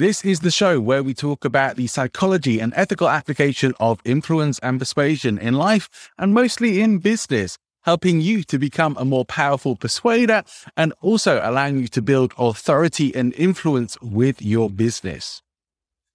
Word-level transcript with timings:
This 0.00 0.24
is 0.24 0.40
the 0.40 0.50
show 0.50 0.80
where 0.80 1.02
we 1.02 1.12
talk 1.12 1.44
about 1.44 1.76
the 1.76 1.86
psychology 1.86 2.58
and 2.58 2.72
ethical 2.74 3.06
application 3.06 3.74
of 3.78 4.00
influence 4.02 4.58
and 4.60 4.78
persuasion 4.78 5.36
in 5.36 5.52
life 5.52 6.10
and 6.16 6.32
mostly 6.32 6.80
in 6.80 7.00
business, 7.00 7.58
helping 7.82 8.22
you 8.22 8.42
to 8.44 8.58
become 8.58 8.96
a 8.98 9.04
more 9.04 9.26
powerful 9.26 9.76
persuader 9.76 10.42
and 10.74 10.94
also 11.02 11.38
allowing 11.44 11.80
you 11.80 11.88
to 11.88 12.00
build 12.00 12.32
authority 12.38 13.14
and 13.14 13.34
influence 13.34 14.00
with 14.00 14.40
your 14.40 14.70
business. 14.70 15.42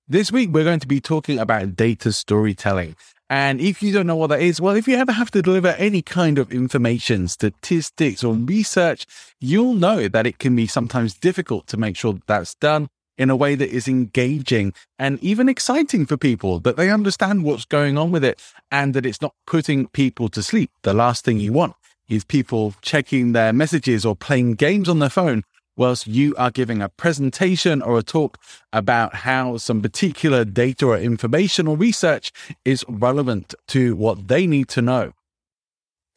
This 0.07 0.31
week, 0.31 0.49
we're 0.51 0.63
going 0.63 0.79
to 0.79 0.87
be 0.87 0.99
talking 0.99 1.37
about 1.37 1.75
data 1.75 2.11
storytelling. 2.11 2.95
And 3.29 3.61
if 3.61 3.83
you 3.83 3.93
don't 3.93 4.07
know 4.07 4.15
what 4.15 4.31
that 4.31 4.41
is, 4.41 4.59
well, 4.59 4.75
if 4.75 4.87
you 4.87 4.95
ever 4.95 5.11
have 5.11 5.29
to 5.29 5.43
deliver 5.43 5.75
any 5.77 6.01
kind 6.01 6.39
of 6.39 6.51
information, 6.51 7.27
statistics, 7.27 8.23
or 8.23 8.33
research, 8.33 9.05
you'll 9.39 9.75
know 9.75 10.07
that 10.07 10.25
it 10.25 10.39
can 10.39 10.55
be 10.55 10.65
sometimes 10.65 11.13
difficult 11.13 11.67
to 11.67 11.77
make 11.77 11.95
sure 11.95 12.13
that 12.13 12.25
that's 12.25 12.55
done 12.55 12.89
in 13.17 13.29
a 13.29 13.35
way 13.35 13.55
that 13.55 13.69
is 13.69 13.87
engaging 13.87 14.73
and 14.99 15.21
even 15.23 15.49
exciting 15.49 16.05
for 16.05 16.17
people, 16.17 16.59
that 16.59 16.77
they 16.77 16.89
understand 16.89 17.43
what's 17.43 17.65
going 17.65 17.97
on 17.97 18.11
with 18.11 18.23
it 18.23 18.41
and 18.71 18.93
that 18.93 19.05
it's 19.05 19.21
not 19.21 19.33
putting 19.47 19.87
people 19.87 20.29
to 20.29 20.43
sleep. 20.43 20.71
The 20.83 20.93
last 20.93 21.25
thing 21.25 21.39
you 21.39 21.53
want 21.53 21.75
is 22.07 22.23
people 22.23 22.75
checking 22.81 23.31
their 23.31 23.53
messages 23.53 24.05
or 24.05 24.15
playing 24.15 24.55
games 24.55 24.89
on 24.89 24.99
their 24.99 25.09
phone 25.09 25.43
whilst 25.77 26.07
you 26.07 26.33
are 26.37 26.51
giving 26.51 26.81
a 26.81 26.89
presentation 26.89 27.81
or 27.81 27.97
a 27.97 28.03
talk 28.03 28.37
about 28.71 29.13
how 29.15 29.57
some 29.57 29.81
particular 29.81 30.45
data 30.45 30.85
or 30.85 30.97
information 30.97 31.67
or 31.67 31.75
research 31.75 32.31
is 32.63 32.85
relevant 32.87 33.53
to 33.67 33.95
what 33.95 34.27
they 34.27 34.47
need 34.47 34.67
to 34.69 34.81
know. 34.81 35.11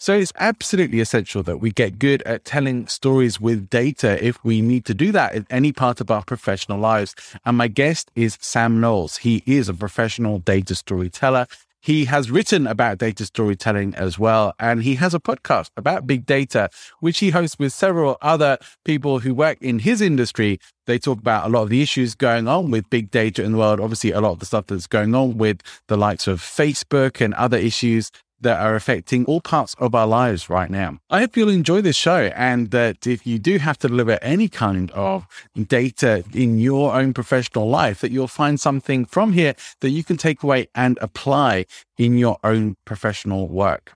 So 0.01 0.15
it's 0.15 0.33
absolutely 0.39 1.01
essential 1.01 1.43
that 1.43 1.57
we 1.57 1.73
get 1.73 1.99
good 1.99 2.23
at 2.23 2.45
telling 2.45 2.87
stories 2.87 3.41
with 3.41 3.69
data 3.69 4.25
if 4.25 4.43
we 4.45 4.61
need 4.61 4.85
to 4.85 4.95
do 4.95 5.11
that 5.11 5.35
in 5.35 5.45
any 5.51 5.73
part 5.73 6.01
of 6.01 6.09
our 6.09 6.23
professional 6.23 6.79
lives. 6.79 7.17
And 7.45 7.57
my 7.57 7.67
guest 7.67 8.13
is 8.15 8.39
Sam 8.41 8.81
Knowles. 8.81 9.17
He 9.19 9.43
is 9.45 9.69
a 9.69 9.75
professional 9.75 10.39
data 10.39 10.77
storyteller. 10.77 11.49
He 11.81 12.05
has 12.05 12.31
written 12.31 12.69
about 12.69 12.99
data 12.99 13.25
storytelling 13.25 13.95
as 13.97 14.21
well, 14.21 14.53
and 14.61 14.85
he 14.85 14.95
has 14.97 15.15
a 15.15 15.21
podcast 15.21 15.71
about 15.77 16.07
big 16.07 16.27
data, 16.27 16.70
which 17.01 17.19
he 17.19 17.31
hosts 17.31 17.58
with 17.58 17.73
several 17.73 18.19
other 18.23 18.58
people 18.85 19.20
who 19.20 19.35
work 19.35 19.58
in 19.61 19.81
his 19.81 20.01
industry. 20.01 20.61
They 20.87 20.98
talk 20.98 21.19
about 21.19 21.47
a 21.47 21.48
lot 21.48 21.63
of 21.63 21.70
the 21.70 21.83
issues 21.83 22.14
going 22.14 22.47
on 22.47 22.70
with 22.70 22.89
big 22.91 23.11
data 23.11 23.42
in 23.42 23.53
the 23.53 23.58
world. 23.58 23.81
Obviously, 23.81 24.13
a 24.13 24.20
lot 24.20 24.33
of 24.33 24.39
the 24.39 24.47
stuff 24.47 24.67
that's 24.67 24.87
going 24.87 25.14
on 25.14 25.39
with 25.39 25.61
the 25.89 25.97
likes 25.97 26.29
of 26.29 26.41
Facebook 26.41 27.20
and 27.20 27.35
other 27.35 27.57
issues 27.57 28.13
that 28.41 28.61
are 28.61 28.75
affecting 28.75 29.25
all 29.25 29.41
parts 29.41 29.75
of 29.79 29.95
our 29.95 30.07
lives 30.07 30.49
right 30.49 30.71
now. 30.71 30.99
I 31.11 31.21
hope 31.21 31.37
you'll 31.37 31.49
enjoy 31.49 31.81
this 31.81 31.97
show 31.97 32.31
and 32.35 32.71
that 32.71 33.07
if 33.07 33.27
you 33.27 33.39
do 33.39 33.59
have 33.59 33.79
to 33.79 33.89
deliver 33.89 34.19
any 34.23 34.49
kind 34.49 34.91
of 34.93 35.27
data 35.67 36.25
in 36.33 36.59
your 36.59 36.95
own 36.95 37.13
professional 37.13 37.69
life, 37.69 38.01
that 38.01 38.11
you'll 38.11 38.29
find 38.29 38.61
something 38.61 39.05
from 39.05 39.33
here 39.33 39.55
that 39.81 39.91
you 39.91 40.05
can 40.05 40.17
take 40.17 40.43
away 40.43 40.69
and 40.75 40.99
apply 41.01 41.67
in 41.97 42.17
your 42.17 42.39
own 42.45 42.77
professional 42.85 43.49
work. 43.49 43.93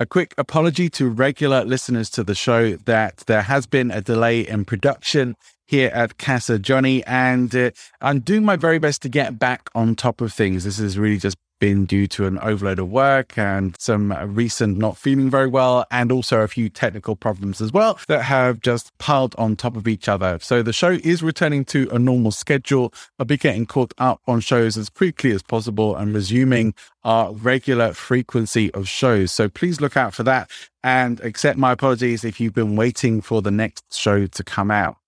A 0.00 0.06
quick 0.06 0.34
apology 0.36 0.88
to 0.90 1.08
regular 1.08 1.64
listeners 1.64 2.10
to 2.10 2.24
the 2.24 2.34
show 2.34 2.74
that 2.76 3.18
there 3.26 3.42
has 3.42 3.66
been 3.66 3.92
a 3.92 4.00
delay 4.00 4.40
in 4.40 4.64
production 4.64 5.36
here 5.66 5.90
at 5.94 6.18
Casa 6.18 6.58
Johnny, 6.58 7.04
and 7.04 7.54
uh, 7.54 7.70
I'm 8.00 8.20
doing 8.20 8.44
my 8.44 8.56
very 8.56 8.78
best 8.78 9.02
to 9.02 9.08
get 9.08 9.38
back 9.38 9.70
on 9.74 9.94
top 9.94 10.20
of 10.20 10.32
things. 10.32 10.64
This 10.64 10.78
is 10.78 10.98
really 10.98 11.18
just 11.18 11.36
been 11.64 11.86
due 11.86 12.06
to 12.06 12.26
an 12.26 12.38
overload 12.40 12.78
of 12.78 12.90
work 12.90 13.38
and 13.38 13.74
some 13.78 14.12
recent 14.34 14.76
not 14.76 14.98
feeling 14.98 15.30
very 15.30 15.46
well, 15.46 15.86
and 15.90 16.12
also 16.12 16.40
a 16.40 16.48
few 16.48 16.68
technical 16.68 17.16
problems 17.16 17.62
as 17.62 17.72
well 17.72 17.98
that 18.06 18.20
have 18.20 18.60
just 18.60 18.92
piled 18.98 19.34
on 19.38 19.56
top 19.56 19.74
of 19.74 19.88
each 19.88 20.06
other. 20.06 20.38
So 20.42 20.62
the 20.62 20.74
show 20.74 20.98
is 21.02 21.22
returning 21.22 21.64
to 21.66 21.88
a 21.90 21.98
normal 21.98 22.32
schedule. 22.32 22.92
I'll 23.18 23.24
be 23.24 23.38
getting 23.38 23.64
caught 23.64 23.94
up 23.96 24.20
on 24.26 24.40
shows 24.40 24.76
as 24.76 24.90
quickly 24.90 25.30
as 25.30 25.42
possible 25.42 25.96
and 25.96 26.12
resuming 26.14 26.74
our 27.02 27.32
regular 27.32 27.94
frequency 27.94 28.70
of 28.74 28.86
shows. 28.86 29.32
So 29.32 29.48
please 29.48 29.80
look 29.80 29.96
out 29.96 30.12
for 30.12 30.22
that 30.24 30.50
and 30.82 31.18
accept 31.20 31.58
my 31.58 31.72
apologies 31.72 32.24
if 32.24 32.40
you've 32.40 32.52
been 32.52 32.76
waiting 32.76 33.22
for 33.22 33.40
the 33.40 33.50
next 33.50 33.94
show 33.94 34.26
to 34.26 34.44
come 34.44 34.70
out. 34.70 34.98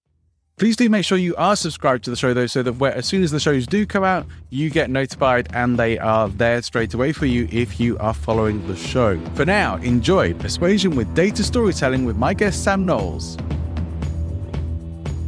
Please 0.59 0.75
do 0.75 0.89
make 0.89 1.05
sure 1.05 1.19
you 1.19 1.37
are 1.37 1.55
subscribed 1.55 2.03
to 2.05 2.09
the 2.09 2.17
show, 2.17 2.33
though, 2.33 2.47
so 2.47 2.63
that 2.63 2.83
as 2.97 3.05
soon 3.05 3.23
as 3.23 3.31
the 3.31 3.39
shows 3.39 3.67
do 3.67 3.85
come 3.85 4.03
out, 4.03 4.27
you 4.49 4.71
get 4.71 4.89
notified 4.89 5.47
and 5.53 5.79
they 5.79 5.99
are 5.99 6.31
there 6.31 6.63
straight 6.63 6.95
away 6.95 7.13
for 7.13 7.27
you 7.27 7.47
if 7.53 7.79
you 7.79 7.99
are 7.99 8.15
following 8.15 8.67
the 8.67 8.75
show. 8.75 9.21
For 9.35 9.45
now, 9.45 9.77
enjoy 9.77 10.33
Persuasion 10.33 10.97
with 10.97 11.15
Data 11.15 11.45
Storytelling 11.45 12.07
with 12.07 12.17
my 12.17 12.33
guest, 12.33 12.65
Sam 12.65 12.87
Knowles. 12.87 13.37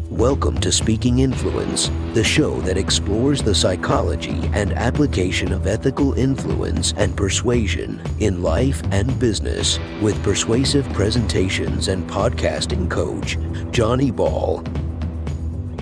Welcome 0.09 0.59
to 0.61 0.73
Speaking 0.73 1.19
Influence, 1.19 1.91
the 2.15 2.25
show 2.25 2.59
that 2.63 2.79
explores 2.79 3.43
the 3.43 3.55
psychology 3.55 4.49
and 4.55 4.73
application 4.73 5.53
of 5.53 5.67
ethical 5.67 6.15
influence 6.15 6.95
and 6.97 7.15
persuasion 7.15 8.01
in 8.19 8.43
life 8.43 8.83
and 8.93 9.21
business 9.21 9.79
with 10.01 10.21
persuasive 10.23 10.91
presentations 10.95 11.89
and 11.89 12.09
podcasting 12.09 12.91
coach, 12.91 13.37
Johnny 13.73 14.11
Ball. 14.11 14.65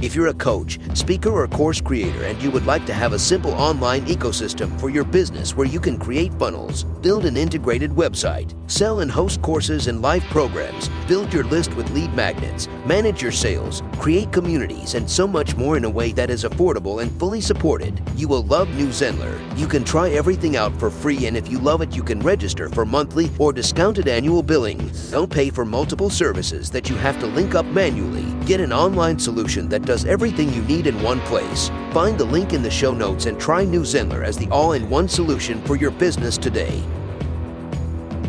If 0.03 0.15
you're 0.15 0.29
a 0.29 0.35
coach, 0.35 0.79
speaker, 0.95 1.31
or 1.31 1.49
course 1.49 1.81
creator 1.81 2.25
and 2.25 2.41
you 2.43 2.51
would 2.51 2.67
like 2.67 2.85
to 2.85 2.93
have 2.93 3.15
a 3.15 3.19
simple 3.19 3.53
online 3.53 4.05
ecosystem 4.05 4.79
for 4.79 4.91
your 4.91 5.05
business 5.05 5.57
where 5.57 5.67
you 5.67 5.81
can 5.81 5.99
create 5.99 6.35
funnels, 6.35 6.85
build 7.07 7.25
an 7.25 7.37
integrated 7.37 7.93
website, 7.93 8.53
sell 8.69 8.99
and 8.99 9.13
host 9.13 9.41
courses 9.41 9.87
and 9.87 10.03
live 10.03 10.25
programs, 10.25 10.89
build 11.07 11.33
your 11.33 11.45
list 11.45 11.73
with 11.77 11.89
lead 11.93 12.13
magnets, 12.15 12.67
manage 12.85 13.23
your 13.23 13.31
sales, 13.31 13.81
create 14.01 14.33
communities, 14.33 14.95
and 14.95 15.09
so 15.09 15.25
much 15.25 15.55
more 15.55 15.77
in 15.77 15.85
a 15.85 15.89
way 15.89 16.11
that 16.11 16.31
is 16.31 16.43
affordable 16.43 17.01
and 17.01 17.13
fully 17.13 17.41
supported, 17.41 18.03
you 18.17 18.27
will 18.27 18.43
love 18.47 18.69
New 18.71 18.89
Zenler. 18.89 19.39
You 19.57 19.69
can 19.69 19.85
try 19.85 20.09
everything 20.09 20.57
out 20.57 20.77
for 20.81 20.91
free, 20.91 21.27
and 21.27 21.37
if 21.37 21.49
you 21.49 21.61
love 21.61 21.81
it, 21.81 21.95
you 21.95 22.03
can 22.03 22.19
register 22.19 22.69
for 22.69 22.85
monthly 22.85 23.31
or 23.39 23.53
discounted 23.53 24.09
annual 24.09 24.43
billing. 24.43 24.91
Don't 25.13 25.31
pay 25.31 25.49
for 25.49 25.65
multiple 25.65 26.11
services 26.11 26.73
that 26.73 26.91
you 26.91 26.97
have 26.97 27.21
to 27.21 27.27
link 27.29 27.55
up 27.55 27.67
manually. 27.67 28.25
Get 28.47 28.61
an 28.61 28.73
online 28.73 29.21
solution 29.21 29.69
that 29.69 29.83
does 29.83 30.07
everything 30.07 30.53
you 30.53 30.63
need 30.63 30.89
in 30.89 31.01
one 31.05 31.21
place. 31.21 31.71
Find 31.97 32.19
the 32.19 32.27
link 32.27 32.53
in 32.53 32.63
the 32.63 32.71
show 32.71 32.93
notes 32.93 33.25
and 33.25 33.41
try 33.41 33.65
New 33.65 33.81
Zenler 33.81 34.23
as 34.23 34.37
the 34.37 34.47
all 34.51 34.73
in 34.73 34.91
one 34.91 35.09
solution 35.09 35.63
for 35.63 35.77
your 35.77 35.91
business 35.91 36.37
today. 36.37 36.83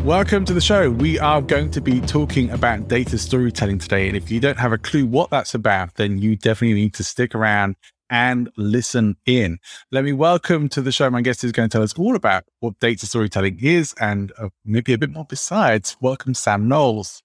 Welcome 0.02 0.46
to 0.46 0.54
the 0.54 0.60
show. 0.62 0.90
We 0.90 1.18
are 1.18 1.42
going 1.42 1.70
to 1.72 1.82
be 1.82 2.00
talking 2.00 2.50
about 2.50 2.88
data 2.88 3.18
storytelling 3.18 3.78
today. 3.80 4.08
And 4.08 4.16
if 4.16 4.30
you 4.30 4.40
don't 4.40 4.58
have 4.58 4.72
a 4.72 4.78
clue 4.78 5.04
what 5.04 5.28
that's 5.28 5.54
about, 5.54 5.96
then 5.96 6.16
you 6.16 6.34
definitely 6.34 6.80
need 6.80 6.94
to 6.94 7.04
stick 7.04 7.34
around 7.34 7.76
and 8.08 8.48
listen 8.56 9.18
in. 9.26 9.58
Let 9.92 10.02
me 10.02 10.14
welcome 10.14 10.70
to 10.70 10.80
the 10.80 10.90
show. 10.90 11.10
My 11.10 11.20
guest 11.20 11.44
is 11.44 11.52
going 11.52 11.68
to 11.68 11.70
tell 11.70 11.82
us 11.82 11.92
all 11.98 12.16
about 12.16 12.44
what 12.60 12.80
data 12.80 13.04
storytelling 13.04 13.58
is 13.60 13.94
and 14.00 14.32
uh, 14.38 14.48
maybe 14.64 14.94
a 14.94 14.98
bit 14.98 15.10
more 15.10 15.26
besides. 15.28 15.94
Welcome, 16.00 16.32
Sam 16.32 16.68
Knowles. 16.68 17.22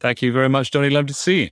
Thank 0.00 0.20
you 0.20 0.32
very 0.32 0.48
much, 0.48 0.72
Johnny. 0.72 0.90
Love 0.90 1.06
to 1.06 1.14
see 1.14 1.42
you. 1.42 1.50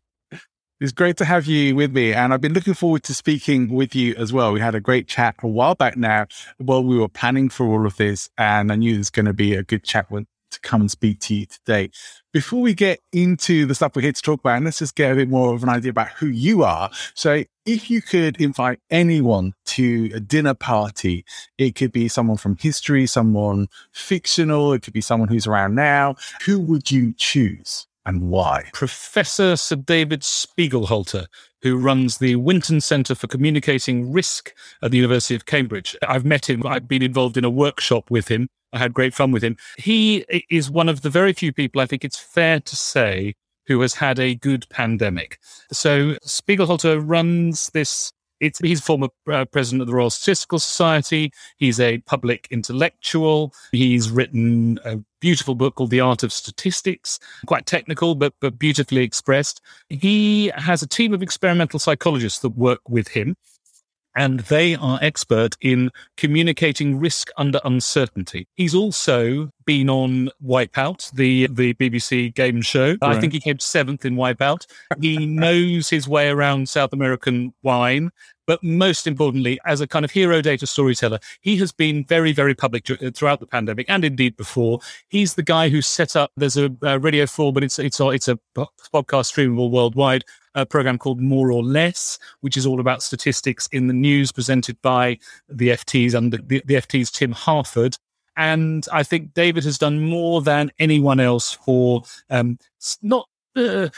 It's 0.84 0.92
great 0.92 1.16
to 1.16 1.24
have 1.24 1.46
you 1.46 1.74
with 1.74 1.94
me, 1.94 2.12
and 2.12 2.34
I've 2.34 2.42
been 2.42 2.52
looking 2.52 2.74
forward 2.74 3.04
to 3.04 3.14
speaking 3.14 3.70
with 3.70 3.94
you 3.94 4.14
as 4.16 4.34
well. 4.34 4.52
We 4.52 4.60
had 4.60 4.74
a 4.74 4.80
great 4.80 5.08
chat 5.08 5.34
a 5.42 5.48
while 5.48 5.74
back 5.74 5.96
now 5.96 6.26
while 6.58 6.84
we 6.84 6.98
were 6.98 7.08
planning 7.08 7.48
for 7.48 7.66
all 7.66 7.86
of 7.86 7.96
this, 7.96 8.28
and 8.36 8.70
I 8.70 8.76
knew 8.76 8.98
was 8.98 9.08
going 9.08 9.24
to 9.24 9.32
be 9.32 9.54
a 9.54 9.62
good 9.62 9.82
chat 9.82 10.10
to 10.10 10.60
come 10.60 10.82
and 10.82 10.90
speak 10.90 11.20
to 11.20 11.34
you 11.36 11.46
today. 11.46 11.88
Before 12.34 12.60
we 12.60 12.74
get 12.74 13.00
into 13.14 13.64
the 13.64 13.74
stuff 13.74 13.96
we're 13.96 14.02
here 14.02 14.12
to 14.12 14.20
talk 14.20 14.40
about, 14.40 14.56
and 14.56 14.66
let's 14.66 14.78
just 14.78 14.94
get 14.94 15.10
a 15.10 15.14
bit 15.14 15.30
more 15.30 15.54
of 15.54 15.62
an 15.62 15.70
idea 15.70 15.88
about 15.88 16.10
who 16.10 16.26
you 16.26 16.64
are. 16.64 16.90
So, 17.14 17.44
if 17.64 17.88
you 17.88 18.02
could 18.02 18.38
invite 18.38 18.78
anyone 18.90 19.54
to 19.68 20.10
a 20.14 20.20
dinner 20.20 20.52
party, 20.52 21.24
it 21.56 21.76
could 21.76 21.92
be 21.92 22.08
someone 22.08 22.36
from 22.36 22.58
history, 22.58 23.06
someone 23.06 23.68
fictional, 23.92 24.74
it 24.74 24.82
could 24.82 24.92
be 24.92 25.00
someone 25.00 25.30
who's 25.30 25.46
around 25.46 25.76
now. 25.76 26.16
Who 26.44 26.60
would 26.60 26.90
you 26.90 27.14
choose? 27.16 27.86
And 28.06 28.22
why? 28.22 28.70
Professor 28.72 29.56
Sir 29.56 29.76
David 29.76 30.20
Spiegelhalter, 30.20 31.26
who 31.62 31.76
runs 31.76 32.18
the 32.18 32.36
Winton 32.36 32.80
Centre 32.80 33.14
for 33.14 33.26
Communicating 33.26 34.12
Risk 34.12 34.52
at 34.82 34.90
the 34.90 34.98
University 34.98 35.34
of 35.34 35.46
Cambridge. 35.46 35.96
I've 36.06 36.24
met 36.24 36.48
him, 36.48 36.66
I've 36.66 36.88
been 36.88 37.02
involved 37.02 37.36
in 37.36 37.44
a 37.44 37.50
workshop 37.50 38.10
with 38.10 38.28
him. 38.28 38.48
I 38.72 38.78
had 38.78 38.92
great 38.92 39.14
fun 39.14 39.30
with 39.30 39.44
him. 39.44 39.56
He 39.78 40.24
is 40.50 40.70
one 40.70 40.88
of 40.88 41.02
the 41.02 41.10
very 41.10 41.32
few 41.32 41.52
people 41.52 41.80
I 41.80 41.86
think 41.86 42.04
it's 42.04 42.18
fair 42.18 42.60
to 42.60 42.76
say 42.76 43.34
who 43.66 43.80
has 43.80 43.94
had 43.94 44.18
a 44.18 44.34
good 44.34 44.68
pandemic. 44.68 45.38
So 45.72 46.14
Spiegelhalter 46.26 47.02
runs 47.02 47.70
this 47.70 48.12
it's, 48.40 48.58
he's 48.58 48.80
former 48.80 49.08
uh, 49.30 49.44
president 49.46 49.82
of 49.82 49.86
the 49.86 49.94
Royal 49.94 50.10
Statistical 50.10 50.58
Society. 50.58 51.32
He's 51.56 51.80
a 51.80 51.98
public 51.98 52.48
intellectual. 52.50 53.54
He's 53.72 54.10
written 54.10 54.78
a 54.84 54.98
beautiful 55.20 55.54
book 55.54 55.76
called 55.76 55.90
The 55.90 56.00
Art 56.00 56.22
of 56.22 56.32
Statistics, 56.32 57.18
quite 57.46 57.66
technical, 57.66 58.14
but, 58.14 58.34
but 58.40 58.58
beautifully 58.58 59.02
expressed. 59.02 59.60
He 59.88 60.52
has 60.56 60.82
a 60.82 60.86
team 60.86 61.14
of 61.14 61.22
experimental 61.22 61.78
psychologists 61.78 62.40
that 62.40 62.50
work 62.50 62.80
with 62.88 63.08
him 63.08 63.36
and 64.14 64.40
they 64.40 64.74
are 64.76 64.98
expert 65.02 65.56
in 65.60 65.90
communicating 66.16 66.98
risk 66.98 67.30
under 67.36 67.60
uncertainty. 67.64 68.46
He's 68.54 68.74
also 68.74 69.50
been 69.64 69.88
on 69.88 70.30
Wipeout, 70.44 71.10
the 71.12 71.48
the 71.48 71.74
BBC 71.74 72.34
game 72.34 72.62
show. 72.62 72.96
Right. 73.02 73.16
I 73.16 73.20
think 73.20 73.32
he 73.32 73.40
came 73.40 73.58
seventh 73.58 74.04
in 74.04 74.16
Wipeout. 74.16 74.66
He 75.00 75.26
knows 75.26 75.88
his 75.88 76.08
way 76.08 76.28
around 76.28 76.68
South 76.68 76.92
American 76.92 77.54
wine. 77.62 78.10
But 78.46 78.62
most 78.62 79.06
importantly, 79.06 79.58
as 79.64 79.80
a 79.80 79.86
kind 79.86 80.04
of 80.04 80.10
hero 80.10 80.42
data 80.42 80.66
storyteller, 80.66 81.18
he 81.40 81.56
has 81.56 81.72
been 81.72 82.04
very, 82.04 82.32
very 82.32 82.54
public 82.54 82.90
uh, 82.90 83.10
throughout 83.14 83.40
the 83.40 83.46
pandemic 83.46 83.86
and 83.88 84.04
indeed 84.04 84.36
before. 84.36 84.80
He's 85.08 85.34
the 85.34 85.42
guy 85.42 85.70
who 85.70 85.80
set 85.80 86.14
up. 86.14 86.30
There's 86.36 86.58
a, 86.58 86.70
a 86.82 86.98
Radio 86.98 87.26
Four, 87.26 87.54
but 87.54 87.64
it's 87.64 87.78
it's 87.78 87.98
it's 88.00 88.28
a 88.28 88.38
podcast 88.56 89.32
streamable 89.32 89.70
worldwide 89.70 90.24
a 90.54 90.66
program 90.66 90.98
called 90.98 91.20
More 91.20 91.50
or 91.50 91.62
Less, 91.62 92.18
which 92.40 92.56
is 92.56 92.66
all 92.66 92.80
about 92.80 93.02
statistics 93.02 93.68
in 93.72 93.86
the 93.86 93.94
news 93.94 94.32
presented 94.32 94.80
by 94.82 95.18
the 95.48 95.70
FT's 95.70 96.14
under 96.14 96.38
the, 96.38 96.62
the 96.64 96.74
FT's 96.74 97.10
Tim 97.10 97.32
Harford. 97.32 97.96
And 98.36 98.86
I 98.92 99.02
think 99.02 99.34
David 99.34 99.64
has 99.64 99.78
done 99.78 100.00
more 100.00 100.42
than 100.42 100.72
anyone 100.78 101.20
else 101.20 101.52
for 101.52 102.02
um, 102.30 102.58
not 103.02 103.28
uh, 103.56 103.88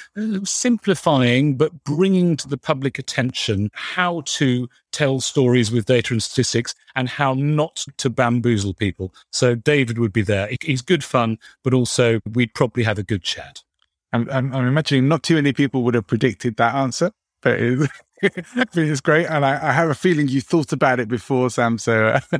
simplifying, 0.44 1.56
but 1.56 1.84
bringing 1.84 2.36
to 2.36 2.48
the 2.48 2.58
public 2.58 2.98
attention 2.98 3.70
how 3.72 4.22
to 4.26 4.68
tell 4.92 5.20
stories 5.20 5.70
with 5.70 5.86
data 5.86 6.12
and 6.12 6.22
statistics 6.22 6.74
and 6.94 7.08
how 7.08 7.32
not 7.34 7.86
to 7.96 8.10
bamboozle 8.10 8.74
people. 8.74 9.14
So 9.32 9.54
David 9.54 9.98
would 9.98 10.12
be 10.12 10.22
there. 10.22 10.50
He's 10.60 10.82
good 10.82 11.02
fun, 11.02 11.38
but 11.64 11.72
also 11.72 12.20
we'd 12.34 12.52
probably 12.54 12.82
have 12.82 12.98
a 12.98 13.02
good 13.02 13.22
chat. 13.22 13.62
I'm, 14.12 14.28
I'm, 14.30 14.54
I'm, 14.54 14.66
imagining 14.66 15.08
not 15.08 15.22
too 15.22 15.34
many 15.34 15.52
people 15.52 15.82
would 15.82 15.94
have 15.94 16.06
predicted 16.06 16.56
that 16.56 16.74
answer, 16.74 17.10
but 17.42 17.60
it, 17.60 17.90
it's 18.22 19.00
great. 19.00 19.26
And 19.26 19.44
I, 19.44 19.68
I, 19.68 19.72
have 19.72 19.90
a 19.90 19.94
feeling 19.94 20.28
you 20.28 20.40
thought 20.40 20.72
about 20.72 21.00
it 21.00 21.08
before, 21.08 21.50
Sam. 21.50 21.78
So 21.78 22.08
uh, 22.08 22.38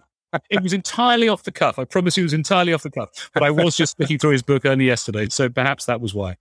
it 0.50 0.62
was 0.62 0.72
entirely 0.72 1.28
off 1.28 1.42
the 1.42 1.52
cuff. 1.52 1.78
I 1.78 1.84
promise 1.84 2.16
you, 2.16 2.22
it 2.22 2.26
was 2.26 2.32
entirely 2.32 2.72
off 2.72 2.82
the 2.82 2.90
cuff. 2.90 3.30
But 3.34 3.42
I 3.42 3.50
was 3.50 3.76
just 3.76 3.98
looking 4.00 4.18
through 4.18 4.30
his 4.30 4.42
book 4.42 4.64
only 4.64 4.86
yesterday, 4.86 5.28
so 5.28 5.48
perhaps 5.48 5.86
that 5.86 6.00
was 6.00 6.14
why. 6.14 6.36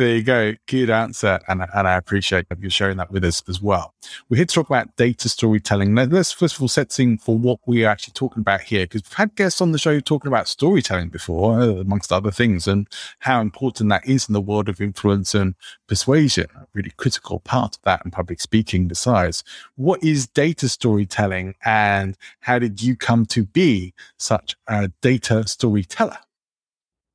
There 0.00 0.16
you 0.16 0.22
go. 0.22 0.54
Good 0.66 0.88
answer. 0.88 1.40
And, 1.46 1.60
and 1.74 1.86
I 1.86 1.96
appreciate 1.96 2.46
you 2.58 2.70
sharing 2.70 2.96
that 2.96 3.10
with 3.10 3.22
us 3.22 3.42
as 3.50 3.60
well. 3.60 3.92
We're 4.30 4.38
here 4.38 4.46
to 4.46 4.54
talk 4.54 4.70
about 4.70 4.96
data 4.96 5.28
storytelling. 5.28 5.92
Now, 5.92 6.04
let's 6.04 6.32
first 6.32 6.56
of 6.56 6.62
all 6.62 6.68
set 6.68 6.90
scene 6.90 7.18
for 7.18 7.36
what 7.36 7.58
we're 7.66 7.86
actually 7.86 8.14
talking 8.14 8.40
about 8.40 8.62
here, 8.62 8.84
because 8.84 9.02
we've 9.02 9.12
had 9.12 9.36
guests 9.36 9.60
on 9.60 9.72
the 9.72 9.78
show 9.78 10.00
talking 10.00 10.28
about 10.28 10.48
storytelling 10.48 11.10
before, 11.10 11.60
uh, 11.60 11.66
amongst 11.66 12.14
other 12.14 12.30
things, 12.30 12.66
and 12.66 12.88
how 13.18 13.42
important 13.42 13.90
that 13.90 14.08
is 14.08 14.26
in 14.26 14.32
the 14.32 14.40
world 14.40 14.70
of 14.70 14.80
influence 14.80 15.34
and 15.34 15.54
persuasion, 15.86 16.46
a 16.56 16.66
really 16.72 16.92
critical 16.96 17.38
part 17.38 17.76
of 17.76 17.82
that 17.82 18.02
and 18.02 18.10
public 18.10 18.40
speaking 18.40 18.88
besides. 18.88 19.44
What 19.76 20.02
is 20.02 20.26
data 20.26 20.70
storytelling 20.70 21.56
and 21.62 22.16
how 22.40 22.58
did 22.58 22.80
you 22.80 22.96
come 22.96 23.26
to 23.26 23.44
be 23.44 23.92
such 24.16 24.56
a 24.66 24.88
data 25.02 25.46
storyteller? 25.46 26.16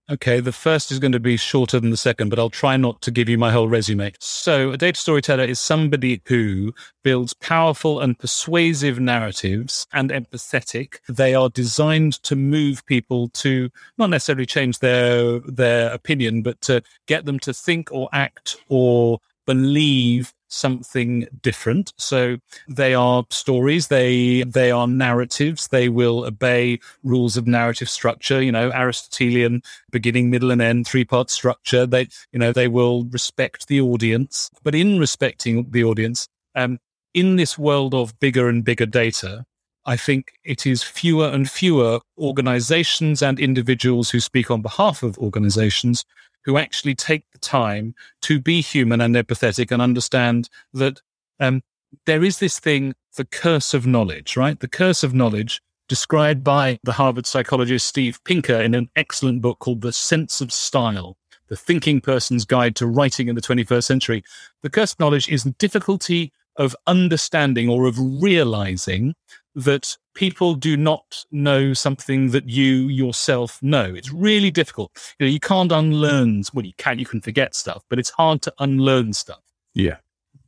Okay, 0.07 0.39
the 0.39 0.51
first 0.51 0.91
is 0.91 0.99
going 0.99 1.13
to 1.13 1.19
be 1.19 1.35
shorter 1.35 1.79
than 1.79 1.89
the 1.89 1.97
second, 1.97 2.29
but 2.29 2.37
I'll 2.37 2.51
try 2.51 2.77
not 2.77 3.01
to 3.01 3.09
give 3.09 3.27
you 3.27 3.39
my 3.39 3.51
whole 3.51 3.67
resume. 3.67 4.13
So, 4.19 4.69
a 4.69 4.77
data 4.77 4.99
storyteller 4.99 5.45
is 5.45 5.59
somebody 5.59 6.21
who 6.25 6.75
builds 7.03 7.33
powerful 7.33 7.99
and 7.99 8.17
persuasive 8.19 8.99
narratives 8.99 9.87
and 9.93 10.11
empathetic. 10.11 10.99
They 11.09 11.33
are 11.33 11.49
designed 11.49 12.21
to 12.21 12.35
move 12.35 12.85
people 12.85 13.29
to 13.29 13.71
not 13.97 14.11
necessarily 14.11 14.45
change 14.45 14.77
their 14.77 15.39
their 15.39 15.91
opinion, 15.91 16.43
but 16.43 16.61
to 16.61 16.83
get 17.07 17.25
them 17.25 17.39
to 17.39 17.51
think 17.51 17.91
or 17.91 18.07
act 18.13 18.57
or 18.69 19.17
believe 19.47 20.34
something 20.47 21.27
different. 21.41 21.93
So 21.97 22.37
they 22.67 22.93
are 22.93 23.25
stories, 23.29 23.87
they 23.87 24.43
they 24.43 24.71
are 24.71 24.87
narratives, 24.87 25.67
they 25.67 25.89
will 25.89 26.25
obey 26.25 26.79
rules 27.03 27.37
of 27.37 27.47
narrative 27.47 27.89
structure, 27.89 28.41
you 28.41 28.51
know, 28.51 28.71
Aristotelian 28.71 29.61
beginning, 29.91 30.29
middle 30.29 30.51
and 30.51 30.61
end, 30.61 30.87
three-part 30.87 31.29
structure. 31.29 31.85
They 31.85 32.07
you 32.31 32.39
know, 32.39 32.51
they 32.51 32.67
will 32.67 33.05
respect 33.05 33.67
the 33.67 33.81
audience. 33.81 34.49
But 34.63 34.75
in 34.75 34.99
respecting 34.99 35.71
the 35.71 35.83
audience, 35.83 36.27
um, 36.55 36.79
in 37.13 37.35
this 37.37 37.57
world 37.57 37.93
of 37.93 38.19
bigger 38.19 38.49
and 38.49 38.63
bigger 38.63 38.85
data, 38.85 39.45
I 39.85 39.97
think 39.97 40.33
it 40.43 40.65
is 40.65 40.81
fewer 40.81 41.27
and 41.27 41.49
fewer 41.49 41.99
organizations 42.17 43.21
and 43.21 43.39
individuals 43.39 44.09
who 44.09 44.19
speak 44.19 44.49
on 44.49 44.63
behalf 44.63 45.03
of 45.03 45.17
organizations 45.19 46.03
who 46.45 46.57
actually 46.57 46.95
take 46.95 47.29
the 47.31 47.39
time 47.39 47.95
to 48.21 48.39
be 48.39 48.61
human 48.61 49.01
and 49.01 49.15
empathetic 49.15 49.71
and 49.71 49.81
understand 49.81 50.49
that 50.73 51.01
um, 51.39 51.61
there 52.05 52.23
is 52.23 52.39
this 52.39 52.59
thing, 52.59 52.93
the 53.15 53.25
curse 53.25 53.73
of 53.73 53.87
knowledge, 53.87 54.37
right? 54.37 54.59
The 54.59 54.67
curse 54.67 55.03
of 55.03 55.13
knowledge, 55.13 55.61
described 55.87 56.43
by 56.43 56.79
the 56.83 56.93
Harvard 56.93 57.25
psychologist 57.25 57.87
Steve 57.87 58.23
Pinker 58.23 58.59
in 58.59 58.73
an 58.73 58.89
excellent 58.95 59.41
book 59.41 59.59
called 59.59 59.81
The 59.81 59.93
Sense 59.93 60.41
of 60.41 60.51
Style 60.51 61.17
The 61.47 61.55
Thinking 61.55 62.01
Person's 62.01 62.45
Guide 62.45 62.75
to 62.77 62.87
Writing 62.87 63.27
in 63.27 63.35
the 63.35 63.41
21st 63.41 63.83
Century. 63.83 64.23
The 64.63 64.69
curse 64.69 64.93
of 64.93 64.99
knowledge 64.99 65.29
is 65.29 65.43
the 65.43 65.51
difficulty 65.51 66.31
of 66.57 66.75
understanding 66.87 67.69
or 67.69 67.85
of 67.85 67.97
realizing 67.99 69.13
that 69.55 69.97
people 70.13 70.55
do 70.55 70.75
not 70.77 71.25
know 71.31 71.73
something 71.73 72.31
that 72.31 72.49
you 72.49 72.87
yourself 72.87 73.61
know. 73.61 73.83
It's 73.83 74.11
really 74.11 74.51
difficult. 74.51 74.91
You 75.19 75.25
know, 75.25 75.31
you 75.31 75.39
can't 75.39 75.71
unlearn. 75.71 76.43
Well, 76.53 76.65
you 76.65 76.73
can. 76.77 76.99
You 76.99 77.05
can 77.05 77.21
forget 77.21 77.55
stuff, 77.55 77.83
but 77.89 77.99
it's 77.99 78.09
hard 78.09 78.41
to 78.43 78.53
unlearn 78.59 79.13
stuff. 79.13 79.41
Yeah. 79.73 79.97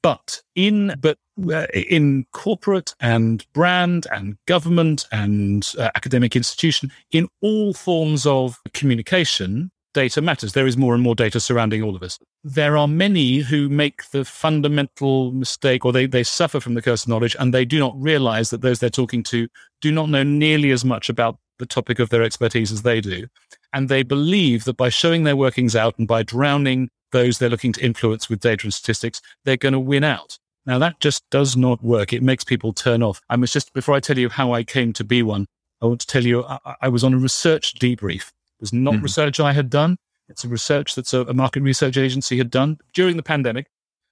But 0.01 0.41
in 0.55 0.93
but 0.99 1.17
uh, 1.51 1.67
in 1.73 2.25
corporate 2.31 2.93
and 2.99 3.45
brand 3.53 4.07
and 4.11 4.37
government 4.45 5.05
and 5.11 5.67
uh, 5.77 5.89
academic 5.95 6.35
institution, 6.35 6.91
in 7.11 7.27
all 7.41 7.73
forms 7.73 8.25
of 8.25 8.59
communication, 8.73 9.71
data 9.93 10.21
matters. 10.21 10.53
There 10.53 10.67
is 10.67 10.77
more 10.77 10.93
and 10.93 11.01
more 11.01 11.15
data 11.15 11.39
surrounding 11.39 11.81
all 11.81 11.95
of 11.95 12.03
us. 12.03 12.19
There 12.49 12.77
are 12.77 12.87
many 12.87 13.39
who 13.39 13.67
make 13.67 14.09
the 14.11 14.23
fundamental 14.23 15.33
mistake 15.33 15.83
or 15.83 15.91
they, 15.91 16.05
they 16.05 16.23
suffer 16.23 16.61
from 16.61 16.75
the 16.75 16.81
curse 16.81 17.03
of 17.03 17.09
knowledge 17.09 17.35
and 17.37 17.53
they 17.53 17.65
do 17.65 17.77
not 17.77 18.01
realize 18.01 18.51
that 18.51 18.61
those 18.61 18.79
they're 18.79 18.89
talking 18.89 19.21
to 19.23 19.49
do 19.81 19.91
not 19.91 20.09
know 20.09 20.23
nearly 20.23 20.71
as 20.71 20.85
much 20.85 21.09
about 21.09 21.37
the 21.59 21.65
topic 21.65 21.99
of 21.99 22.09
their 22.09 22.23
expertise 22.23 22.71
as 22.71 22.83
they 22.83 23.01
do. 23.01 23.27
And 23.73 23.89
they 23.89 24.01
believe 24.01 24.63
that 24.63 24.77
by 24.77 24.87
showing 24.87 25.25
their 25.25 25.35
workings 25.35 25.75
out 25.75 25.99
and 25.99 26.07
by 26.07 26.23
drowning 26.23 26.89
those 27.11 27.37
they're 27.37 27.49
looking 27.49 27.73
to 27.73 27.85
influence 27.85 28.29
with 28.29 28.39
data 28.39 28.65
and 28.65 28.73
statistics, 28.73 29.21
they're 29.43 29.57
going 29.57 29.73
to 29.73 29.79
win 29.79 30.05
out. 30.05 30.39
Now, 30.65 30.79
that 30.79 30.99
just 31.01 31.29
does 31.29 31.57
not 31.57 31.83
work. 31.83 32.13
It 32.13 32.23
makes 32.23 32.45
people 32.45 32.71
turn 32.71 33.03
off. 33.03 33.21
I 33.29 33.35
must 33.35 33.53
just, 33.53 33.73
before 33.73 33.95
I 33.95 33.99
tell 33.99 34.17
you 34.17 34.29
how 34.29 34.53
I 34.53 34.63
came 34.63 34.93
to 34.93 35.03
be 35.03 35.21
one, 35.21 35.47
I 35.81 35.85
want 35.85 35.99
to 36.01 36.07
tell 36.07 36.25
you 36.25 36.45
I, 36.45 36.59
I 36.81 36.87
was 36.89 37.03
on 37.03 37.13
a 37.13 37.17
research 37.17 37.75
debrief 37.75 38.31
it 38.57 38.61
was 38.61 38.73
not 38.73 38.95
mm-hmm. 38.95 39.03
research 39.03 39.39
I 39.39 39.53
had 39.53 39.69
done. 39.69 39.97
It's 40.29 40.43
a 40.43 40.49
research 40.49 40.95
that's 40.95 41.13
a, 41.13 41.21
a 41.21 41.33
market 41.33 41.63
research 41.63 41.97
agency 41.97 42.37
had 42.37 42.51
done 42.51 42.77
during 42.93 43.17
the 43.17 43.23
pandemic. 43.23 43.67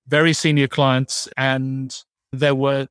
Very 0.08 0.34
senior 0.34 0.68
clients, 0.68 1.28
and 1.36 1.96
there 2.32 2.56
were 2.56 2.88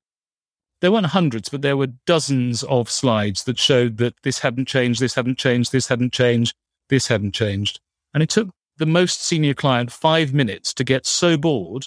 there 0.81 0.93
weren't 0.93 1.07
hundreds, 1.07 1.49
but 1.49 1.63
there 1.63 1.77
were 1.77 1.87
dozens 2.07 2.63
of 2.65 2.91
slides 2.91 3.45
that 3.45 3.59
showed 3.59 3.97
that 3.99 4.15
this 4.23 4.41
hadn't 4.41 4.67
changed, 4.67 5.01
this 5.01 5.15
hadn't 5.15 5.39
changed, 5.39 5.73
this 5.73 5.89
hadn't 5.89 6.13
changed, 6.13 6.55
this 6.91 7.07
hadn't 7.07 7.33
changed. 7.33 7.81
And 8.13 8.23
it 8.23 8.29
took 8.29 8.51
the 8.77 8.87
most 8.87 9.23
senior 9.23 9.55
client 9.55 9.91
five 9.91 10.35
minutes 10.35 10.75
to 10.75 10.85
get 10.85 11.07
so 11.07 11.39
bored. 11.39 11.87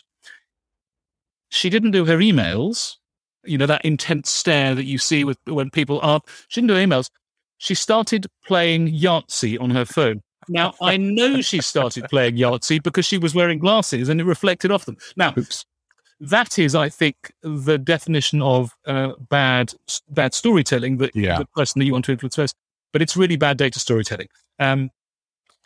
She 1.50 1.70
didn't 1.70 1.92
do 1.92 2.06
her 2.06 2.18
emails, 2.18 2.96
you 3.44 3.58
know, 3.58 3.68
that 3.68 3.86
intense 3.86 4.30
stare 4.30 4.74
that 4.74 4.86
you 4.86 4.98
see 4.98 5.24
with 5.24 5.38
when 5.46 5.70
people 5.70 6.00
are, 6.02 6.22
she 6.48 6.62
didn't 6.62 6.76
do 6.76 6.76
emails 6.76 7.10
she 7.58 7.76
started 7.76 8.28
playing 8.46 8.94
Yahtzee 8.94 9.60
on 9.60 9.72
her 9.72 9.86
phone. 9.86 10.22
Now, 10.50 10.74
I 10.82 10.98
know 10.98 11.42
she 11.42 11.62
started 11.62 12.06
playing 12.10 12.36
Yahtzee 12.38 12.82
because 12.84 13.06
she 13.06 13.18
was 13.18 13.34
wearing 13.36 13.60
glasses 13.60 14.10
and 14.10 14.20
it 14.22 14.26
reflected 14.26 14.72
off 14.72 14.86
them. 14.86 14.98
Now, 15.16 15.34
Oops. 15.38 15.66
that 16.20 16.58
is, 16.60 16.76
I 16.76 16.90
think, 16.90 17.32
the 17.42 17.78
definition 17.78 18.42
of 18.42 18.72
uh, 18.86 19.14
bad 19.30 19.74
bad 20.10 20.34
storytelling. 20.34 20.98
That 20.98 21.16
Yeah. 21.16 21.40
the 21.40 21.46
person 21.46 21.80
that 21.80 21.86
you 21.86 21.94
want 21.94 22.06
to 22.06 22.12
influence 22.14 22.36
first, 22.36 22.56
but 22.94 23.02
it's 23.02 23.18
really 23.18 23.36
bad 23.36 23.58
data 23.58 23.80
storytelling. 23.80 24.28
Um, 24.60 24.90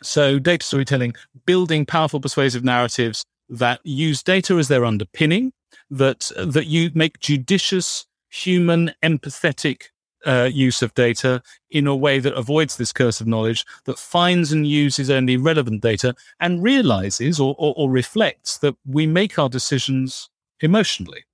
so, 0.02 0.38
data 0.38 0.64
storytelling, 0.66 1.14
building 1.46 1.86
powerful, 1.86 2.20
persuasive 2.20 2.64
narratives 2.64 3.24
that 3.48 3.80
use 3.84 4.22
data 4.22 4.54
as 4.54 4.68
their 4.68 4.84
underpinning, 4.84 5.52
that 5.90 6.30
that 6.36 6.66
you 6.66 6.90
make 6.94 7.20
judicious, 7.20 8.06
human, 8.30 8.92
empathetic 9.02 9.84
uh, 10.26 10.48
use 10.52 10.82
of 10.82 10.94
data 10.94 11.42
in 11.70 11.86
a 11.86 11.96
way 11.96 12.18
that 12.18 12.34
avoids 12.34 12.76
this 12.76 12.92
curse 12.92 13.20
of 13.20 13.26
knowledge, 13.26 13.64
that 13.84 13.98
finds 13.98 14.52
and 14.52 14.66
uses 14.66 15.10
only 15.10 15.36
relevant 15.36 15.82
data, 15.82 16.14
and 16.40 16.62
realizes 16.62 17.40
or, 17.40 17.54
or, 17.58 17.74
or 17.76 17.90
reflects 17.90 18.58
that 18.58 18.74
we 18.86 19.06
make 19.06 19.38
our 19.38 19.48
decisions 19.48 20.30
emotionally. 20.60 21.24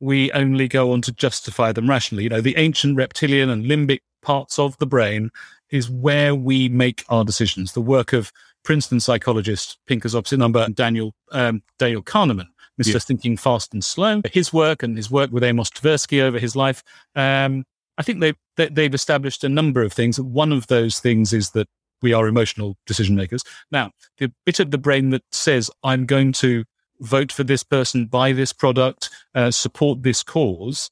We 0.00 0.32
only 0.32 0.68
go 0.68 0.92
on 0.92 1.02
to 1.02 1.12
justify 1.12 1.72
them 1.72 1.88
rationally. 1.88 2.24
You 2.24 2.30
know, 2.30 2.40
the 2.40 2.56
ancient 2.56 2.96
reptilian 2.96 3.50
and 3.50 3.64
limbic 3.64 4.00
parts 4.22 4.58
of 4.58 4.76
the 4.78 4.86
brain 4.86 5.30
is 5.70 5.90
where 5.90 6.34
we 6.34 6.68
make 6.68 7.04
our 7.08 7.24
decisions. 7.24 7.72
The 7.72 7.80
work 7.80 8.12
of 8.12 8.32
Princeton 8.64 9.00
psychologist 9.00 9.78
Pinker's 9.86 10.14
opposite 10.14 10.38
number 10.38 10.68
Daniel 10.68 11.14
um, 11.32 11.62
Daniel 11.78 12.02
Kahneman, 12.02 12.48
Mr. 12.80 12.94
Yeah. 12.94 12.98
Thinking 13.00 13.36
Fast 13.36 13.72
and 13.72 13.84
Slow. 13.84 14.22
His 14.32 14.52
work 14.52 14.82
and 14.82 14.96
his 14.96 15.10
work 15.10 15.30
with 15.32 15.44
Amos 15.44 15.70
Tversky 15.70 16.20
over 16.20 16.38
his 16.38 16.56
life. 16.56 16.82
Um, 17.14 17.64
I 18.00 18.02
think 18.02 18.20
they've 18.20 18.36
they, 18.56 18.68
they've 18.68 18.94
established 18.94 19.44
a 19.44 19.48
number 19.50 19.82
of 19.82 19.92
things. 19.92 20.18
One 20.18 20.52
of 20.52 20.68
those 20.68 21.00
things 21.00 21.34
is 21.34 21.50
that 21.50 21.68
we 22.00 22.14
are 22.14 22.26
emotional 22.26 22.78
decision 22.86 23.14
makers. 23.14 23.44
Now, 23.70 23.90
the 24.16 24.32
bit 24.46 24.58
of 24.58 24.70
the 24.70 24.78
brain 24.78 25.10
that 25.10 25.22
says 25.32 25.70
I'm 25.84 26.06
going 26.06 26.32
to 26.32 26.64
vote 27.00 27.30
for 27.30 27.44
this 27.44 27.62
person, 27.62 28.06
buy 28.06 28.32
this 28.32 28.54
product, 28.54 29.10
uh, 29.34 29.50
support 29.50 30.02
this 30.02 30.22
cause, 30.22 30.90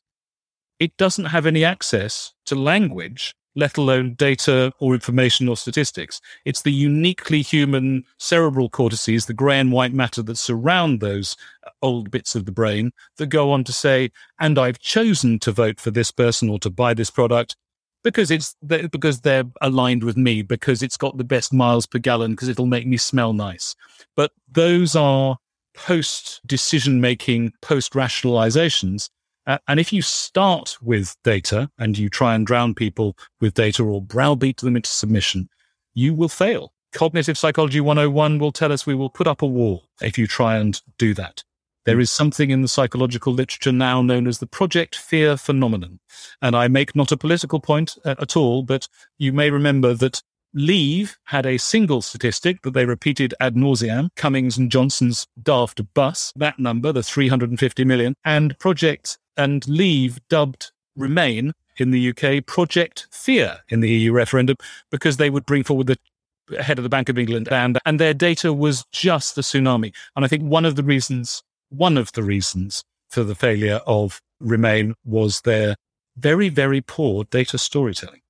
it 0.79 0.95
doesn't 0.99 1.27
have 1.27 1.47
any 1.47 1.65
access 1.65 2.35
to 2.45 2.55
language, 2.55 3.35
let 3.59 3.77
alone 3.77 4.15
data 4.15 4.73
or 4.79 4.95
information 4.95 5.49
or 5.49 5.57
statistics. 5.57 6.21
It's 6.45 6.63
the 6.63 6.73
uniquely 6.73 7.43
human 7.43 8.05
cerebral 8.17 8.69
cortices, 8.71 9.27
the 9.27 9.35
grey 9.35 9.59
and 9.59 9.73
white 9.73 9.93
matter 9.93 10.23
that 10.23 10.37
surround 10.37 11.01
those 11.01 11.37
uh, 11.67 11.71
old 11.83 12.09
bits 12.13 12.37
of 12.37 12.47
the 12.47 12.53
brain 12.53 12.93
that 13.17 13.27
go 13.27 13.51
on 13.51 13.65
to 13.65 13.73
say, 13.73 14.13
and 14.39 14.61
I've 14.61 14.79
chosen 14.79 15.41
to 15.41 15.51
vote 15.51 15.81
for 15.81 15.91
this 15.91 16.13
person 16.13 16.49
or 16.49 16.61
to 16.61 16.71
buy 16.71 16.95
this 16.95 17.11
product 17.11 17.57
because 18.05 18.31
it's 18.31 18.55
because 18.63 19.23
they're 19.23 19.45
aligned 19.61 20.05
with 20.05 20.17
me 20.17 20.43
because 20.43 20.81
it's 20.81 20.97
got 20.97 21.19
the 21.19 21.25
best 21.25 21.53
miles 21.53 21.85
per 21.85 21.99
gallon 21.99 22.31
because 22.31 22.49
it'll 22.49 22.65
make 22.65 22.87
me 22.87 22.97
smell 22.97 23.33
nice 23.33 23.75
but 24.15 24.31
those 24.49 24.95
are 24.95 25.37
post 25.75 26.41
decision 26.47 27.01
making 27.01 27.53
post 27.61 27.95
rationalizations 27.95 29.11
uh, 29.49 29.59
and 29.67 29.81
if 29.81 29.93
you 29.93 30.01
start 30.01 30.79
with 30.81 31.17
data 31.25 31.69
and 31.79 31.99
you 31.99 32.09
try 32.09 32.35
and 32.37 32.47
drown 32.47 32.75
people 32.75 33.17
with 33.41 33.55
data 33.55 33.83
or 33.83 34.01
browbeat 34.01 34.59
them 34.59 34.77
into 34.77 34.89
submission 34.89 35.49
you 35.95 36.15
will 36.15 36.29
fail 36.29 36.73
cognitive 36.93 37.37
psychology 37.37 37.81
101 37.81 38.39
will 38.39 38.53
tell 38.53 38.71
us 38.71 38.87
we 38.87 38.95
will 38.95 39.11
put 39.11 39.27
up 39.27 39.43
a 39.43 39.47
wall 39.47 39.89
if 40.01 40.17
you 40.17 40.27
try 40.27 40.57
and 40.57 40.81
do 40.99 41.13
that 41.13 41.43
there 41.89 42.01
is 42.01 42.11
something 42.11 42.51
in 42.51 42.61
the 42.61 42.69
psychological 42.69 43.33
literature 43.33 43.73
now 43.73 44.03
known 44.03 44.27
as 44.27 44.41
the 44.41 44.47
project 44.47 44.95
fear 44.95 45.39
phenomenon. 45.39 46.01
And 46.43 46.55
I 46.55 46.69
make 46.69 46.95
not 46.95 47.13
a 47.13 47.17
political 47.17 47.61
point 47.61 47.97
uh, 48.05 48.15
at 48.19 48.37
all, 48.37 48.63
but 48.63 48.89
you 49.17 49.33
may 49.33 49.49
remember 49.49 49.95
that 49.95 50.23
Leave 50.53 51.17
had 51.25 51.47
a 51.47 51.57
single 51.57 52.03
statistic 52.03 52.61
that 52.61 52.73
they 52.73 52.85
repeated 52.85 53.35
ad 53.41 53.57
nauseam 53.57 54.11
Cummings 54.17 54.59
and 54.59 54.71
Johnson's 54.71 55.27
daft 55.43 55.81
bus, 55.95 56.31
that 56.37 56.59
number, 56.59 56.93
the 56.93 57.03
350 57.03 57.85
million, 57.85 58.15
and 58.23 58.59
Project 58.59 59.17
and 59.39 59.67
Leave 59.67 60.21
dubbed 60.29 60.73
Remain 60.97 61.53
in 61.77 61.93
the 61.93 62.11
UK 62.11 62.45
Project 62.45 63.07
Fear 63.11 63.61
in 63.69 63.81
the 63.81 63.89
EU 63.89 64.13
referendum 64.13 64.57
because 64.91 65.17
they 65.17 65.31
would 65.31 65.47
bring 65.47 65.63
forward 65.63 65.87
the 65.87 66.63
head 66.63 66.79
of 66.79 66.83
the 66.83 66.89
Bank 66.89 67.09
of 67.09 67.19
England 67.19 67.49
and, 67.53 67.79
and 67.87 68.01
their 68.01 68.15
data 68.15 68.53
was 68.53 68.85
just 68.91 69.37
the 69.37 69.43
tsunami. 69.43 69.95
And 70.17 70.25
I 70.25 70.29
think 70.29 70.43
one 70.43 70.65
of 70.65 70.77
the 70.77 70.83
reasons 70.83 71.43
one 71.71 71.97
of 71.99 72.13
the 72.13 72.23
reasons 72.23 72.85
for 73.09 73.23
the 73.25 73.35
failure 73.35 73.81
of 73.87 74.21
Remain 74.41 74.95
was 75.05 75.41
their 75.43 75.77
very, 76.17 76.49
very 76.49 76.81
poor 76.81 77.25
data 77.25 77.59
storytelling. 77.59 78.21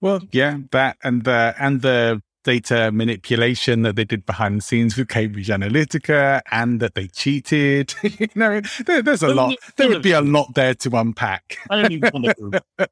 Well, 0.00 0.20
yeah, 0.32 0.58
that 0.72 0.96
and 1.02 1.24
the 1.24 1.54
and 1.58 1.80
the 1.80 2.22
data 2.44 2.92
manipulation 2.92 3.82
that 3.82 3.96
they 3.96 4.04
did 4.04 4.24
behind 4.24 4.58
the 4.58 4.62
scenes 4.62 4.96
with 4.96 5.08
Cambridge 5.08 5.48
Analytica, 5.48 6.40
and 6.50 6.80
that 6.80 6.94
they 6.94 7.08
cheated. 7.08 7.94
you 8.02 8.28
know, 8.34 8.60
there, 8.86 9.02
there's 9.02 9.22
a 9.22 9.34
lot. 9.34 9.56
There 9.76 9.88
would 9.88 10.02
be 10.02 10.12
a 10.12 10.20
lot 10.20 10.54
there 10.54 10.74
to 10.74 10.96
unpack. 10.96 11.58
I 11.70 11.82
don't 11.82 11.92
even 11.92 12.10
want 12.12 12.36
to. 12.36 12.62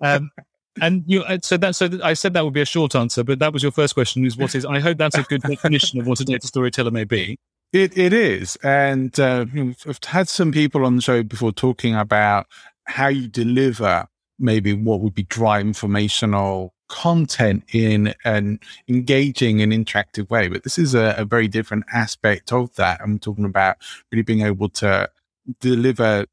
Um, 0.00 0.30
and 0.80 1.02
you, 1.06 1.22
uh, 1.22 1.38
so 1.42 1.56
that, 1.56 1.74
so 1.74 1.88
I 2.04 2.14
said 2.14 2.34
that 2.34 2.44
would 2.44 2.54
be 2.54 2.60
a 2.60 2.66
short 2.66 2.94
answer, 2.94 3.24
but 3.24 3.40
that 3.40 3.52
was 3.52 3.62
your 3.62 3.72
first 3.72 3.94
question. 3.94 4.24
Is 4.24 4.36
what 4.36 4.54
is? 4.54 4.64
I 4.64 4.78
hope 4.78 4.98
that's 4.98 5.16
a 5.16 5.22
good 5.22 5.42
definition 5.42 6.00
of 6.00 6.06
what 6.06 6.20
a 6.20 6.24
data 6.24 6.46
storyteller 6.46 6.90
may 6.90 7.04
be. 7.04 7.38
It 7.72 7.98
it 7.98 8.12
is, 8.12 8.56
and 8.62 9.18
uh, 9.18 9.46
I've 9.86 9.98
had 10.04 10.28
some 10.28 10.52
people 10.52 10.86
on 10.86 10.96
the 10.96 11.02
show 11.02 11.22
before 11.22 11.52
talking 11.52 11.94
about 11.94 12.46
how 12.84 13.08
you 13.08 13.28
deliver 13.28 14.06
maybe 14.38 14.72
what 14.72 15.00
would 15.00 15.14
be 15.14 15.24
dry 15.24 15.60
informational 15.60 16.72
content 16.88 17.64
in 17.72 18.14
an 18.24 18.60
engaging 18.88 19.60
and 19.62 19.72
interactive 19.72 20.28
way. 20.30 20.48
But 20.48 20.64
this 20.64 20.78
is 20.78 20.94
a, 20.94 21.14
a 21.16 21.24
very 21.24 21.48
different 21.48 21.84
aspect 21.92 22.52
of 22.52 22.74
that. 22.76 23.00
I'm 23.00 23.18
talking 23.18 23.44
about 23.44 23.76
really 24.10 24.22
being 24.22 24.42
able 24.42 24.68
to 24.70 25.08
deliver 25.60 26.26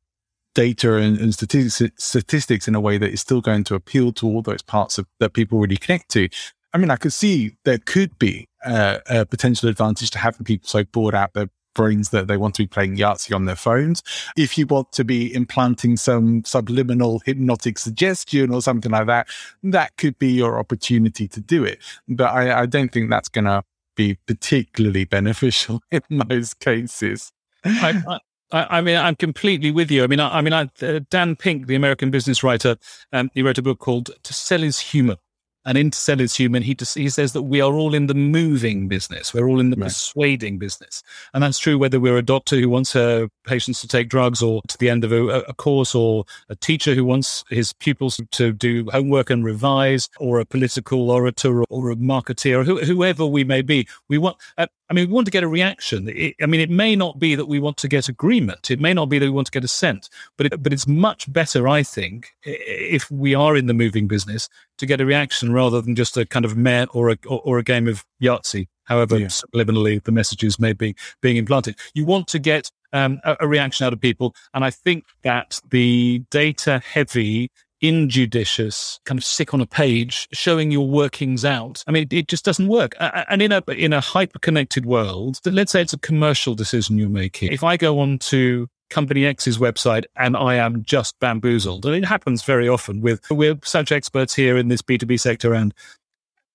data 0.53 0.95
and, 0.95 1.19
and 1.19 1.33
statistics, 1.33 2.03
statistics 2.03 2.67
in 2.67 2.75
a 2.75 2.79
way 2.79 2.97
that 2.97 3.11
is 3.11 3.21
still 3.21 3.41
going 3.41 3.63
to 3.65 3.75
appeal 3.75 4.11
to 4.13 4.25
all 4.25 4.41
those 4.41 4.61
parts 4.61 4.97
of 4.97 5.05
that 5.19 5.33
people 5.33 5.59
really 5.59 5.77
connect 5.77 6.09
to. 6.11 6.29
I 6.73 6.77
mean, 6.77 6.89
I 6.89 6.95
could 6.95 7.13
see 7.13 7.55
there 7.63 7.77
could 7.77 8.17
be 8.17 8.47
uh, 8.65 8.99
a 9.07 9.25
potential 9.25 9.69
advantage 9.69 10.11
to 10.11 10.19
having 10.19 10.45
people 10.45 10.67
so 10.67 10.83
bored 10.83 11.15
out 11.15 11.33
their 11.33 11.49
brains 11.75 12.09
that 12.09 12.27
they 12.27 12.37
want 12.37 12.55
to 12.55 12.63
be 12.63 12.67
playing 12.67 12.97
Yahtzee 12.97 13.35
on 13.35 13.45
their 13.45 13.55
phones. 13.55 14.01
If 14.35 14.57
you 14.57 14.65
want 14.65 14.91
to 14.93 15.03
be 15.03 15.31
implanting 15.33 15.97
some 15.97 16.43
subliminal 16.43 17.21
hypnotic 17.25 17.77
suggestion 17.77 18.51
or 18.51 18.61
something 18.63 18.91
like 18.91 19.05
that, 19.05 19.27
that 19.61 19.95
could 19.97 20.17
be 20.17 20.31
your 20.31 20.57
opportunity 20.57 21.27
to 21.27 21.39
do 21.39 21.63
it. 21.63 21.79
But 22.07 22.33
I, 22.33 22.61
I 22.61 22.65
don't 22.65 22.91
think 22.91 23.11
that's 23.11 23.29
going 23.29 23.45
to 23.45 23.63
be 23.95 24.15
particularly 24.25 25.05
beneficial 25.05 25.81
in 25.91 26.01
most 26.09 26.59
cases. 26.59 27.31
I, 27.63 28.19
I, 28.51 28.77
I 28.77 28.81
mean, 28.81 28.97
I'm 28.97 29.15
completely 29.15 29.71
with 29.71 29.89
you. 29.91 30.03
I 30.03 30.07
mean, 30.07 30.19
I, 30.19 30.37
I 30.37 30.41
mean, 30.41 30.53
I, 30.53 30.69
uh, 30.81 30.99
Dan 31.09 31.35
Pink, 31.35 31.67
the 31.67 31.75
American 31.75 32.11
business 32.11 32.43
writer, 32.43 32.77
um, 33.11 33.29
he 33.33 33.41
wrote 33.41 33.57
a 33.57 33.61
book 33.61 33.79
called 33.79 34.11
"To 34.23 34.33
Sell 34.33 34.63
Is 34.63 34.79
Human." 34.79 35.17
And 35.65 35.77
in 35.77 35.91
To 35.91 35.97
Sell 35.97 36.21
Is 36.21 36.35
Human, 36.35 36.63
he 36.63 36.75
just, 36.75 36.95
he 36.95 37.09
says 37.09 37.33
that 37.33 37.41
we 37.43 37.59
are 37.59 37.73
all 37.73 37.93
in 37.95 38.07
the 38.07 38.13
moving 38.13 38.87
business. 38.87 39.33
We're 39.33 39.47
all 39.47 39.59
in 39.59 39.71
the 39.71 39.75
Right. 39.77 39.87
persuading 39.87 40.57
business, 40.59 41.03
and 41.33 41.43
that's 41.43 41.59
true 41.59 41.77
whether 41.77 41.99
we're 41.99 42.17
a 42.17 42.21
doctor 42.21 42.55
who 42.55 42.69
wants 42.69 42.93
her 42.93 43.27
patients 43.45 43.81
to 43.81 43.87
take 43.87 44.07
drugs, 44.09 44.41
or 44.41 44.61
to 44.67 44.77
the 44.77 44.89
end 44.89 45.03
of 45.03 45.11
a, 45.11 45.23
a 45.41 45.53
course, 45.53 45.95
or 45.95 46.25
a 46.49 46.55
teacher 46.55 46.93
who 46.95 47.03
wants 47.03 47.43
his 47.49 47.73
pupils 47.73 48.19
to 48.31 48.53
do 48.53 48.87
homework 48.91 49.29
and 49.29 49.43
revise, 49.43 50.07
or 50.19 50.39
a 50.39 50.45
political 50.45 51.09
orator, 51.11 51.61
or, 51.61 51.65
or 51.69 51.91
a 51.91 51.95
marketeer, 51.95 52.59
or 52.59 52.63
who, 52.63 52.79
whoever 52.79 53.25
we 53.25 53.43
may 53.43 53.61
be. 53.61 53.87
We 54.07 54.17
want. 54.17 54.37
Uh, 54.57 54.67
I 54.89 54.93
mean, 54.93 55.07
we 55.07 55.13
want 55.13 55.25
to 55.25 55.31
get 55.31 55.43
a 55.43 55.47
reaction. 55.47 56.07
It, 56.09 56.35
I 56.41 56.45
mean, 56.45 56.61
it 56.61 56.69
may 56.69 56.95
not 56.95 57.17
be 57.19 57.35
that 57.35 57.45
we 57.47 57.59
want 57.59 57.77
to 57.77 57.87
get 57.87 58.07
agreement. 58.07 58.69
It 58.69 58.79
may 58.79 58.93
not 58.93 59.07
be 59.07 59.17
that 59.19 59.25
we 59.25 59.31
want 59.31 59.47
to 59.47 59.51
get 59.51 59.63
assent, 59.63 60.09
but 60.37 60.47
it, 60.47 60.61
but 60.63 60.71
it's 60.73 60.87
much 60.87 61.31
better, 61.31 61.67
I 61.67 61.81
think, 61.83 62.29
if 62.43 63.09
we 63.09 63.33
are 63.33 63.55
in 63.55 63.65
the 63.65 63.73
moving 63.73 64.07
business 64.07 64.47
to 64.77 64.85
get 64.85 65.01
a 65.01 65.05
reaction 65.05 65.53
rather 65.53 65.81
than 65.81 65.95
just 65.95 66.17
a 66.17 66.25
kind 66.25 66.45
of 66.45 66.55
meh 66.55 66.85
or 66.93 67.09
a 67.09 67.17
or, 67.27 67.41
or 67.43 67.57
a 67.57 67.63
game 67.63 67.87
of 67.87 68.05
Yahtzee. 68.21 68.67
However, 68.83 69.17
Yeah. 69.17 69.27
subliminally 69.27 70.03
the 70.03 70.11
messages 70.11 70.59
may 70.59 70.73
be 70.73 70.95
being 71.21 71.37
implanted. 71.37 71.75
You 71.95 72.05
want 72.05 72.27
to 72.27 72.39
get 72.39 72.69
um, 72.93 73.19
a, 73.23 73.37
a 73.39 73.47
reaction 73.47 73.85
out 73.85 73.93
of 73.93 73.99
people, 73.99 74.35
and 74.53 74.63
I 74.63 74.69
think 74.69 75.05
that 75.23 75.59
the 75.71 76.23
data 76.29 76.79
heavy 76.85 77.49
injudicious, 77.81 78.99
kind 79.05 79.17
of 79.17 79.23
sick 79.23 79.53
on 79.53 79.61
a 79.61 79.65
page, 79.65 80.27
showing 80.31 80.71
your 80.71 80.87
workings 80.87 81.45
out. 81.45 81.83
I 81.87 81.91
mean, 81.91 82.07
it, 82.11 82.27
just 82.27 82.45
doesn't 82.45 82.67
work. 82.67 82.95
And 82.99 83.41
in 83.41 83.51
a 83.51 83.63
in 83.69 83.93
a 83.93 84.01
hyper 84.01 84.39
connected 84.39 84.85
world, 84.85 85.39
let's 85.45 85.71
say 85.71 85.81
it's 85.81 85.93
a 85.93 85.99
commercial 85.99 86.55
decision 86.55 86.97
you're 86.97 87.09
making. 87.09 87.51
If 87.51 87.63
I 87.63 87.77
go 87.77 87.99
on 87.99 88.19
to 88.19 88.67
company 88.89 89.25
X's 89.25 89.57
website 89.57 90.05
and 90.15 90.37
I 90.37 90.55
am 90.55 90.83
just 90.83 91.19
bamboozled, 91.19 91.85
and 91.85 91.95
it 91.95 92.05
happens 92.05 92.43
very 92.43 92.67
often 92.67 93.01
with 93.01 93.21
we're 93.29 93.59
such 93.63 93.91
experts 93.91 94.33
here 94.33 94.57
in 94.57 94.67
this 94.67 94.81
B 94.81 94.97
two 94.97 95.05
B 95.05 95.17
sector, 95.17 95.53
and 95.53 95.73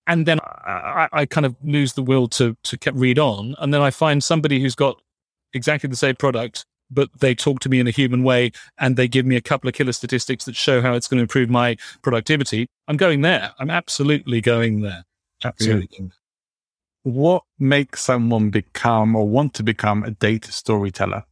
and 0.07 0.27
then 0.27 0.41
I, 0.41 1.09
I 1.13 1.27
kind 1.27 1.47
of 1.47 1.55
lose 1.63 1.93
the 1.93 2.03
will 2.03 2.29
to 2.29 2.57
to 2.65 2.93
read 2.93 3.19
on, 3.19 3.55
and 3.59 3.73
then 3.73 3.83
I 3.83 3.91
find 3.91 4.23
somebody 4.25 4.61
who's 4.61 4.75
got 4.75 5.01
exactly 5.53 5.89
the 5.91 5.97
same 5.97 6.17
product 6.17 6.65
but 6.91 7.09
they 7.19 7.35
talk 7.35 7.61
to 7.61 7.69
me 7.69 7.81
in 7.81 7.87
a 7.87 7.91
human 7.91 8.23
way 8.23 8.53
and 8.79 8.97
they 8.97 9.09
give 9.09 9.27
me 9.27 9.37
a 9.37 9.41
couple 9.41 9.69
of 9.69 9.75
killer 9.75 9.93
statistics 9.93 10.45
that 10.45 10.57
show 10.57 10.81
how 10.81 10.95
it's 10.95 11.09
going 11.09 11.19
to 11.19 11.23
improve 11.23 11.51
my 11.51 11.77
productivity. 12.03 12.67
I'm 12.89 12.97
going 12.97 13.21
there. 13.23 13.53
I'm 13.59 13.71
absolutely 13.71 14.41
going 14.41 14.81
there. 14.83 15.05
Absolutely. 15.45 16.11
What 17.03 17.45
makes 17.59 18.03
someone 18.03 18.51
become 18.51 19.17
or 19.17 19.27
want 19.29 19.55
to 19.55 19.63
become 19.63 20.03
a 20.03 20.11
data 20.11 20.53
storyteller? 20.53 21.25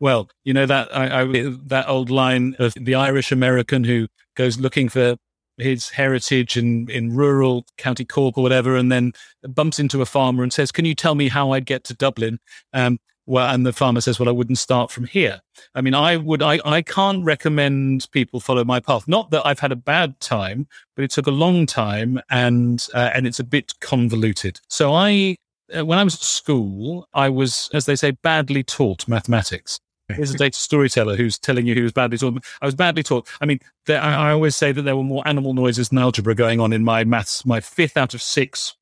Well, 0.00 0.30
you 0.44 0.54
know 0.54 0.66
that 0.66 0.96
I, 0.96 1.22
I, 1.22 1.54
that 1.66 1.88
old 1.88 2.08
line 2.08 2.54
of 2.58 2.72
the 2.74 2.94
Irish 2.94 3.32
American 3.32 3.84
who 3.84 4.06
goes 4.36 4.58
looking 4.58 4.88
for 4.88 5.16
his 5.58 5.90
heritage 5.90 6.56
in, 6.56 6.88
in 6.88 7.14
rural 7.14 7.66
County 7.76 8.04
Cork 8.04 8.38
or 8.38 8.42
whatever, 8.42 8.76
and 8.76 8.92
then 8.92 9.12
bumps 9.42 9.80
into 9.80 10.00
a 10.00 10.06
farmer 10.06 10.44
and 10.44 10.52
says, 10.52 10.70
"Can 10.70 10.84
you 10.84 10.94
tell 10.94 11.16
me 11.16 11.28
how 11.28 11.50
I'd 11.50 11.66
get 11.66 11.82
to 11.84 11.94
Dublin?" 11.94 12.38
Um, 12.72 12.98
well, 13.28 13.52
and 13.52 13.66
the 13.66 13.72
farmer 13.72 14.00
says, 14.00 14.18
"Well, 14.18 14.28
I 14.28 14.32
wouldn't 14.32 14.58
start 14.58 14.90
from 14.90 15.04
here." 15.04 15.40
I 15.74 15.82
mean, 15.82 15.94
I 15.94 16.16
would, 16.16 16.42
I, 16.42 16.60
I 16.64 16.80
can't 16.80 17.22
recommend 17.24 18.08
people 18.10 18.40
follow 18.40 18.64
my 18.64 18.80
path. 18.80 19.06
Not 19.06 19.30
that 19.30 19.46
I've 19.46 19.58
had 19.58 19.70
a 19.70 19.76
bad 19.76 20.18
time, 20.20 20.66
but 20.96 21.04
it 21.04 21.10
took 21.10 21.26
a 21.26 21.32
long 21.32 21.66
time, 21.66 22.20
and 22.30 22.84
uh, 22.94 23.10
and 23.14 23.26
it's 23.26 23.38
a 23.38 23.44
bit 23.44 23.74
convoluted. 23.80 24.60
So 24.68 24.94
I, 24.94 25.36
uh, 25.76 25.84
when 25.84 25.98
I 25.98 26.04
was 26.04 26.14
at 26.14 26.22
school, 26.22 27.06
I 27.12 27.28
was, 27.28 27.68
as 27.74 27.84
they 27.84 27.96
say, 27.96 28.12
badly 28.12 28.62
taught 28.62 29.06
mathematics. 29.06 29.78
Here's 30.08 30.32
a 30.32 30.38
data 30.38 30.58
storyteller 30.58 31.14
who's 31.14 31.38
telling 31.38 31.66
you 31.66 31.74
he 31.74 31.82
was 31.82 31.92
badly 31.92 32.16
taught. 32.16 32.42
I 32.62 32.66
was 32.66 32.74
badly 32.74 33.02
taught. 33.02 33.28
I 33.42 33.46
mean, 33.46 33.60
there, 33.84 34.00
I, 34.00 34.30
I 34.30 34.32
always 34.32 34.56
say 34.56 34.72
that 34.72 34.82
there 34.82 34.96
were 34.96 35.04
more 35.04 35.26
animal 35.28 35.52
noises 35.52 35.90
than 35.90 35.98
algebra 35.98 36.34
going 36.34 36.60
on 36.60 36.72
in 36.72 36.82
my 36.82 37.04
maths. 37.04 37.44
My 37.44 37.60
fifth 37.60 37.98
out 37.98 38.14
of 38.14 38.22
six 38.22 38.74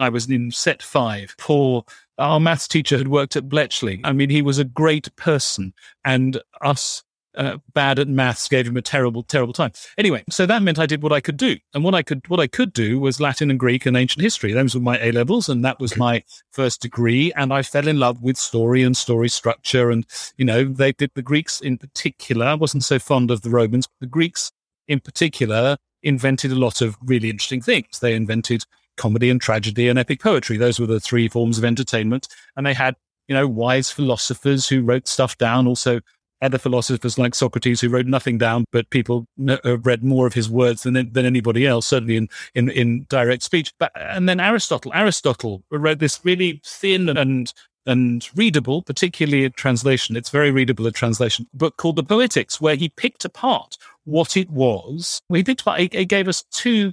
I 0.00 0.08
was 0.08 0.28
in 0.28 0.50
set 0.50 0.82
five. 0.82 1.34
Poor 1.38 1.84
our 2.20 2.40
maths 2.40 2.68
teacher 2.68 2.98
had 2.98 3.08
worked 3.08 3.36
at 3.36 3.48
Bletchley. 3.48 4.00
I 4.04 4.12
mean, 4.12 4.30
he 4.30 4.42
was 4.42 4.58
a 4.58 4.64
great 4.64 5.14
person, 5.16 5.72
and 6.04 6.40
us 6.60 7.02
uh, 7.36 7.58
bad 7.74 7.98
at 7.98 8.08
maths 8.08 8.48
gave 8.48 8.66
him 8.66 8.76
a 8.76 8.82
terrible, 8.82 9.22
terrible 9.22 9.52
time. 9.52 9.72
Anyway, 9.96 10.24
so 10.30 10.46
that 10.46 10.62
meant 10.62 10.78
I 10.78 10.86
did 10.86 11.02
what 11.02 11.12
I 11.12 11.20
could 11.20 11.36
do, 11.36 11.56
and 11.74 11.84
what 11.84 11.94
I 11.94 12.02
could 12.02 12.28
what 12.28 12.40
I 12.40 12.46
could 12.46 12.72
do 12.72 13.00
was 13.00 13.20
Latin 13.20 13.50
and 13.50 13.58
Greek 13.58 13.86
and 13.86 13.96
ancient 13.96 14.22
history. 14.22 14.52
Those 14.52 14.74
were 14.74 14.80
my 14.80 14.98
A 15.00 15.12
levels, 15.12 15.48
and 15.48 15.64
that 15.64 15.80
was 15.80 15.96
my 15.96 16.22
first 16.52 16.82
degree. 16.82 17.32
And 17.34 17.52
I 17.52 17.62
fell 17.62 17.88
in 17.88 17.98
love 17.98 18.22
with 18.22 18.36
story 18.36 18.82
and 18.82 18.96
story 18.96 19.28
structure, 19.28 19.90
and 19.90 20.04
you 20.36 20.44
know, 20.44 20.64
they 20.64 20.92
did 20.92 21.10
the 21.14 21.22
Greeks 21.22 21.60
in 21.60 21.78
particular. 21.78 22.46
I 22.46 22.54
wasn't 22.54 22.84
so 22.84 22.98
fond 22.98 23.30
of 23.30 23.42
the 23.42 23.50
Romans. 23.50 23.88
The 24.00 24.06
Greeks 24.06 24.52
in 24.88 25.00
particular 25.00 25.76
invented 26.02 26.50
a 26.50 26.56
lot 26.56 26.80
of 26.80 26.96
really 27.04 27.30
interesting 27.30 27.60
things. 27.60 27.98
They 28.00 28.14
invented 28.14 28.64
comedy 29.00 29.30
and 29.30 29.40
tragedy 29.40 29.88
and 29.88 29.98
epic 29.98 30.20
poetry. 30.20 30.58
Those 30.58 30.78
were 30.78 30.86
the 30.86 31.00
three 31.00 31.26
forms 31.26 31.56
of 31.56 31.64
entertainment. 31.64 32.28
And 32.54 32.66
they 32.66 32.74
had, 32.74 32.96
you 33.28 33.34
know, 33.34 33.48
wise 33.48 33.90
philosophers 33.90 34.68
who 34.68 34.82
wrote 34.82 35.08
stuff 35.08 35.38
down. 35.38 35.66
Also, 35.66 36.00
other 36.42 36.58
philosophers 36.58 37.18
like 37.18 37.34
Socrates 37.34 37.80
who 37.80 37.88
wrote 37.88 38.06
nothing 38.06 38.38
down, 38.38 38.64
but 38.72 38.90
people 38.90 39.26
uh, 39.48 39.78
read 39.78 40.04
more 40.04 40.26
of 40.26 40.34
his 40.34 40.48
words 40.48 40.82
than 40.82 40.94
than 41.12 41.24
anybody 41.26 41.66
else, 41.66 41.86
certainly 41.86 42.16
in, 42.16 42.28
in, 42.54 42.70
in 42.70 43.06
direct 43.08 43.42
speech. 43.42 43.72
But 43.78 43.92
and 43.94 44.28
then 44.28 44.40
Aristotle, 44.40 44.92
Aristotle 44.94 45.62
wrote 45.70 45.98
this 45.98 46.20
really 46.24 46.60
thin 46.64 47.08
and 47.08 47.52
and 47.86 48.28
readable, 48.36 48.82
particularly 48.82 49.44
a 49.44 49.50
translation. 49.50 50.16
It's 50.16 50.30
very 50.30 50.50
readable 50.50 50.86
a 50.86 50.92
translation 50.92 51.46
book 51.54 51.76
called 51.76 51.96
The 51.96 52.02
Poetics, 52.02 52.60
where 52.60 52.76
he 52.76 52.88
picked 52.90 53.24
apart 53.24 53.76
what 54.04 54.36
it 54.36 54.50
was. 54.50 55.20
He 55.32 55.42
picked 55.42 55.62
apart. 55.62 55.80
He, 55.80 55.90
he 55.92 56.04
gave 56.04 56.28
us 56.28 56.44
two 56.50 56.92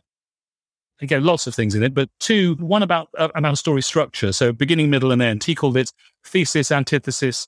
again, 1.02 1.24
lots 1.24 1.48
of 1.48 1.56
things 1.56 1.76
in 1.76 1.84
it, 1.84 1.94
but 1.94 2.10
two, 2.20 2.56
one 2.56 2.84
about, 2.84 3.10
uh, 3.18 3.30
about 3.36 3.58
story 3.58 3.82
structure. 3.82 4.32
So 4.32 4.52
beginning, 4.52 4.90
middle, 4.90 5.12
and 5.12 5.22
end. 5.22 5.44
He 5.44 5.56
called 5.56 5.78
it 5.78 5.92
thesis, 6.24 6.72
antithesis, 6.72 7.48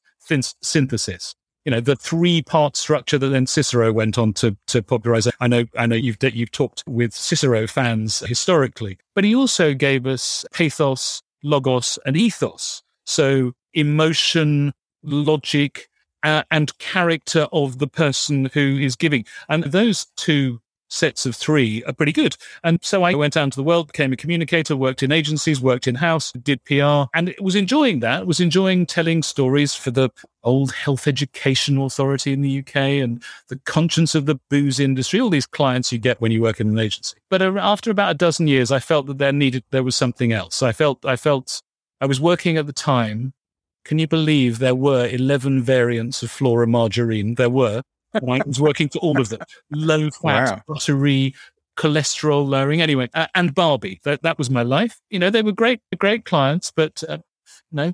synthesis. 0.61 1.35
You 1.65 1.71
know, 1.71 1.81
the 1.81 1.95
three 1.95 2.41
part 2.41 2.77
structure 2.77 3.17
that 3.17 3.27
then 3.27 3.45
Cicero 3.45 3.91
went 3.91 4.17
on 4.17 4.33
to, 4.33 4.55
to 4.67 4.81
popularize. 4.81 5.27
I 5.39 5.47
know, 5.47 5.65
I 5.77 5.85
know 5.85 5.95
you've, 5.95 6.17
you've 6.21 6.51
talked 6.51 6.83
with 6.87 7.13
Cicero 7.13 7.67
fans 7.67 8.19
historically, 8.19 8.97
but 9.13 9.23
he 9.23 9.35
also 9.35 9.73
gave 9.73 10.07
us 10.07 10.45
pathos, 10.53 11.21
logos, 11.43 11.99
and 12.05 12.15
ethos. 12.15 12.81
So 13.05 13.53
emotion, 13.73 14.73
logic, 15.03 15.89
uh, 16.23 16.43
and 16.51 16.77
character 16.79 17.47
of 17.51 17.79
the 17.79 17.87
person 17.87 18.49
who 18.53 18.77
is 18.77 18.95
giving. 18.95 19.25
And 19.47 19.63
those 19.65 20.07
two 20.15 20.61
sets 20.89 21.25
of 21.25 21.35
three 21.35 21.83
are 21.85 21.93
pretty 21.93 22.11
good. 22.11 22.35
And 22.63 22.79
so 22.81 23.03
I 23.03 23.13
went 23.13 23.37
out 23.37 23.45
into 23.45 23.57
the 23.57 23.63
world, 23.63 23.87
became 23.87 24.11
a 24.11 24.17
communicator, 24.17 24.75
worked 24.75 25.03
in 25.03 25.11
agencies, 25.11 25.61
worked 25.61 25.87
in 25.87 25.95
house, 25.95 26.31
did 26.33 26.63
PR, 26.65 27.05
and 27.13 27.33
was 27.39 27.55
enjoying 27.55 28.01
that, 28.01 28.27
was 28.27 28.39
enjoying 28.39 28.85
telling 28.85 29.23
stories 29.23 29.73
for 29.75 29.91
the 29.91 30.09
old 30.43 30.73
health 30.73 31.07
education 31.07 31.77
authority 31.77 32.33
in 32.33 32.41
the 32.41 32.59
UK 32.59 32.75
and 32.75 33.23
the 33.47 33.57
conscience 33.65 34.15
of 34.15 34.25
the 34.25 34.39
booze 34.49 34.79
industry, 34.79 35.19
all 35.19 35.29
these 35.29 35.45
clients 35.45 35.91
you 35.91 35.99
get 35.99 36.19
when 36.21 36.31
you 36.31 36.41
work 36.41 36.59
in 36.59 36.69
an 36.69 36.79
agency. 36.79 37.17
But 37.29 37.41
after 37.41 37.91
about 37.91 38.11
a 38.11 38.15
dozen 38.15 38.47
years, 38.47 38.71
I 38.71 38.79
felt 38.79 39.05
that 39.07 39.17
there 39.17 39.31
needed, 39.31 39.63
there 39.71 39.83
was 39.83 39.95
something 39.95 40.31
else. 40.31 40.63
I 40.63 40.71
felt, 40.71 41.05
I 41.05 41.15
felt 41.15 41.61
I 42.01 42.05
was 42.05 42.19
working 42.19 42.57
at 42.57 42.65
the 42.65 42.73
time. 42.73 43.33
Can 43.85 43.99
you 43.99 44.07
believe 44.07 44.59
there 44.59 44.75
were 44.75 45.07
11 45.07 45.63
variants 45.63 46.21
of 46.23 46.31
Flora 46.31 46.67
margarine? 46.67 47.35
There 47.35 47.49
were. 47.49 47.81
I 48.13 48.41
was 48.45 48.59
working 48.59 48.89
for 48.89 48.99
all 48.99 49.19
of 49.19 49.29
them. 49.29 49.41
Low 49.71 50.09
fat, 50.09 50.49
wow. 50.49 50.61
buttery, 50.67 51.35
cholesterol 51.77 52.47
lowering. 52.47 52.81
Anyway, 52.81 53.09
uh, 53.13 53.27
and 53.35 53.53
Barbie. 53.53 53.99
That 54.03 54.21
that 54.23 54.37
was 54.37 54.49
my 54.49 54.63
life. 54.63 54.99
You 55.09 55.19
know, 55.19 55.29
they 55.29 55.41
were 55.41 55.51
great, 55.51 55.81
great 55.97 56.25
clients, 56.25 56.71
but 56.71 57.03
uh, 57.07 57.19
you 57.71 57.75
know, 57.75 57.93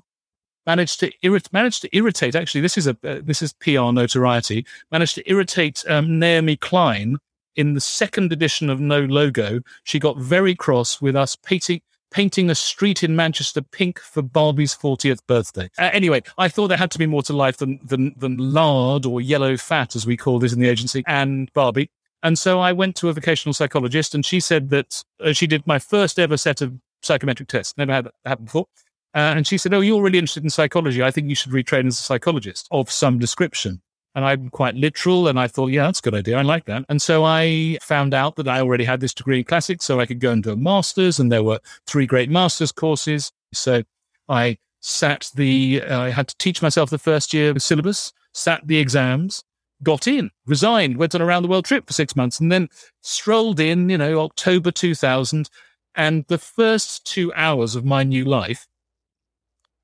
managed 0.66 1.00
to 1.00 1.12
irrit- 1.24 1.52
managed 1.52 1.82
to 1.82 1.96
irritate. 1.96 2.34
Actually, 2.34 2.60
this 2.60 2.76
is 2.76 2.86
a 2.86 2.96
uh, 3.04 3.20
this 3.22 3.42
is 3.42 3.52
PR 3.54 3.92
notoriety. 3.92 4.66
Managed 4.90 5.14
to 5.16 5.30
irritate 5.30 5.84
um, 5.88 6.18
Naomi 6.18 6.56
Klein 6.56 7.18
in 7.54 7.74
the 7.74 7.80
second 7.80 8.32
edition 8.32 8.68
of 8.68 8.80
No 8.80 9.00
Logo. 9.00 9.60
She 9.84 9.98
got 9.98 10.18
very 10.18 10.54
cross 10.54 11.00
with 11.00 11.16
us 11.16 11.36
painting 11.36 11.80
painting 12.16 12.48
a 12.48 12.54
street 12.54 13.02
in 13.02 13.14
Manchester 13.14 13.60
pink 13.60 14.00
for 14.00 14.22
Barbie's 14.22 14.74
40th 14.74 15.18
birthday. 15.26 15.68
Uh, 15.78 15.90
anyway, 15.92 16.22
I 16.38 16.48
thought 16.48 16.68
there 16.68 16.78
had 16.78 16.90
to 16.92 16.98
be 16.98 17.04
more 17.04 17.22
to 17.24 17.34
life 17.34 17.58
than, 17.58 17.78
than, 17.84 18.14
than 18.16 18.38
lard 18.38 19.04
or 19.04 19.20
yellow 19.20 19.58
fat, 19.58 19.94
as 19.94 20.06
we 20.06 20.16
call 20.16 20.38
this 20.38 20.54
in 20.54 20.58
the 20.58 20.68
agency, 20.70 21.04
and 21.06 21.52
Barbie. 21.52 21.90
And 22.22 22.38
so 22.38 22.58
I 22.58 22.72
went 22.72 22.96
to 22.96 23.10
a 23.10 23.12
vocational 23.12 23.52
psychologist, 23.52 24.14
and 24.14 24.24
she 24.24 24.40
said 24.40 24.70
that 24.70 25.04
uh, 25.22 25.34
she 25.34 25.46
did 25.46 25.66
my 25.66 25.78
first 25.78 26.18
ever 26.18 26.38
set 26.38 26.62
of 26.62 26.72
psychometric 27.02 27.50
tests. 27.50 27.74
Never 27.76 27.92
had 27.92 28.06
that 28.06 28.14
happen 28.24 28.46
before. 28.46 28.66
Uh, 29.14 29.34
and 29.36 29.46
she 29.46 29.58
said, 29.58 29.74
Oh, 29.74 29.80
you're 29.80 30.02
really 30.02 30.18
interested 30.18 30.42
in 30.42 30.48
psychology. 30.48 31.02
I 31.02 31.10
think 31.10 31.28
you 31.28 31.34
should 31.34 31.52
retrain 31.52 31.86
as 31.86 32.00
a 32.00 32.02
psychologist 32.02 32.66
of 32.70 32.90
some 32.90 33.18
description. 33.18 33.82
And 34.16 34.24
I'm 34.24 34.48
quite 34.48 34.74
literal. 34.74 35.28
And 35.28 35.38
I 35.38 35.46
thought, 35.46 35.70
yeah, 35.70 35.84
that's 35.84 35.98
a 35.98 36.02
good 36.02 36.14
idea. 36.14 36.38
I 36.38 36.42
like 36.42 36.64
that. 36.64 36.86
And 36.88 37.02
so 37.02 37.22
I 37.22 37.76
found 37.82 38.14
out 38.14 38.36
that 38.36 38.48
I 38.48 38.60
already 38.60 38.84
had 38.84 39.00
this 39.00 39.12
degree 39.12 39.38
in 39.38 39.44
classics. 39.44 39.84
So 39.84 40.00
I 40.00 40.06
could 40.06 40.20
go 40.20 40.32
and 40.32 40.42
do 40.42 40.52
a 40.52 40.56
master's. 40.56 41.20
And 41.20 41.30
there 41.30 41.42
were 41.44 41.60
three 41.86 42.06
great 42.06 42.30
master's 42.30 42.72
courses. 42.72 43.30
So 43.52 43.82
I 44.26 44.56
sat 44.80 45.30
the, 45.34 45.82
uh, 45.82 46.00
I 46.00 46.10
had 46.10 46.28
to 46.28 46.36
teach 46.38 46.62
myself 46.62 46.88
the 46.88 46.98
first 46.98 47.34
year 47.34 47.58
syllabus, 47.58 48.14
sat 48.32 48.66
the 48.66 48.78
exams, 48.78 49.44
got 49.82 50.08
in, 50.08 50.30
resigned, 50.46 50.96
went 50.96 51.14
on 51.14 51.20
a 51.20 51.26
round 51.26 51.44
the 51.44 51.48
world 51.50 51.66
trip 51.66 51.86
for 51.86 51.92
six 51.92 52.16
months, 52.16 52.40
and 52.40 52.50
then 52.50 52.70
strolled 53.02 53.60
in, 53.60 53.90
you 53.90 53.98
know, 53.98 54.20
October 54.20 54.70
2000. 54.70 55.50
And 55.94 56.24
the 56.28 56.38
first 56.38 57.04
two 57.04 57.34
hours 57.34 57.76
of 57.76 57.84
my 57.84 58.02
new 58.02 58.24
life 58.24 58.66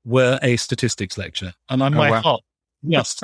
were 0.03 0.39
a 0.41 0.57
statistics 0.57 1.19
lecture. 1.19 1.53
And 1.69 1.83
on 1.83 1.93
oh, 1.93 1.97
my 1.97 2.11
wow. 2.11 2.21
heart 2.21 2.41
just 2.89 3.23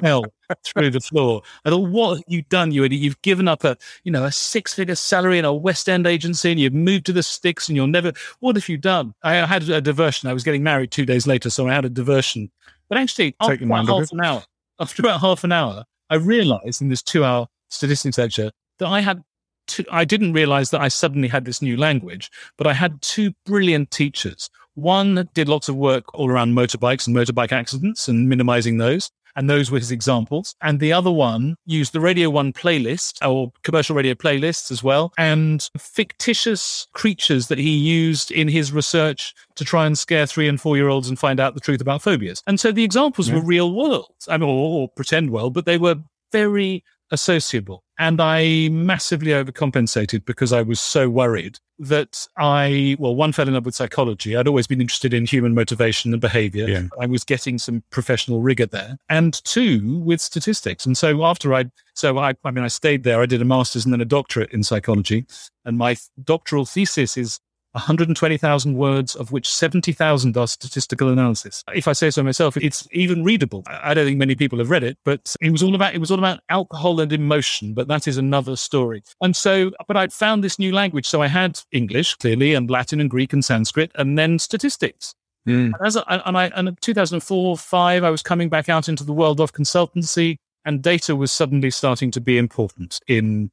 fell 0.00 0.24
through 0.64 0.90
the 0.90 1.00
floor. 1.00 1.42
I 1.64 1.70
thought, 1.70 1.88
what 1.90 2.16
have 2.16 2.24
you 2.28 2.42
done? 2.42 2.72
You 2.72 2.84
you've 2.84 3.20
given 3.22 3.48
up 3.48 3.64
a 3.64 3.76
you 4.04 4.12
know 4.12 4.24
a 4.24 4.32
six 4.32 4.74
figure 4.74 4.94
salary 4.94 5.38
in 5.38 5.44
a 5.44 5.52
West 5.52 5.88
End 5.88 6.06
agency, 6.06 6.50
and 6.50 6.60
you've 6.60 6.74
moved 6.74 7.06
to 7.06 7.12
the 7.12 7.22
sticks, 7.22 7.68
and 7.68 7.76
you'll 7.76 7.86
never. 7.86 8.12
What 8.40 8.56
have 8.56 8.68
you 8.68 8.76
done? 8.76 9.14
I 9.22 9.34
had 9.34 9.68
a 9.68 9.80
diversion. 9.80 10.28
I 10.28 10.32
was 10.32 10.44
getting 10.44 10.62
married 10.62 10.90
two 10.90 11.06
days 11.06 11.26
later, 11.26 11.50
so 11.50 11.68
I 11.68 11.74
had 11.74 11.84
a 11.84 11.90
diversion. 11.90 12.50
But 12.88 12.98
actually, 12.98 13.34
after 13.40 13.64
about 13.64 13.86
half 13.86 14.12
an 14.12 14.20
hour, 14.24 14.42
after 14.80 15.02
about 15.02 15.20
half 15.20 15.44
an 15.44 15.52
hour, 15.52 15.84
I 16.10 16.16
realised 16.16 16.80
in 16.80 16.88
this 16.88 17.02
two 17.02 17.24
hour 17.24 17.46
statistics 17.68 18.18
lecture 18.18 18.50
that 18.78 18.86
I 18.88 19.00
had. 19.00 19.22
Two, 19.66 19.84
I 19.90 20.04
didn't 20.04 20.32
realize 20.32 20.70
that 20.70 20.80
I 20.80 20.86
suddenly 20.86 21.26
had 21.26 21.44
this 21.44 21.60
new 21.60 21.76
language, 21.76 22.30
but 22.56 22.68
I 22.68 22.72
had 22.72 23.02
two 23.02 23.32
brilliant 23.44 23.90
teachers. 23.90 24.48
One 24.76 25.28
did 25.34 25.48
lots 25.48 25.68
of 25.68 25.76
work 25.76 26.14
all 26.14 26.30
around 26.30 26.54
motorbikes 26.54 27.06
and 27.06 27.16
motorbike 27.16 27.50
accidents 27.50 28.08
and 28.08 28.28
minimizing 28.28 28.76
those. 28.76 29.10
And 29.34 29.50
those 29.50 29.70
were 29.70 29.78
his 29.78 29.90
examples. 29.90 30.54
And 30.62 30.80
the 30.80 30.92
other 30.92 31.10
one 31.10 31.56
used 31.66 31.92
the 31.92 32.00
Radio 32.00 32.30
1 32.30 32.54
playlist 32.54 33.26
or 33.26 33.52
commercial 33.64 33.94
radio 33.94 34.14
playlists 34.14 34.70
as 34.70 34.82
well 34.82 35.12
and 35.18 35.68
fictitious 35.78 36.86
creatures 36.94 37.48
that 37.48 37.58
he 37.58 37.76
used 37.76 38.30
in 38.30 38.48
his 38.48 38.72
research 38.72 39.34
to 39.56 39.64
try 39.64 39.86
and 39.86 39.98
scare 39.98 40.26
three 40.26 40.48
and 40.48 40.60
four 40.60 40.76
year 40.76 40.88
olds 40.88 41.08
and 41.08 41.18
find 41.18 41.38
out 41.38 41.54
the 41.54 41.60
truth 41.60 41.80
about 41.82 42.02
phobias. 42.02 42.42
And 42.46 42.58
so 42.58 42.72
the 42.72 42.84
examples 42.84 43.28
yeah. 43.28 43.36
were 43.36 43.42
real 43.42 43.74
world, 43.74 44.14
I 44.28 44.38
mean, 44.38 44.48
or, 44.48 44.82
or 44.82 44.88
pretend 44.88 45.30
world, 45.30 45.52
but 45.52 45.66
they 45.66 45.78
were 45.78 45.96
very 46.32 46.82
associable. 47.10 47.82
And 47.98 48.20
I 48.20 48.68
massively 48.70 49.30
overcompensated 49.30 50.24
because 50.24 50.52
I 50.52 50.62
was 50.62 50.80
so 50.80 51.08
worried 51.08 51.58
that 51.78 52.26
I, 52.36 52.96
well, 52.98 53.14
one 53.14 53.32
fell 53.32 53.48
in 53.48 53.54
love 53.54 53.66
with 53.66 53.74
psychology. 53.74 54.36
I'd 54.36 54.48
always 54.48 54.66
been 54.66 54.80
interested 54.80 55.12
in 55.14 55.26
human 55.26 55.54
motivation 55.54 56.12
and 56.12 56.20
behavior. 56.20 56.68
Yeah. 56.68 56.88
I 57.00 57.06
was 57.06 57.24
getting 57.24 57.58
some 57.58 57.82
professional 57.90 58.40
rigor 58.40 58.66
there. 58.66 58.98
And 59.08 59.34
two, 59.44 59.98
with 60.00 60.20
statistics. 60.20 60.86
And 60.86 60.96
so 60.96 61.24
after 61.24 61.54
I, 61.54 61.66
so 61.94 62.18
I, 62.18 62.34
I 62.44 62.50
mean, 62.50 62.64
I 62.64 62.68
stayed 62.68 63.02
there. 63.02 63.20
I 63.20 63.26
did 63.26 63.42
a 63.42 63.44
master's 63.44 63.84
and 63.84 63.92
then 63.92 64.00
a 64.00 64.06
doctorate 64.06 64.52
in 64.52 64.62
psychology. 64.62 65.26
And 65.64 65.78
my 65.78 65.96
doctoral 66.22 66.64
thesis 66.64 67.16
is 67.16 67.40
120,000 67.76 68.74
words, 68.74 69.14
of 69.14 69.32
which 69.32 69.52
70,000 69.52 70.36
are 70.36 70.46
statistical 70.46 71.10
analysis. 71.10 71.62
If 71.74 71.86
I 71.86 71.92
say 71.92 72.10
so 72.10 72.22
myself, 72.22 72.56
it's 72.56 72.88
even 72.90 73.22
readable. 73.22 73.62
I 73.66 73.92
don't 73.92 74.06
think 74.06 74.18
many 74.18 74.34
people 74.34 74.58
have 74.58 74.70
read 74.70 74.82
it, 74.82 74.96
but 75.04 75.36
it 75.42 75.50
was 75.50 75.62
all 75.62 75.74
about 75.74 75.94
it 75.94 75.98
was 75.98 76.10
all 76.10 76.18
about 76.18 76.40
alcohol 76.48 77.00
and 77.00 77.12
emotion. 77.12 77.74
But 77.74 77.88
that 77.88 78.08
is 78.08 78.16
another 78.16 78.56
story. 78.56 79.02
And 79.20 79.36
so, 79.36 79.72
but 79.86 79.96
I'd 79.96 80.12
found 80.12 80.42
this 80.42 80.58
new 80.58 80.72
language, 80.72 81.06
so 81.06 81.20
I 81.20 81.26
had 81.28 81.60
English 81.70 82.16
clearly, 82.16 82.54
and 82.54 82.70
Latin 82.70 83.00
and 83.00 83.10
Greek 83.10 83.32
and 83.32 83.44
Sanskrit, 83.44 83.92
and 83.94 84.18
then 84.18 84.38
statistics. 84.38 85.14
Mm. 85.46 85.66
And, 85.66 85.86
as 85.86 85.96
I, 85.96 86.22
and 86.24 86.36
I, 86.36 86.46
and 86.48 86.68
in 86.68 86.76
2004, 86.80 87.58
five, 87.58 88.04
I 88.04 88.10
was 88.10 88.22
coming 88.22 88.48
back 88.48 88.68
out 88.68 88.88
into 88.88 89.04
the 89.04 89.12
world 89.12 89.40
of 89.40 89.52
consultancy, 89.52 90.38
and 90.64 90.82
data 90.82 91.14
was 91.14 91.30
suddenly 91.30 91.70
starting 91.70 92.10
to 92.12 92.20
be 92.20 92.38
important 92.38 92.98
in 93.06 93.50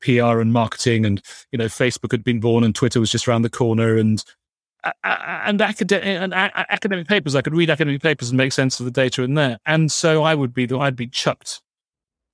PR 0.00 0.40
and 0.40 0.52
marketing, 0.52 1.04
and 1.04 1.22
you 1.52 1.58
know, 1.58 1.66
Facebook 1.66 2.12
had 2.12 2.24
been 2.24 2.40
born, 2.40 2.64
and 2.64 2.74
Twitter 2.74 3.00
was 3.00 3.10
just 3.10 3.28
around 3.28 3.42
the 3.42 3.50
corner, 3.50 3.96
and 3.96 4.24
and, 5.04 5.60
academic 5.60 6.04
and 6.04 6.32
academic 6.34 7.06
papers. 7.06 7.34
I 7.34 7.42
could 7.42 7.54
read 7.54 7.70
academic 7.70 8.02
papers 8.02 8.30
and 8.30 8.38
make 8.38 8.52
sense 8.52 8.80
of 8.80 8.84
the 8.84 8.90
data 8.90 9.22
in 9.22 9.34
there. 9.34 9.58
And 9.66 9.92
so 9.92 10.22
I 10.22 10.34
would 10.34 10.54
be 10.54 10.68
I'd 10.72 10.96
be 10.96 11.06
chucked 11.06 11.60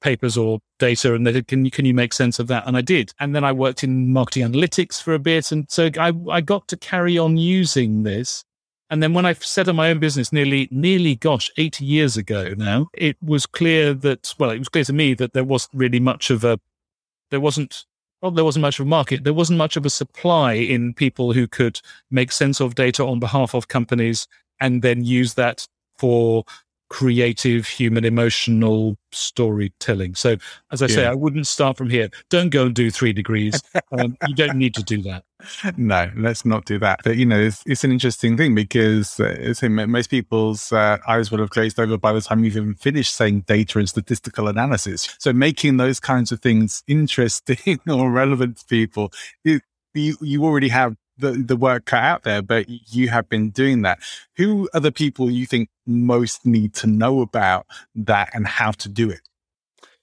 papers 0.00 0.36
or 0.36 0.60
data, 0.78 1.14
and 1.14 1.26
they 1.26 1.32
said, 1.32 1.48
"Can 1.48 1.64
you 1.64 1.70
can 1.70 1.84
you 1.84 1.94
make 1.94 2.12
sense 2.12 2.38
of 2.38 2.46
that?" 2.48 2.66
And 2.66 2.76
I 2.76 2.80
did. 2.80 3.12
And 3.18 3.34
then 3.34 3.44
I 3.44 3.52
worked 3.52 3.82
in 3.82 4.12
marketing 4.12 4.44
analytics 4.44 5.02
for 5.02 5.14
a 5.14 5.18
bit, 5.18 5.52
and 5.52 5.66
so 5.68 5.90
I 5.98 6.12
I 6.30 6.40
got 6.40 6.68
to 6.68 6.76
carry 6.76 7.18
on 7.18 7.36
using 7.36 8.02
this. 8.02 8.44
And 8.88 9.02
then 9.02 9.14
when 9.14 9.26
I 9.26 9.32
set 9.32 9.66
up 9.68 9.74
my 9.74 9.90
own 9.90 9.98
business 9.98 10.32
nearly, 10.32 10.68
nearly, 10.70 11.16
gosh, 11.16 11.50
80 11.56 11.84
years 11.84 12.16
ago 12.16 12.54
now, 12.56 12.86
it 12.94 13.16
was 13.20 13.44
clear 13.44 13.92
that, 13.94 14.32
well, 14.38 14.50
it 14.50 14.60
was 14.60 14.68
clear 14.68 14.84
to 14.84 14.92
me 14.92 15.12
that 15.14 15.32
there 15.32 15.42
wasn't 15.42 15.74
really 15.74 15.98
much 15.98 16.30
of 16.30 16.44
a 16.44 16.60
there 17.30 17.40
wasn't 17.40 17.84
well, 18.22 18.30
there 18.30 18.44
wasn't 18.44 18.62
much 18.62 18.80
of 18.80 18.86
a 18.86 18.88
market. 18.88 19.24
There 19.24 19.34
wasn't 19.34 19.58
much 19.58 19.76
of 19.76 19.84
a 19.84 19.90
supply 19.90 20.54
in 20.54 20.94
people 20.94 21.32
who 21.32 21.46
could 21.46 21.80
make 22.10 22.32
sense 22.32 22.60
of 22.60 22.74
data 22.74 23.04
on 23.04 23.20
behalf 23.20 23.54
of 23.54 23.68
companies 23.68 24.26
and 24.58 24.80
then 24.80 25.04
use 25.04 25.34
that 25.34 25.68
for 25.98 26.44
creative 26.88 27.66
human 27.66 28.04
emotional 28.04 28.96
storytelling. 29.12 30.14
So, 30.14 30.36
as 30.70 30.82
I 30.82 30.86
yeah. 30.86 30.94
say, 30.94 31.06
I 31.06 31.14
wouldn't 31.14 31.46
start 31.46 31.76
from 31.76 31.90
here. 31.90 32.10
Don't 32.30 32.50
go 32.50 32.66
and 32.66 32.74
do 32.74 32.90
three 32.90 33.12
degrees. 33.12 33.60
Um, 33.98 34.16
you 34.26 34.34
don't 34.34 34.56
need 34.56 34.74
to 34.74 34.82
do 34.82 35.02
that. 35.02 35.24
No, 35.76 36.10
let's 36.16 36.44
not 36.44 36.64
do 36.64 36.78
that. 36.78 37.00
But, 37.04 37.16
you 37.16 37.26
know, 37.26 37.38
it's, 37.38 37.62
it's 37.66 37.84
an 37.84 37.92
interesting 37.92 38.36
thing 38.36 38.54
because 38.54 39.20
uh, 39.20 39.68
most 39.68 40.10
people's 40.10 40.72
uh, 40.72 40.98
eyes 41.06 41.30
will 41.30 41.38
have 41.38 41.50
glazed 41.50 41.78
over 41.78 41.98
by 41.98 42.12
the 42.12 42.20
time 42.20 42.42
you've 42.42 42.56
even 42.56 42.74
finished 42.74 43.14
saying 43.14 43.42
data 43.42 43.78
and 43.78 43.88
statistical 43.88 44.48
analysis. 44.48 45.14
So, 45.18 45.32
making 45.32 45.76
those 45.76 46.00
kinds 46.00 46.32
of 46.32 46.40
things 46.40 46.82
interesting 46.86 47.80
or 47.88 48.10
relevant 48.10 48.58
to 48.58 48.64
people, 48.64 49.12
it, 49.44 49.62
you, 49.94 50.16
you 50.20 50.44
already 50.44 50.68
have 50.68 50.96
the, 51.18 51.32
the 51.32 51.56
work 51.56 51.86
cut 51.86 52.02
out 52.02 52.22
there, 52.22 52.42
but 52.42 52.66
you 52.68 53.08
have 53.08 53.28
been 53.28 53.50
doing 53.50 53.82
that. 53.82 53.98
Who 54.36 54.68
are 54.74 54.80
the 54.80 54.92
people 54.92 55.30
you 55.30 55.46
think 55.46 55.68
most 55.86 56.44
need 56.44 56.74
to 56.74 56.86
know 56.86 57.20
about 57.20 57.66
that 57.94 58.30
and 58.34 58.46
how 58.46 58.72
to 58.72 58.88
do 58.88 59.10
it? 59.10 59.20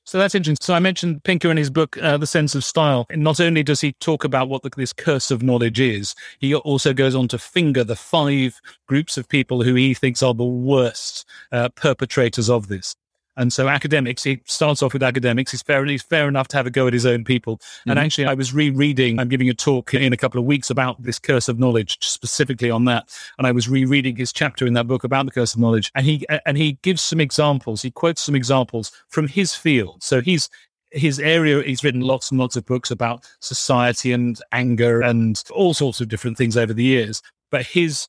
So 0.05 0.17
that's 0.17 0.35
interesting. 0.35 0.61
So 0.61 0.73
I 0.73 0.79
mentioned 0.79 1.23
Pinker 1.23 1.49
in 1.49 1.55
his 1.55 1.69
book, 1.69 1.97
uh, 1.97 2.17
The 2.17 2.27
Sense 2.27 2.55
of 2.55 2.65
Style. 2.65 3.05
And 3.09 3.23
not 3.23 3.39
only 3.39 3.63
does 3.63 3.79
he 3.79 3.93
talk 3.93 4.25
about 4.25 4.49
what 4.49 4.61
the, 4.61 4.69
this 4.75 4.91
curse 4.91 5.31
of 5.31 5.41
knowledge 5.41 5.79
is, 5.79 6.13
he 6.39 6.53
also 6.53 6.93
goes 6.93 7.15
on 7.15 7.29
to 7.29 7.37
finger 7.37 7.85
the 7.85 7.95
five 7.95 8.59
groups 8.85 9.17
of 9.17 9.29
people 9.29 9.63
who 9.63 9.75
he 9.75 9.93
thinks 9.93 10.21
are 10.21 10.33
the 10.33 10.43
worst 10.43 11.25
uh, 11.53 11.69
perpetrators 11.69 12.49
of 12.49 12.67
this. 12.67 12.95
And 13.35 13.51
so 13.51 13.67
academics, 13.67 14.23
he 14.23 14.41
starts 14.45 14.83
off 14.83 14.93
with 14.93 15.03
academics. 15.03 15.51
He's 15.51 15.61
fair, 15.61 15.83
he's 15.85 16.03
fair 16.03 16.27
enough 16.27 16.47
to 16.49 16.57
have 16.57 16.67
a 16.67 16.69
go 16.69 16.87
at 16.87 16.93
his 16.93 17.05
own 17.05 17.23
people. 17.23 17.57
Mm-hmm. 17.57 17.89
And 17.89 17.99
actually, 17.99 18.25
I 18.25 18.33
was 18.33 18.53
rereading, 18.53 19.19
I'm 19.19 19.29
giving 19.29 19.49
a 19.49 19.53
talk 19.53 19.93
in 19.93 20.13
a 20.13 20.17
couple 20.17 20.39
of 20.39 20.45
weeks 20.45 20.69
about 20.69 21.01
this 21.01 21.19
curse 21.19 21.49
of 21.49 21.59
knowledge, 21.59 21.97
specifically 22.01 22.69
on 22.69 22.85
that. 22.85 23.09
And 23.37 23.47
I 23.47 23.51
was 23.51 23.67
rereading 23.67 24.15
his 24.15 24.31
chapter 24.31 24.67
in 24.67 24.73
that 24.73 24.87
book 24.87 25.03
about 25.03 25.25
the 25.25 25.31
curse 25.31 25.53
of 25.55 25.59
knowledge. 25.59 25.91
And 25.95 26.05
he, 26.05 26.25
and 26.45 26.57
he 26.57 26.73
gives 26.83 27.01
some 27.01 27.19
examples. 27.19 27.81
He 27.81 27.91
quotes 27.91 28.21
some 28.21 28.35
examples 28.35 28.91
from 29.09 29.27
his 29.27 29.55
field. 29.55 30.03
So 30.03 30.21
he's, 30.21 30.49
his 30.91 31.19
area, 31.19 31.63
he's 31.63 31.83
written 31.83 32.01
lots 32.01 32.29
and 32.29 32.39
lots 32.39 32.55
of 32.55 32.65
books 32.65 32.91
about 32.91 33.25
society 33.39 34.11
and 34.11 34.39
anger 34.51 35.01
and 35.01 35.41
all 35.51 35.73
sorts 35.73 36.01
of 36.01 36.07
different 36.07 36.37
things 36.37 36.55
over 36.55 36.73
the 36.73 36.83
years. 36.83 37.21
But 37.49 37.65
his 37.65 38.07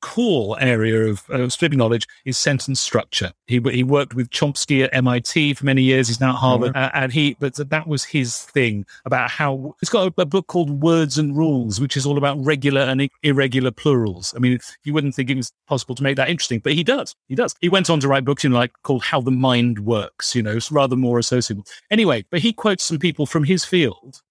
core 0.00 0.56
area 0.60 1.06
of 1.06 1.24
uh, 1.30 1.48
knowledge 1.72 2.06
is 2.24 2.38
sentence 2.38 2.80
structure. 2.80 3.32
He 3.46 3.60
he 3.70 3.82
worked 3.82 4.14
with 4.14 4.30
Chomsky 4.30 4.84
at 4.84 4.94
MIT 4.94 5.54
for 5.54 5.64
many 5.64 5.82
years. 5.82 6.08
He's 6.08 6.20
now 6.20 6.30
at 6.30 6.36
Harvard, 6.36 6.74
mm-hmm. 6.74 6.96
uh, 6.96 7.00
and 7.02 7.12
he 7.12 7.36
but 7.38 7.54
that 7.56 7.86
was 7.86 8.04
his 8.04 8.42
thing 8.42 8.84
about 9.04 9.30
how 9.30 9.74
he's 9.80 9.88
got 9.88 10.08
a, 10.08 10.22
a, 10.22 10.26
book 10.26 10.46
called 10.46 10.82
Words 10.82 11.18
and 11.18 11.36
Rules, 11.36 11.80
which 11.80 11.96
is 11.96 12.06
all 12.06 12.18
about 12.18 12.38
regular 12.44 12.82
and 12.82 13.08
irregular 13.22 13.70
plurals. 13.70 14.34
I 14.36 14.38
mean, 14.38 14.58
you 14.84 14.92
wouldn't 14.92 15.14
think 15.14 15.30
it 15.30 15.36
was 15.36 15.52
possible 15.66 15.94
to 15.94 16.02
make 16.02 16.16
that 16.16 16.28
interesting, 16.28 16.60
but 16.60 16.74
he 16.74 16.84
does. 16.84 17.14
He 17.28 17.34
does. 17.34 17.54
He 17.60 17.68
went 17.68 17.90
on 17.90 18.00
to 18.00 18.08
write 18.08 18.24
books, 18.24 18.44
you 18.44 18.50
know, 18.50 18.56
like 18.56 18.72
called 18.82 19.04
How 19.04 19.20
the 19.20 19.30
Mind 19.30 19.80
Works. 19.80 20.34
You 20.34 20.42
know, 20.42 20.56
it's 20.56 20.70
rather 20.70 20.96
more 20.96 21.18
associable. 21.18 21.64
Anyway, 21.90 22.24
but 22.30 22.40
he 22.40 22.52
quotes 22.52 22.84
some 22.84 22.98
people 22.98 23.26
from 23.26 23.44
his 23.44 23.64
field 23.64 24.22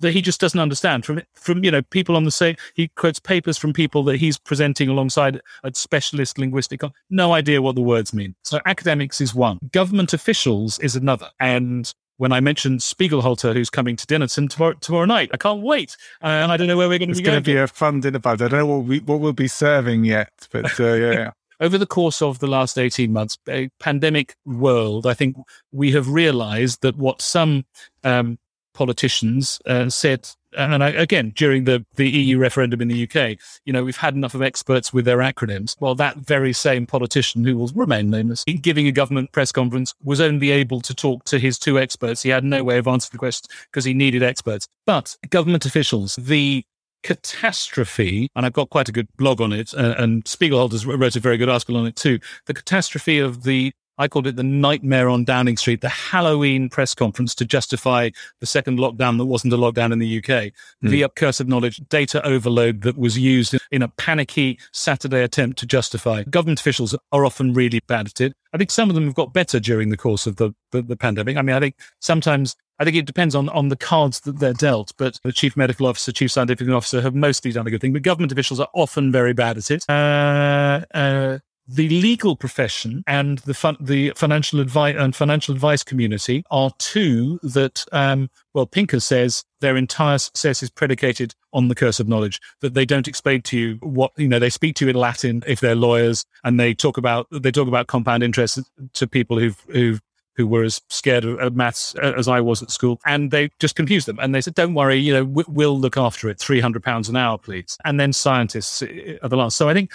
that 0.00 0.12
he 0.12 0.20
just 0.20 0.40
doesn't 0.40 0.60
understand 0.60 1.04
from 1.04 1.22
from 1.34 1.64
you 1.64 1.70
know 1.70 1.82
people 1.82 2.16
on 2.16 2.24
the 2.24 2.30
same 2.30 2.56
he 2.74 2.88
quotes 2.88 3.18
papers 3.18 3.56
from 3.56 3.72
people 3.72 4.02
that 4.04 4.16
he's 4.16 4.38
presenting 4.38 4.88
alongside 4.88 5.40
a 5.62 5.72
specialist 5.74 6.38
linguistic 6.38 6.80
no 7.10 7.32
idea 7.32 7.62
what 7.62 7.74
the 7.74 7.80
words 7.80 8.12
mean 8.12 8.34
so 8.42 8.58
academics 8.66 9.20
is 9.20 9.34
one 9.34 9.58
government 9.72 10.12
officials 10.12 10.78
is 10.80 10.96
another 10.96 11.30
and 11.40 11.94
when 12.16 12.32
I 12.32 12.40
mentioned 12.40 12.80
Spiegelhalter, 12.80 13.54
who's 13.54 13.70
coming 13.70 13.96
to 13.96 14.06
dinner 14.06 14.26
tomorrow, 14.26 14.74
tomorrow 14.74 15.04
night, 15.04 15.30
I 15.34 15.36
can't 15.36 15.62
wait, 15.62 15.96
uh, 16.22 16.26
and 16.26 16.52
I 16.52 16.56
don't 16.56 16.68
know 16.68 16.76
where 16.76 16.88
we're 16.88 16.98
going 16.98 17.08
to 17.08 17.14
be. 17.14 17.20
It's 17.20 17.26
going 17.26 17.42
to 17.42 17.44
be 17.44 17.56
a 17.56 17.66
fun 17.66 18.00
dinner 18.00 18.20
party. 18.20 18.44
I 18.44 18.48
don't 18.48 18.60
know 18.60 18.66
what 18.66 18.84
we 18.84 19.00
what 19.00 19.20
we'll 19.20 19.32
be 19.32 19.48
serving 19.48 20.04
yet, 20.04 20.30
but 20.50 20.78
uh, 20.78 20.92
yeah. 20.94 21.30
Over 21.60 21.78
the 21.78 21.86
course 21.86 22.20
of 22.20 22.40
the 22.40 22.48
last 22.48 22.78
18 22.78 23.12
months, 23.12 23.38
a 23.48 23.68
pandemic 23.78 24.34
world, 24.44 25.06
I 25.06 25.14
think 25.14 25.36
we 25.70 25.92
have 25.92 26.08
realized 26.08 26.82
that 26.82 26.96
what 26.96 27.22
some 27.22 27.64
um, 28.02 28.38
politicians 28.74 29.60
uh, 29.66 29.88
said, 29.88 30.28
and 30.56 30.84
I, 30.84 30.90
again 30.90 31.32
during 31.34 31.64
the 31.64 31.84
the 31.96 32.08
EU 32.08 32.38
referendum 32.38 32.80
in 32.80 32.88
the 32.88 33.04
UK, 33.04 33.38
you 33.64 33.72
know, 33.72 33.84
we've 33.84 33.96
had 33.96 34.14
enough 34.14 34.34
of 34.34 34.42
experts 34.42 34.92
with 34.92 35.04
their 35.04 35.18
acronyms. 35.18 35.76
Well, 35.80 35.94
that 35.94 36.16
very 36.18 36.52
same 36.52 36.86
politician 36.86 37.44
who 37.44 37.56
will 37.56 37.70
remain 37.74 38.10
nameless, 38.10 38.44
giving 38.44 38.86
a 38.86 38.92
government 38.92 39.32
press 39.32 39.50
conference, 39.50 39.94
was 40.02 40.20
only 40.20 40.50
able 40.50 40.80
to 40.82 40.94
talk 40.94 41.24
to 41.24 41.38
his 41.38 41.58
two 41.58 41.78
experts. 41.78 42.22
He 42.22 42.30
had 42.30 42.44
no 42.44 42.62
way 42.62 42.78
of 42.78 42.86
answering 42.86 43.12
the 43.12 43.18
questions 43.18 43.48
because 43.70 43.84
he 43.84 43.94
needed 43.94 44.22
experts. 44.22 44.68
But 44.86 45.16
government 45.30 45.64
officials, 45.64 46.16
the 46.16 46.64
catastrophe, 47.04 48.28
and 48.34 48.44
I've 48.44 48.52
got 48.52 48.70
quite 48.70 48.88
a 48.88 48.92
good 48.92 49.08
blog 49.16 49.40
on 49.40 49.52
it, 49.52 49.72
uh, 49.74 49.94
and 49.98 50.24
Spiegelhalter 50.24 50.98
wrote 50.98 51.16
a 51.16 51.20
very 51.20 51.36
good 51.36 51.48
article 51.48 51.76
on 51.76 51.86
it 51.86 51.96
too. 51.96 52.18
The 52.46 52.54
catastrophe 52.54 53.18
of 53.18 53.44
the 53.44 53.72
I 53.98 54.08
called 54.08 54.26
it 54.26 54.36
the 54.36 54.42
nightmare 54.42 55.08
on 55.08 55.24
Downing 55.24 55.56
Street, 55.56 55.80
the 55.80 55.88
Halloween 55.88 56.68
press 56.68 56.94
conference 56.94 57.34
to 57.36 57.44
justify 57.44 58.10
the 58.40 58.46
second 58.46 58.78
lockdown 58.78 59.18
that 59.18 59.26
wasn't 59.26 59.52
a 59.52 59.56
lockdown 59.56 59.92
in 59.92 59.98
the 59.98 60.18
UK. 60.18 60.52
Mm. 60.82 60.90
The 60.90 61.08
curse 61.14 61.40
of 61.40 61.48
knowledge, 61.48 61.80
data 61.88 62.24
overload 62.26 62.82
that 62.82 62.98
was 62.98 63.18
used 63.18 63.56
in 63.70 63.82
a 63.82 63.88
panicky 63.88 64.58
Saturday 64.72 65.22
attempt 65.22 65.58
to 65.60 65.66
justify. 65.66 66.24
Government 66.24 66.60
officials 66.60 66.96
are 67.12 67.24
often 67.24 67.54
really 67.54 67.80
bad 67.86 68.06
at 68.06 68.20
it. 68.20 68.34
I 68.52 68.58
think 68.58 68.70
some 68.70 68.88
of 68.88 68.94
them 68.94 69.04
have 69.04 69.14
got 69.14 69.32
better 69.32 69.60
during 69.60 69.90
the 69.90 69.96
course 69.96 70.26
of 70.26 70.36
the, 70.36 70.54
the, 70.72 70.82
the 70.82 70.96
pandemic. 70.96 71.36
I 71.36 71.42
mean, 71.42 71.56
I 71.56 71.60
think 71.60 71.76
sometimes 72.00 72.56
I 72.78 72.84
think 72.84 72.96
it 72.96 73.06
depends 73.06 73.36
on, 73.36 73.48
on 73.50 73.68
the 73.68 73.76
cards 73.76 74.20
that 74.20 74.40
they're 74.40 74.52
dealt, 74.52 74.92
but 74.96 75.20
the 75.22 75.32
chief 75.32 75.56
medical 75.56 75.86
officer, 75.86 76.10
chief 76.10 76.32
scientific 76.32 76.68
officer 76.68 77.00
have 77.00 77.14
mostly 77.14 77.52
done 77.52 77.66
a 77.66 77.70
good 77.70 77.80
thing. 77.80 77.92
But 77.92 78.02
government 78.02 78.32
officials 78.32 78.58
are 78.58 78.68
often 78.74 79.12
very 79.12 79.32
bad 79.32 79.56
at 79.56 79.70
it. 79.70 79.84
Uh, 79.88 80.84
uh, 80.92 81.38
the 81.66 81.88
legal 81.88 82.36
profession 82.36 83.02
and 83.06 83.38
the 83.40 83.54
fun, 83.54 83.76
the 83.80 84.12
financial 84.16 84.60
advice 84.60 84.96
and 84.98 85.16
financial 85.16 85.54
advice 85.54 85.82
community 85.82 86.44
are 86.50 86.70
two 86.78 87.38
that 87.42 87.84
um, 87.92 88.28
well 88.52 88.66
Pinker 88.66 89.00
says 89.00 89.44
their 89.60 89.76
entire 89.76 90.18
success 90.18 90.62
is 90.62 90.70
predicated 90.70 91.34
on 91.52 91.68
the 91.68 91.74
curse 91.74 92.00
of 92.00 92.08
knowledge 92.08 92.40
that 92.60 92.74
they 92.74 92.84
don't 92.84 93.08
explain 93.08 93.40
to 93.42 93.58
you 93.58 93.78
what 93.80 94.12
you 94.16 94.28
know 94.28 94.38
they 94.38 94.50
speak 94.50 94.76
to 94.76 94.84
you 94.84 94.90
in 94.90 94.96
Latin 94.96 95.42
if 95.46 95.60
they're 95.60 95.74
lawyers 95.74 96.26
and 96.44 96.60
they 96.60 96.74
talk 96.74 96.98
about 96.98 97.26
they 97.30 97.50
talk 97.50 97.68
about 97.68 97.86
compound 97.86 98.22
interest 98.22 98.60
to 98.92 99.06
people 99.06 99.38
who've 99.38 99.60
who've 99.68 100.00
who 100.36 100.46
were 100.46 100.64
as 100.64 100.80
scared 100.88 101.24
of 101.24 101.54
maths 101.54 101.94
as 101.94 102.26
I 102.26 102.40
was 102.40 102.62
at 102.62 102.70
school, 102.70 103.00
and 103.06 103.30
they 103.30 103.50
just 103.60 103.76
confused 103.76 104.08
them. 104.08 104.18
And 104.20 104.34
they 104.34 104.40
said, 104.40 104.54
"Don't 104.54 104.74
worry, 104.74 104.96
you 104.96 105.12
know, 105.12 105.24
we'll 105.24 105.78
look 105.78 105.96
after 105.96 106.28
it. 106.28 106.38
Three 106.40 106.60
hundred 106.60 106.82
pounds 106.82 107.08
an 107.08 107.16
hour, 107.16 107.38
please." 107.38 107.78
And 107.84 108.00
then 108.00 108.12
scientists 108.12 108.82
are 108.82 109.28
the 109.28 109.36
last. 109.36 109.56
So 109.56 109.68
I 109.68 109.74
think 109.74 109.92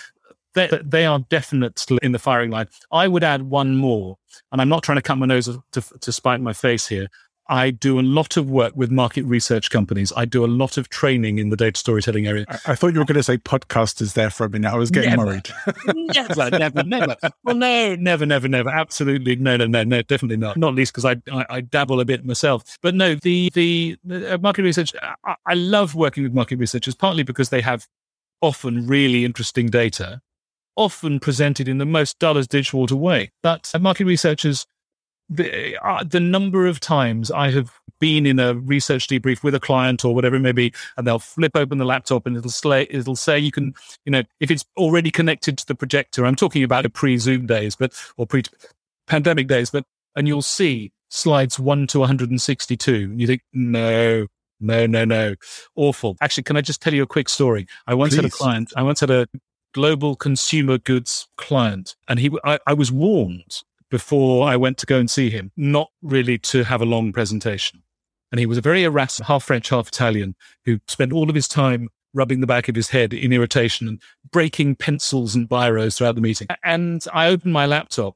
they, 0.53 0.69
they 0.83 1.05
are 1.05 1.19
definitely 1.19 1.99
in 2.01 2.11
the 2.11 2.19
firing 2.19 2.51
line. 2.51 2.67
I 2.91 3.07
would 3.07 3.23
add 3.23 3.43
one 3.43 3.75
more, 3.75 4.17
and 4.51 4.61
I'm 4.61 4.69
not 4.69 4.83
trying 4.83 4.97
to 4.97 5.01
cut 5.01 5.17
my 5.17 5.25
nose 5.25 5.45
to, 5.45 5.81
to 5.99 6.11
spite 6.11 6.41
my 6.41 6.53
face 6.53 6.87
here. 6.87 7.07
I 7.51 7.71
do 7.71 7.99
a 7.99 8.01
lot 8.01 8.37
of 8.37 8.47
work 8.47 8.73
with 8.75 8.91
market 8.91 9.23
research 9.23 9.71
companies. 9.71 10.13
I 10.15 10.25
do 10.25 10.45
a 10.45 10.47
lot 10.47 10.77
of 10.77 10.87
training 10.89 11.39
in 11.39 11.49
the 11.49 11.57
data 11.57 11.79
storytelling 11.79 12.27
area. 12.27 12.45
I, 12.47 12.59
I 12.67 12.75
thought 12.75 12.93
you 12.93 12.99
were 12.99 13.05
going 13.05 13.15
to 13.15 13.23
say 13.23 13.39
podcasters 13.39 14.13
there 14.13 14.29
for 14.29 14.45
a 14.45 14.49
minute. 14.49 14.71
I 14.71 14.77
was 14.77 14.91
getting 14.91 15.09
Never. 15.09 15.25
worried. 15.25 15.49
never, 15.95 16.51
never, 16.51 16.83
never. 16.83 17.15
Well, 17.43 17.55
no, 17.55 17.95
never, 17.95 18.27
never, 18.27 18.47
never. 18.47 18.69
Absolutely, 18.69 19.35
no, 19.35 19.57
no, 19.57 19.65
no, 19.65 19.83
no, 19.83 20.03
definitely 20.03 20.37
not. 20.37 20.57
Not 20.57 20.75
least 20.75 20.93
because 20.93 21.05
I, 21.05 21.15
I, 21.31 21.45
I 21.49 21.61
dabble 21.61 21.99
a 21.99 22.05
bit 22.05 22.23
myself. 22.23 22.77
But 22.83 22.93
no, 22.93 23.15
the 23.15 23.49
the, 23.55 23.97
the 24.03 24.35
uh, 24.35 24.37
market 24.37 24.61
research. 24.61 24.93
I, 25.25 25.35
I 25.47 25.55
love 25.55 25.95
working 25.95 26.21
with 26.21 26.33
market 26.33 26.59
researchers 26.59 26.93
partly 26.93 27.23
because 27.23 27.49
they 27.49 27.61
have 27.61 27.87
often 28.41 28.85
really 28.85 29.25
interesting 29.25 29.67
data, 29.67 30.21
often 30.75 31.19
presented 31.19 31.67
in 31.67 31.77
the 31.77 31.85
most 31.85 32.19
dull 32.19 32.37
as 32.37 32.47
ditchwater 32.47 32.95
way. 32.95 33.31
But 33.41 33.71
market 33.79 34.05
researchers 34.05 34.65
the, 35.29 35.77
uh, 35.85 36.03
the 36.03 36.19
number 36.19 36.65
of 36.65 36.79
times 36.79 37.29
I 37.29 37.51
have 37.51 37.71
been 37.99 38.25
in 38.25 38.39
a 38.39 38.55
research 38.55 39.07
debrief 39.07 39.43
with 39.43 39.53
a 39.53 39.59
client 39.59 40.03
or 40.03 40.15
whatever 40.15 40.35
it 40.35 40.41
may 40.41 40.51
be, 40.51 40.73
and 40.97 41.05
they'll 41.05 41.19
flip 41.19 41.51
open 41.55 41.77
the 41.77 41.85
laptop 41.85 42.25
and 42.25 42.35
it'll 42.35 42.49
say, 42.49 42.87
it'll 42.89 43.15
say 43.15 43.37
you 43.37 43.51
can, 43.51 43.73
you 44.05 44.11
know, 44.11 44.23
if 44.39 44.49
it's 44.49 44.65
already 44.77 45.11
connected 45.11 45.57
to 45.59 45.65
the 45.67 45.75
projector, 45.75 46.25
I'm 46.25 46.35
talking 46.35 46.63
about 46.63 46.83
the 46.83 46.89
pre 46.89 47.17
Zoom 47.17 47.45
days, 47.45 47.75
but, 47.75 47.93
or 48.17 48.25
pre 48.25 48.43
pandemic 49.07 49.47
days, 49.47 49.69
but, 49.69 49.83
and 50.15 50.27
you'll 50.27 50.41
see 50.41 50.91
slides 51.09 51.59
one 51.59 51.87
to 51.87 51.99
162. 51.99 53.13
You 53.15 53.27
think, 53.27 53.41
no, 53.53 54.27
no, 54.59 54.85
no, 54.87 55.05
no, 55.05 55.35
awful. 55.75 56.17
Actually, 56.21 56.43
can 56.43 56.57
I 56.57 56.61
just 56.61 56.81
tell 56.81 56.93
you 56.93 57.03
a 57.03 57.07
quick 57.07 57.29
story? 57.29 57.67
I 57.85 57.93
once 57.93 58.15
had 58.15 58.25
a 58.25 58.29
client, 58.29 58.73
I 58.75 58.83
once 58.83 58.99
had 58.99 59.11
a 59.11 59.27
global 59.73 60.15
consumer 60.15 60.77
goods 60.77 61.27
client, 61.37 61.95
and 62.07 62.19
he, 62.19 62.31
I, 62.43 62.59
I 62.67 62.73
was 62.73 62.91
warned 62.91 63.63
before 63.89 64.47
I 64.47 64.55
went 64.55 64.77
to 64.79 64.85
go 64.85 64.99
and 64.99 65.09
see 65.09 65.29
him, 65.29 65.51
not 65.57 65.89
really 66.01 66.37
to 66.37 66.63
have 66.63 66.81
a 66.81 66.85
long 66.85 67.11
presentation. 67.11 67.83
And 68.31 68.39
he 68.39 68.45
was 68.45 68.59
a 68.59 68.61
very 68.61 68.83
harassed, 68.83 69.21
half 69.21 69.45
French, 69.45 69.69
half 69.69 69.87
Italian, 69.87 70.35
who 70.65 70.79
spent 70.87 71.11
all 71.11 71.29
of 71.29 71.35
his 71.35 71.47
time 71.47 71.89
rubbing 72.13 72.41
the 72.41 72.47
back 72.47 72.69
of 72.69 72.75
his 72.75 72.89
head 72.89 73.13
in 73.13 73.33
irritation 73.33 73.87
and 73.87 74.01
breaking 74.31 74.75
pencils 74.75 75.35
and 75.35 75.49
biros 75.49 75.97
throughout 75.97 76.15
the 76.15 76.21
meeting. 76.21 76.47
And 76.63 77.03
I 77.13 77.27
opened 77.27 77.53
my 77.53 77.65
laptop 77.65 78.15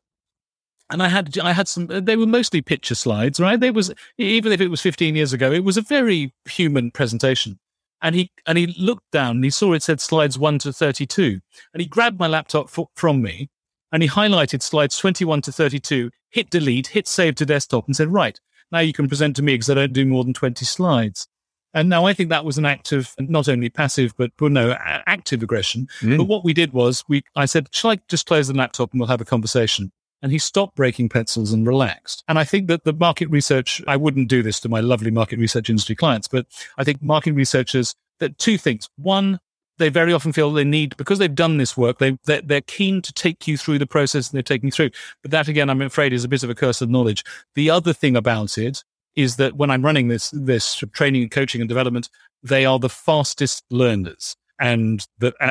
and 0.89 1.01
I 1.01 1.07
had 1.07 1.37
I 1.39 1.53
had 1.53 1.67
some 1.67 1.87
they 1.87 2.15
were 2.15 2.27
mostly 2.27 2.61
picture 2.61 2.95
slides, 2.95 3.39
right? 3.39 3.59
They 3.59 3.71
was 3.71 3.91
even 4.17 4.51
if 4.51 4.61
it 4.61 4.67
was 4.67 4.81
15 4.81 5.15
years 5.15 5.33
ago, 5.33 5.51
it 5.51 5.63
was 5.63 5.77
a 5.77 5.81
very 5.81 6.33
human 6.45 6.91
presentation. 6.91 7.59
And 8.03 8.13
he 8.13 8.31
and 8.45 8.57
he 8.57 8.67
looked 8.77 9.09
down 9.11 9.37
and 9.37 9.43
he 9.43 9.49
saw 9.49 9.73
it 9.73 9.81
said 9.81 10.01
slides 10.01 10.37
1 10.37 10.59
to 10.59 10.73
32. 10.73 11.39
And 11.73 11.81
he 11.81 11.87
grabbed 11.87 12.19
my 12.19 12.27
laptop 12.27 12.65
f- 12.65 12.85
from 12.95 13.21
me 13.21 13.49
and 13.93 14.03
he 14.03 14.09
highlighted 14.09 14.61
slides 14.61 14.97
21 14.97 15.41
to 15.43 15.51
32, 15.51 16.09
hit 16.29 16.49
delete, 16.49 16.87
hit 16.87 17.07
save 17.07 17.35
to 17.35 17.45
desktop, 17.45 17.85
and 17.85 17.95
said, 17.95 18.09
Right, 18.11 18.37
now 18.71 18.79
you 18.79 18.91
can 18.91 19.07
present 19.07 19.35
to 19.37 19.43
me 19.43 19.53
because 19.53 19.69
I 19.69 19.75
don't 19.75 19.93
do 19.93 20.05
more 20.05 20.23
than 20.23 20.33
20 20.33 20.65
slides. 20.65 21.27
And 21.75 21.89
now 21.89 22.05
I 22.05 22.13
think 22.13 22.29
that 22.29 22.45
was 22.45 22.57
an 22.57 22.65
act 22.65 22.91
of 22.91 23.13
not 23.19 23.47
only 23.47 23.69
passive, 23.69 24.13
but 24.17 24.31
well, 24.39 24.49
no, 24.49 24.75
active 24.81 25.41
aggression. 25.41 25.87
Mm. 26.01 26.17
But 26.17 26.25
what 26.25 26.43
we 26.43 26.53
did 26.53 26.73
was 26.73 27.03
we, 27.07 27.23
I 27.35 27.45
said, 27.45 27.67
shall 27.71 27.91
I 27.91 27.99
just 28.07 28.27
close 28.27 28.47
the 28.47 28.53
laptop 28.53 28.91
and 28.91 28.99
we'll 28.99 29.07
have 29.07 29.21
a 29.21 29.25
conversation? 29.25 29.91
And 30.23 30.31
he 30.31 30.39
stopped 30.39 30.75
breaking 30.75 31.09
pencils 31.09 31.53
and 31.53 31.67
relaxed. 31.67 32.23
And 32.27 32.39
I 32.39 32.45
think 32.45 32.67
that 32.69 32.85
the 32.85 32.93
market 32.93 33.29
research, 33.29 33.83
I 33.87 33.97
wouldn't 33.97 34.29
do 34.29 34.41
this 34.41 34.59
to 34.61 34.69
my 34.69 34.79
lovely 34.79 35.11
market 35.11 35.37
research 35.37 35.69
industry 35.69 35.95
clients, 35.95 36.27
but 36.27 36.47
I 36.77 36.83
think 36.83 37.03
market 37.03 37.33
researchers, 37.33 37.93
that 38.19 38.39
two 38.39 38.57
things. 38.57 38.89
One, 38.95 39.39
they 39.77 39.89
very 39.89 40.13
often 40.13 40.31
feel 40.31 40.51
they 40.51 40.63
need 40.63 40.95
because 40.97 41.19
they've 41.19 41.33
done 41.33 41.57
this 41.57 41.75
work 41.75 41.97
they 41.99 42.17
they're, 42.25 42.41
they're 42.41 42.61
keen 42.61 43.01
to 43.01 43.11
take 43.13 43.47
you 43.47 43.57
through 43.57 43.79
the 43.79 43.87
process 43.87 44.29
and 44.29 44.37
they're 44.37 44.43
taking 44.43 44.67
you 44.67 44.71
through 44.71 44.91
but 45.21 45.31
that 45.31 45.47
again 45.47 45.69
i'm 45.69 45.81
afraid 45.81 46.13
is 46.13 46.23
a 46.23 46.27
bit 46.27 46.43
of 46.43 46.49
a 46.49 46.55
curse 46.55 46.81
of 46.81 46.89
knowledge 46.89 47.23
the 47.55 47.69
other 47.69 47.91
thing 47.91 48.15
about 48.15 48.57
it 48.57 48.83
is 49.15 49.37
that 49.37 49.55
when 49.55 49.71
i'm 49.71 49.83
running 49.83 50.07
this 50.07 50.29
this 50.31 50.75
training 50.93 51.23
and 51.23 51.31
coaching 51.31 51.59
and 51.59 51.67
development 51.67 52.09
they 52.43 52.65
are 52.65 52.79
the 52.79 52.89
fastest 52.89 53.63
learners 53.71 54.35
and 54.59 55.07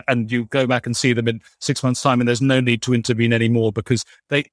and 0.09 0.31
you 0.31 0.45
go 0.47 0.67
back 0.67 0.87
and 0.87 0.97
see 0.97 1.13
them 1.13 1.29
in 1.29 1.41
six 1.61 1.83
months 1.83 2.03
time 2.03 2.21
and 2.21 2.29
there's 2.29 2.41
no 2.41 2.61
need 2.61 2.83
to 2.83 2.95
intervene 2.95 3.33
anymore 3.33 3.73
because 3.73 4.05
they 4.29 4.45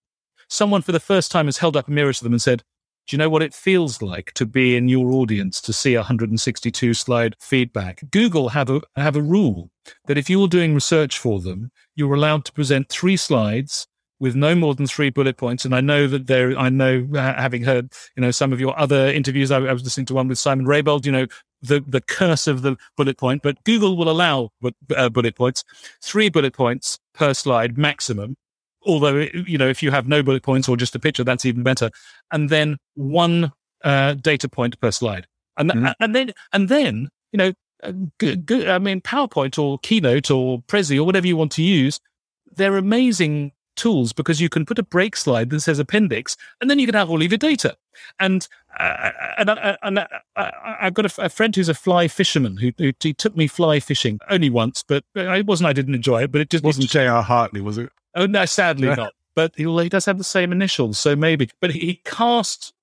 someone 0.50 0.82
for 0.82 0.92
the 0.92 1.00
first 1.00 1.32
time 1.32 1.46
has 1.46 1.58
held 1.58 1.78
up 1.78 1.88
a 1.88 1.92
mirror 1.92 2.14
to 2.14 2.24
them 2.24 2.34
and 2.34 2.42
said 2.42 2.64
do 3.10 3.16
you 3.16 3.18
know 3.18 3.30
what 3.30 3.42
it 3.42 3.56
feels 3.56 4.04
like 4.04 4.32
to 4.34 4.46
be 4.46 4.76
in 4.76 4.88
your 4.88 5.12
audience 5.14 5.60
to 5.62 5.74
see 5.74 5.96
162 5.96 6.94
slide 6.94 7.36
feedback? 7.40 8.04
Google 8.12 8.50
have 8.50 8.70
a 8.70 8.82
have 8.96 9.16
a 9.16 9.22
rule 9.22 9.72
that 10.06 10.20
if 10.20 10.30
you're 10.30 10.48
doing 10.48 10.76
research 10.76 11.18
for 11.18 11.40
them, 11.40 11.72
you're 11.96 12.14
allowed 12.14 12.46
to 12.46 12.54
present 12.54 12.88
three 12.88 13.18
slides 13.18 13.88
with 14.20 14.36
no 14.36 14.54
more 14.54 14.76
than 14.76 14.86
three 14.86 15.10
bullet 15.10 15.38
points. 15.38 15.66
And 15.66 15.74
I 15.74 15.82
know 15.82 16.06
that 16.08 16.28
there, 16.28 16.56
I 16.56 16.70
know, 16.70 17.08
having 17.16 17.64
heard, 17.64 17.92
you 18.16 18.22
know, 18.22 18.30
some 18.30 18.54
of 18.54 18.60
your 18.60 18.78
other 18.78 19.08
interviews, 19.08 19.50
I, 19.50 19.58
I 19.58 19.74
was 19.74 19.84
listening 19.84 20.06
to 20.08 20.14
one 20.14 20.28
with 20.28 20.38
Simon 20.38 20.68
Raybould, 20.68 21.06
you 21.06 21.12
know, 21.12 21.26
the, 21.62 21.84
the 21.88 22.02
curse 22.02 22.46
of 22.46 22.62
the 22.62 22.78
bullet 22.96 23.18
point, 23.18 23.42
but 23.42 23.64
Google 23.64 23.98
will 23.98 24.10
allow 24.10 24.50
bu- 24.62 24.72
uh, 24.96 25.10
bullet 25.10 25.36
points, 25.36 25.64
three 26.02 26.30
bullet 26.30 26.54
points 26.54 27.00
per 27.14 27.34
slide 27.34 27.78
maximum. 27.78 28.36
Although, 28.86 29.28
you 29.34 29.58
know, 29.58 29.68
if 29.68 29.84
you 29.84 29.92
have 29.92 30.08
no 30.08 30.24
bullet 30.24 30.44
points 30.44 30.70
or 30.70 30.78
just 30.78 30.96
a 30.96 31.00
picture, 31.00 31.24
that's 31.24 31.46
even 31.46 31.64
better. 31.64 31.90
And 32.32 32.50
then 32.50 32.78
one 32.96 33.52
uh, 33.84 34.14
data 34.14 34.48
point 34.50 34.80
per 34.80 34.92
slide. 34.92 35.26
And, 35.58 35.72
Mhm. 35.72 35.94
and 36.00 36.16
then, 36.16 36.32
and 36.54 36.70
then, 36.70 37.10
you 37.32 37.38
know, 37.38 37.54
uh, 37.84 37.92
g- 38.20 38.36
g- 38.38 38.68
I 38.68 38.78
mean, 38.80 39.02
PowerPoint 39.02 39.58
or 39.58 39.80
Keynote 39.80 40.32
or 40.32 40.62
Prezi 40.64 40.98
or 40.98 41.04
whatever 41.04 41.28
you 41.28 41.38
want 41.38 41.52
to 41.54 41.64
use, 41.64 42.00
they're 42.56 42.78
amazing 42.78 43.52
tools 43.76 44.12
because 44.12 44.42
you 44.42 44.50
can 44.50 44.66
put 44.66 44.78
a 44.80 44.84
break 44.84 45.16
slide 45.16 45.50
that 45.50 45.62
says 45.62 45.80
appendix 45.80 46.36
and 46.60 46.70
then 46.70 46.80
you 46.80 46.86
can 46.86 46.96
have 46.96 47.10
all 47.10 47.22
of 47.22 47.32
your 47.32 47.38
data. 47.38 47.78
And 48.20 48.48
uh, 48.78 49.12
and, 49.38 49.50
I, 49.50 49.78
and 49.82 50.00
I, 50.00 50.08
I, 50.36 50.76
I've 50.82 50.94
got 50.94 51.06
a, 51.06 51.08
f- 51.08 51.20
a 51.20 51.30
friend 51.30 51.56
who's 51.56 51.70
a 51.70 51.74
fly 51.74 52.08
fisherman 52.08 52.58
who, 52.58 52.72
who 52.78 52.92
he 53.00 53.14
took 53.14 53.36
me 53.36 53.48
fly 53.48 53.80
fishing 53.80 54.20
only 54.30 54.50
once, 54.50 54.84
but 54.88 55.04
it 55.16 55.46
wasn't 55.46 55.68
I 55.70 55.74
didn't 55.74 55.96
enjoy 55.96 56.24
it, 56.24 56.32
but 56.32 56.42
it 56.42 56.50
just 56.50 56.64
It 56.64 56.68
wasn't 56.68 56.90
jr 56.90 57.22
Hartley, 57.22 57.62
was 57.62 57.78
it? 57.78 57.90
Oh 58.16 58.26
no, 58.26 58.46
sadly 58.46 58.88
not. 58.88 59.14
But 59.36 59.54
he, 59.56 59.66
well, 59.66 59.80
he 59.80 59.90
does 59.90 60.06
have 60.06 60.18
the 60.18 60.24
same 60.24 60.52
initials, 60.52 61.00
so 61.00 61.16
maybe. 61.16 61.50
But 61.60 61.72
he, 61.72 61.80
he 61.80 62.02
cast. 62.04 62.74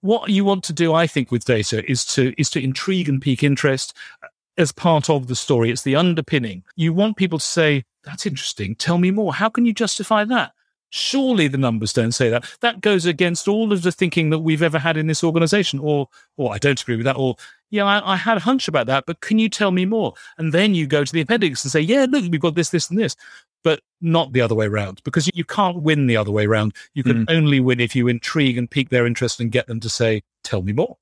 What 0.00 0.30
you 0.30 0.44
want 0.44 0.64
to 0.64 0.72
do, 0.72 0.94
I 0.94 1.06
think, 1.06 1.30
with 1.30 1.44
data 1.44 1.88
is 1.90 2.04
to 2.06 2.34
is 2.38 2.50
to 2.50 2.62
intrigue 2.62 3.08
and 3.08 3.20
pique 3.20 3.42
interest 3.42 3.94
uh, 4.22 4.28
as 4.56 4.72
part 4.72 5.08
of 5.10 5.26
the 5.26 5.36
story. 5.36 5.70
It's 5.70 5.82
the 5.82 5.96
underpinning. 5.96 6.64
You 6.76 6.92
want 6.92 7.16
people 7.16 7.38
to 7.38 7.44
say, 7.44 7.84
"That's 8.04 8.26
interesting. 8.26 8.74
Tell 8.74 8.98
me 8.98 9.10
more. 9.10 9.34
How 9.34 9.48
can 9.48 9.66
you 9.66 9.72
justify 9.72 10.24
that?" 10.24 10.52
Surely 10.94 11.48
the 11.48 11.56
numbers 11.56 11.94
don't 11.94 12.12
say 12.12 12.28
that. 12.28 12.44
That 12.60 12.82
goes 12.82 13.06
against 13.06 13.48
all 13.48 13.72
of 13.72 13.80
the 13.80 13.90
thinking 13.90 14.28
that 14.28 14.40
we've 14.40 14.62
ever 14.62 14.78
had 14.78 14.98
in 14.98 15.06
this 15.06 15.24
organization. 15.24 15.78
Or, 15.78 16.08
or 16.36 16.52
I 16.52 16.58
don't 16.58 16.78
agree 16.82 16.96
with 16.96 17.06
that. 17.06 17.16
Or, 17.16 17.36
yeah, 17.70 17.86
I, 17.86 18.12
I 18.12 18.16
had 18.16 18.36
a 18.36 18.40
hunch 18.40 18.68
about 18.68 18.88
that, 18.88 19.04
but 19.06 19.22
can 19.22 19.38
you 19.38 19.48
tell 19.48 19.70
me 19.70 19.86
more? 19.86 20.12
And 20.36 20.52
then 20.52 20.74
you 20.74 20.86
go 20.86 21.02
to 21.02 21.10
the 21.10 21.22
appendix 21.22 21.64
and 21.64 21.72
say, 21.72 21.80
yeah, 21.80 22.04
look, 22.06 22.30
we've 22.30 22.38
got 22.38 22.56
this, 22.56 22.68
this, 22.68 22.90
and 22.90 22.98
this 22.98 23.16
but 23.62 23.80
not 24.00 24.32
the 24.32 24.40
other 24.40 24.54
way 24.54 24.66
around 24.66 25.00
because 25.04 25.30
you 25.34 25.44
can't 25.44 25.82
win 25.82 26.06
the 26.06 26.16
other 26.16 26.30
way 26.30 26.46
around. 26.46 26.74
You 26.94 27.04
can 27.04 27.18
hmm. 27.18 27.24
only 27.28 27.60
win 27.60 27.80
if 27.80 27.94
you 27.94 28.08
intrigue 28.08 28.58
and 28.58 28.70
pique 28.70 28.90
their 28.90 29.06
interest 29.06 29.40
and 29.40 29.50
get 29.50 29.66
them 29.66 29.80
to 29.80 29.88
say, 29.88 30.22
tell 30.42 30.62
me 30.62 30.72
more. 30.72 30.98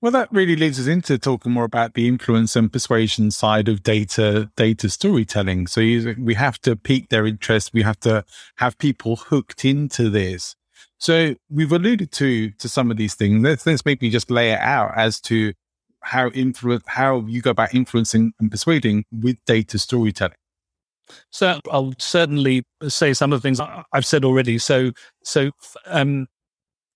Well, 0.00 0.12
that 0.12 0.32
really 0.32 0.56
leads 0.56 0.80
us 0.80 0.86
into 0.86 1.18
talking 1.18 1.52
more 1.52 1.64
about 1.64 1.94
the 1.94 2.08
influence 2.08 2.56
and 2.56 2.72
persuasion 2.72 3.30
side 3.30 3.68
of 3.68 3.82
data 3.82 4.50
data 4.56 4.88
storytelling. 4.88 5.66
So 5.66 5.80
you, 5.80 6.16
we 6.18 6.34
have 6.34 6.60
to 6.62 6.76
pique 6.76 7.08
their 7.10 7.26
interest. 7.26 7.72
We 7.72 7.82
have 7.82 8.00
to 8.00 8.24
have 8.56 8.78
people 8.78 9.16
hooked 9.16 9.64
into 9.64 10.08
this. 10.08 10.56
So 10.98 11.34
we've 11.50 11.72
alluded 11.72 12.12
to 12.12 12.50
to 12.50 12.68
some 12.68 12.90
of 12.90 12.96
these 12.96 13.14
things. 13.14 13.42
Let's 13.42 13.66
let's 13.66 13.84
maybe 13.84 14.10
just 14.10 14.30
lay 14.30 14.52
it 14.52 14.60
out 14.60 14.92
as 14.96 15.20
to 15.22 15.52
how 16.02 16.28
influence 16.30 16.84
how 16.86 17.26
you 17.26 17.42
go 17.42 17.50
about 17.50 17.74
influencing 17.74 18.32
and 18.40 18.50
persuading 18.50 19.04
with 19.12 19.36
data 19.44 19.78
storytelling. 19.78 20.34
So 21.30 21.60
I'll 21.70 21.94
certainly 21.98 22.64
say 22.88 23.12
some 23.12 23.32
of 23.32 23.40
the 23.40 23.46
things 23.46 23.60
I've 23.92 24.06
said 24.06 24.24
already. 24.24 24.58
So, 24.58 24.92
so 25.24 25.50
um, 25.86 26.26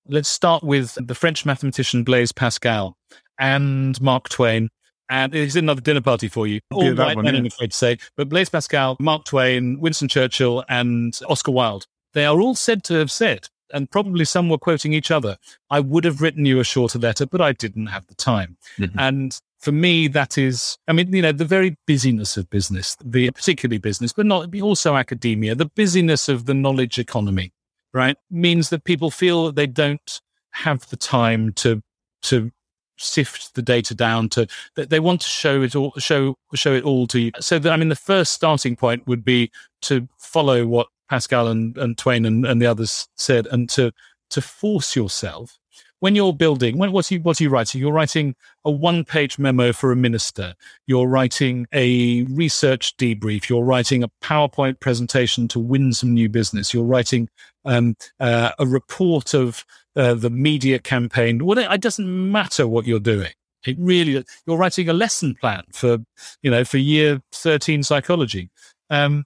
let's 0.09 0.29
start 0.29 0.62
with 0.62 0.96
the 1.00 1.14
French 1.14 1.46
mathematician 1.46 2.05
Blaise 2.05 2.33
Pascal 2.33 2.96
and 3.38 4.00
Mark 4.00 4.29
Twain. 4.29 4.70
And 5.11 5.35
it's 5.35 5.55
another 5.55 5.83
dinner 5.83 6.00
party 6.00 6.29
for 6.29 6.46
you. 6.46 6.61
All 6.72 6.83
Yeah, 6.83 6.92
white 6.92 7.16
one, 7.16 7.27
men, 7.27 7.35
yeah. 7.35 7.40
I'm 7.40 7.46
afraid 7.46 7.72
to 7.72 7.77
say. 7.77 7.98
But 8.16 8.31
Blaise 8.31 8.48
Pascal, 8.48 8.96
Mark 8.98 9.24
Twain, 9.24 9.79
Winston 9.79 10.09
Churchill, 10.09 10.64
and 10.68 11.18
Oscar 11.29 11.53
Wilde, 11.53 11.87
they 12.14 12.24
are 12.24 12.40
all 12.40 12.55
said 12.55 12.85
to 12.85 12.94
have 12.94 13.12
said, 13.12 13.48
and 13.72 13.90
probably 13.90 14.24
some 14.24 14.48
were 14.48 14.57
quoting 14.57 14.94
each 14.94 15.11
other, 15.11 15.37
I 15.68 15.81
would 15.81 16.05
have 16.05 16.22
written 16.22 16.46
you 16.46 16.59
a 16.59 16.64
shorter 16.64 16.98
letter, 16.98 17.27
but 17.27 17.42
I 17.42 17.53
didn't 17.53 17.88
have 17.88 18.07
the 18.07 18.14
time. 18.14 18.57
And 18.98 19.38
for 19.64 19.72
me, 19.72 20.09
that 20.09 20.37
is, 20.37 20.77
I 20.87 20.92
mean, 20.92 21.11
you 21.11 21.22
know, 21.22 21.33
the 21.33 21.46
very 21.46 21.77
busyness 21.87 22.37
of 22.37 22.50
business, 22.50 22.98
the 23.03 23.31
particularly 23.31 23.79
business, 23.79 24.12
but 24.12 24.27
not 24.27 24.55
also 24.61 24.94
academia, 24.94 25.55
the 25.55 25.70
busyness 25.74 26.29
of 26.29 26.44
the 26.44 26.53
knowledge 26.53 26.98
economy, 26.98 27.50
right, 27.94 28.18
means 28.31 28.68
that 28.68 28.85
people 28.85 29.11
feel 29.11 29.46
that 29.46 29.57
they 29.57 29.66
don't 29.66 30.20
have 30.53 30.88
the 30.90 30.96
time 30.96 31.53
to 31.55 31.83
to 32.22 32.50
sift 32.96 33.55
the 33.55 33.62
data 33.62 33.94
down 33.94 34.29
to 34.29 34.46
that 34.77 34.90
they 34.90 35.00
want 35.00 35.20
to 35.22 35.29
show 35.29 35.62
it 35.62 35.74
all 35.74 35.92
show 35.98 36.37
show 36.55 36.74
it 36.74 36.85
all 36.85 37.07
to 37.09 37.18
you. 37.18 37.33
So 37.40 37.59
that 37.59 37.72
i 37.72 37.77
mean 37.77 37.88
the 37.88 37.96
first 37.96 38.33
starting 38.33 38.77
point 38.77 39.07
would 39.09 39.24
be 39.24 39.50
to 39.83 40.07
follow 40.18 40.64
what 40.66 40.87
pascal 41.11 41.48
and, 41.48 41.77
and 41.77 41.98
twain 41.98 42.24
and, 42.24 42.46
and 42.46 42.62
the 42.62 42.66
others 42.66 43.09
said 43.16 43.48
and 43.48 43.68
to 43.70 43.90
to 44.31 44.40
force 44.40 44.94
yourself 44.94 45.59
when 46.05 46.14
you're 46.14 46.35
building, 46.35 46.77
when, 46.77 46.93
what's, 46.93 47.11
you, 47.11 47.19
what 47.21 47.40
are 47.40 47.45
you 47.45 47.49
writing? 47.49 47.81
You're 47.81 47.90
writing 47.90 48.35
a 48.62 48.71
one 48.71 49.07
page 49.07 49.38
memo 49.38 49.73
for 49.73 49.90
a 49.90 49.97
minister. 49.97 50.55
You're 50.87 51.09
writing 51.09 51.67
a 51.73 52.25
research 52.25 52.95
debrief. 52.99 53.49
You're 53.49 53.64
writing 53.64 54.03
a 54.03 54.11
PowerPoint 54.23 54.81
presentation 54.81 55.49
to 55.49 55.59
win 55.59 55.95
some 55.95 56.12
new 56.12 56.29
business. 56.29 56.75
You're 56.75 56.85
writing 56.85 57.31
um, 57.64 57.97
uh, 58.21 58.51
a 58.59 58.67
report 58.67 59.33
of 59.33 59.64
uh, 59.97 60.12
the 60.12 60.29
media 60.29 60.79
campaign. 60.79 61.43
Well, 61.43 61.57
it 61.57 61.81
doesn't 61.81 62.31
matter 62.31 62.69
what 62.69 62.87
you're 62.87 63.01
doing. 63.01 63.33
It 63.64 63.79
really, 63.79 64.23
you're 64.47 64.59
writing 64.59 64.90
a 64.90 64.93
lesson 64.93 65.35
plan 65.40 65.62
for, 65.73 65.97
you 66.43 66.51
know, 66.51 66.64
for 66.64 66.77
year 66.77 67.23
13 67.33 67.83
psychology. 67.83 68.51
Um, 68.90 69.25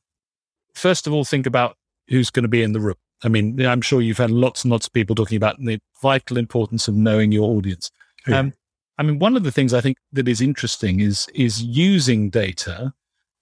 first 0.76 1.08
of 1.08 1.12
all, 1.12 1.24
think 1.24 1.44
about 1.44 1.74
who's 2.06 2.30
going 2.30 2.44
to 2.44 2.48
be 2.48 2.62
in 2.62 2.70
the 2.70 2.78
room. 2.78 2.94
I 3.24 3.28
mean, 3.28 3.64
I'm 3.64 3.80
sure 3.80 4.00
you've 4.00 4.18
had 4.18 4.30
lots 4.30 4.64
and 4.64 4.70
lots 4.70 4.86
of 4.86 4.92
people 4.92 5.16
talking 5.16 5.36
about 5.36 5.56
the 5.58 5.80
vital 6.00 6.36
importance 6.36 6.88
of 6.88 6.94
knowing 6.94 7.32
your 7.32 7.50
audience. 7.50 7.90
Yeah. 8.26 8.38
Um, 8.38 8.52
I 8.98 9.02
mean, 9.02 9.18
one 9.18 9.36
of 9.36 9.44
the 9.44 9.52
things 9.52 9.74
I 9.74 9.80
think 9.80 9.96
that 10.12 10.28
is 10.28 10.40
interesting 10.40 11.00
is 11.00 11.28
is 11.34 11.62
using 11.62 12.30
data 12.30 12.92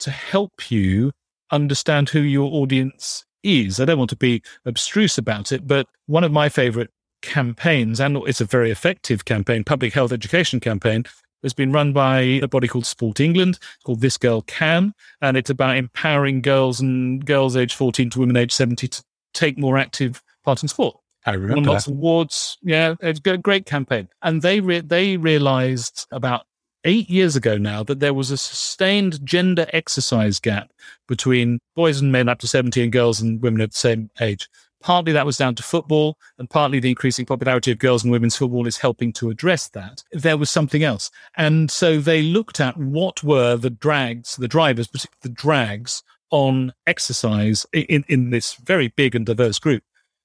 to 0.01 0.11
help 0.11 0.71
you 0.71 1.13
understand 1.51 2.11
who 2.11 2.21
your 2.21 2.53
audience 2.53 3.25
is. 3.43 3.81
I 3.81 3.85
don't 3.85 3.99
want 3.99 4.11
to 4.11 4.17
be 4.17 4.43
abstruse 4.65 5.19
about 5.19 5.53
it, 5.53 5.67
but 5.67 5.87
one 6.07 6.25
of 6.25 6.33
my 6.33 6.49
favorite 6.49 6.91
campaigns, 7.23 8.01
and 8.01 8.17
it's 8.27 8.41
a 8.41 8.45
very 8.45 8.71
effective 8.71 9.25
campaign, 9.25 9.65
public 9.65 9.95
health 9.95 10.13
education 10.13 10.61
campaign, 10.61 11.05
has 11.43 11.53
been 11.53 11.73
run 11.73 11.93
by 11.93 12.21
a 12.21 12.49
body 12.49 12.67
called 12.67 12.87
Sport 12.87 13.21
England, 13.21 13.59
called 13.85 14.01
This 14.01 14.19
Girl 14.19 14.43
Can, 14.43 14.93
and 15.21 15.37
it's 15.37 15.51
about 15.51 15.77
empowering 15.77 16.43
girls 16.43 16.81
and 16.81 17.25
girls 17.25 17.57
aged 17.57 17.75
14 17.75 18.11
to 18.11 18.21
women 18.21 18.37
aged 18.37 18.53
70 18.53 18.89
to 18.89 19.05
take 19.37 19.59
more 19.59 19.79
active 19.79 20.23
part 20.45 20.63
in 20.63 20.69
sport. 20.69 20.97
I 21.27 21.33
remember 21.33 21.57
Won 21.57 21.65
lots 21.65 21.85
that. 21.87 21.91
of 21.91 21.97
awards. 21.99 22.59
Yeah, 22.63 22.95
it's 23.01 23.21
a 23.25 23.37
great 23.37 23.67
campaign. 23.67 24.09
And 24.23 24.43
they 24.43 24.61
re- 24.61 24.81
they 24.81 25.17
realized 25.17 26.07
about 26.13 26.47
eight 26.85 27.11
years 27.11 27.35
ago 27.35 27.59
now 27.59 27.83
that 27.83 27.99
there 27.99 28.15
was 28.15 28.31
a 28.31 28.37
sustained 28.37 29.25
gender 29.27 29.67
exercise 29.73 30.39
gap 30.39 30.73
between 31.09 31.59
boys 31.75 32.01
and 32.01 32.13
men 32.13 32.29
up 32.29 32.39
to 32.39 32.47
70 32.47 32.81
and 32.81 32.93
girls 32.93 33.21
and 33.21 33.43
women 33.43 33.61
of 33.61 33.73
the 33.73 33.77
same 33.77 34.09
age. 34.21 34.49
Partly 34.83 35.11
that 35.13 35.27
was 35.27 35.37
down 35.37 35.57
to 35.57 35.65
football, 35.65 36.17
and 36.39 36.49
partly 36.49 36.79
the 36.79 36.91
increasing 36.91 37.27
popularity 37.27 37.73
of 37.73 37.79
girls 37.79 38.05
and 38.05 38.13
women's 38.13 38.37
football 38.37 38.69
is 38.69 38.77
helping 38.77 39.13
to 39.15 39.31
address 39.31 39.69
that. 39.71 40.05
There 40.13 40.37
was 40.37 40.49
something 40.49 40.85
else. 40.85 41.11
And 41.37 41.71
so 41.73 41.99
they 41.99 42.23
looked 42.23 42.61
at 42.61 42.77
what 42.77 43.25
were 43.25 43.57
the 43.57 43.71
drags, 43.71 44.37
the 44.37 44.47
drivers, 44.47 44.87
particularly 44.87 45.19
the 45.23 45.29
drags 45.31 46.05
on 46.31 46.73
exercise 46.87 47.67
in, 47.73 48.05
in 48.09 48.31
this 48.31 48.55
very 48.55 48.89
big 48.89 49.15
and 49.15 49.27
diverse 49.27 49.59
group. 49.59 49.83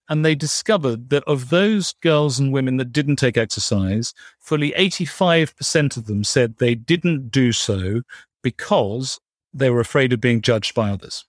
And 0.10 0.26
they 0.26 0.36
discovered 0.36 1.10
that 1.10 1.24
of 1.24 1.50
those 1.50 1.94
girls 2.02 2.38
and 2.38 2.52
women 2.52 2.78
that 2.78 2.92
didn't 2.92 3.16
take 3.16 3.38
exercise, 3.38 4.14
fully 4.40 4.72
85% 4.72 5.96
of 5.96 6.06
them 6.06 6.24
said 6.24 6.58
they 6.58 6.76
didn't 6.76 7.30
do 7.30 7.52
so 7.52 8.02
because 8.44 9.20
they 9.54 9.70
were 9.70 9.80
afraid 9.80 10.12
of 10.12 10.20
being 10.20 10.42
judged 10.42 10.74
by 10.74 10.90
others. 10.90 11.26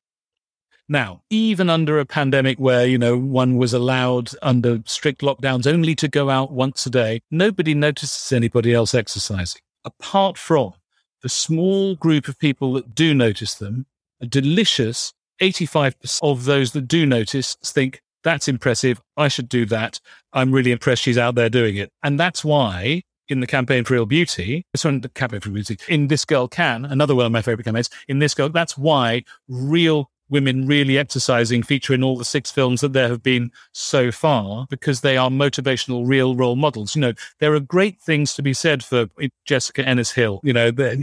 Now, 0.88 1.22
even 1.30 1.70
under 1.70 1.98
a 2.00 2.06
pandemic 2.06 2.58
where, 2.58 2.87
you 2.87 2.98
know, 2.98 3.16
one 3.16 3.56
was 3.56 3.72
allowed 3.72 4.30
under 4.42 4.82
strict 4.85 5.20
lockdowns 5.20 5.66
only 5.66 5.94
to 5.94 6.08
go 6.08 6.28
out 6.28 6.52
once 6.52 6.85
a 6.85 6.90
day, 6.90 7.22
nobody 7.30 7.74
notices 7.74 8.32
anybody 8.32 8.74
else 8.74 8.94
exercising. 8.94 9.62
Apart 9.85 10.37
from 10.37 10.74
the 11.22 11.28
small 11.28 11.94
group 11.94 12.28
of 12.28 12.38
people 12.38 12.72
that 12.74 12.94
do 12.94 13.14
notice 13.14 13.54
them, 13.54 13.87
delicious 14.26 15.12
85% 15.40 16.20
of 16.22 16.44
those 16.44 16.72
that 16.72 16.82
do 16.82 17.06
notice 17.06 17.56
think, 17.64 18.00
that's 18.22 18.46
impressive. 18.46 19.00
I 19.16 19.28
should 19.28 19.48
do 19.48 19.66
that. 19.66 19.98
I'm 20.32 20.52
really 20.52 20.70
impressed 20.70 21.02
she's 21.02 21.18
out 21.18 21.35
there 21.35 21.50
doing 21.50 21.76
it. 21.76 21.90
And 22.02 22.18
that's 22.20 22.44
why 22.44 23.02
in 23.28 23.40
the 23.40 23.46
campaign 23.46 23.82
for 23.85 23.94
real 23.94 24.06
beauty, 24.06 24.64
sorry, 24.76 24.98
the 24.98 25.08
campaign 25.08 25.40
for 25.40 25.50
beauty, 25.50 25.76
in 25.88 26.06
This 26.06 26.24
Girl 26.24 26.46
Can, 26.46 26.85
another 26.85 27.14
one 27.14 27.26
of 27.26 27.32
my 27.32 27.42
favorite 27.42 27.64
campaigns, 27.64 27.90
in 28.06 28.20
This 28.20 28.35
Girl, 28.35 28.48
that's 28.48 28.78
why 28.78 29.24
real 29.48 30.11
women 30.33 30.66
really 30.66 30.99
exercising 30.99 31.62
feature 31.62 31.95
in 31.95 32.03
all 32.03 32.16
the 32.16 32.25
six 32.25 32.51
films 32.51 32.81
that 32.81 32.92
there 32.92 33.09
have 33.09 33.23
been 33.23 33.53
so 33.73 34.11
far 34.11 34.66
because 34.71 35.03
they 35.03 35.16
are 35.16 35.31
motivational 35.31 36.09
real 36.09 36.35
role 36.35 36.57
models 36.57 36.97
you 36.97 37.01
know 37.01 37.12
there 37.38 37.55
are 37.55 37.61
great 37.61 38.01
things 38.01 38.35
to 38.35 38.42
be 38.42 38.55
said 38.55 38.83
for 38.83 39.07
jessica 39.45 39.87
ennis 39.87 40.11
hill 40.11 40.40
you 40.42 40.53
know 40.53 40.71
the, 40.71 40.97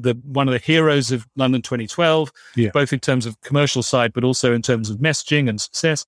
the 0.00 0.18
one 0.24 0.48
of 0.48 0.52
the 0.52 0.58
heroes 0.58 1.10
of 1.10 1.26
london 1.36 1.60
2012 1.60 2.32
yeah. 2.54 2.70
both 2.72 2.92
in 2.92 3.00
terms 3.00 3.26
of 3.26 3.38
commercial 3.42 3.82
side 3.82 4.12
but 4.12 4.24
also 4.24 4.54
in 4.54 4.62
terms 4.62 4.88
of 4.88 4.98
messaging 4.98 5.48
and 5.48 5.60
success 5.60 6.06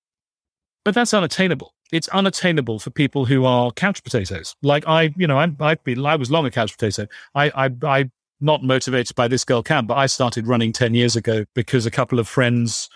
but 0.85 0.95
that's 0.95 1.13
unattainable 1.13 1.75
it's 1.91 2.09
unattainable 2.09 2.79
for 2.79 2.91
people 2.91 3.25
who 3.25 3.45
are 3.45 3.71
couch 3.71 4.03
potatoes. 4.05 4.55
Like 4.63 4.87
I, 4.87 5.15
you 5.17 5.27
know, 5.27 5.39
I, 5.39 5.51
I've 5.61 5.83
been, 5.85 6.05
I 6.05 6.17
was 6.17 6.31
long 6.31 6.45
a 6.45 6.51
couch 6.51 6.77
potato. 6.77 7.07
I, 7.35 7.51
I, 7.51 7.71
I 7.83 8.11
not 8.41 8.63
motivated 8.63 9.17
by 9.17 9.29
this 9.29 9.45
girl 9.45 9.63
can, 9.63 9.87
but 9.87 9.97
I 9.97 10.07
started 10.07 10.47
running 10.47 10.73
10 10.73 10.95
years 10.95 11.17
ago 11.17 11.45
because 11.55 11.87
a 11.87 11.91
couple 11.91 12.19
of 12.19 12.29
friends 12.29 12.89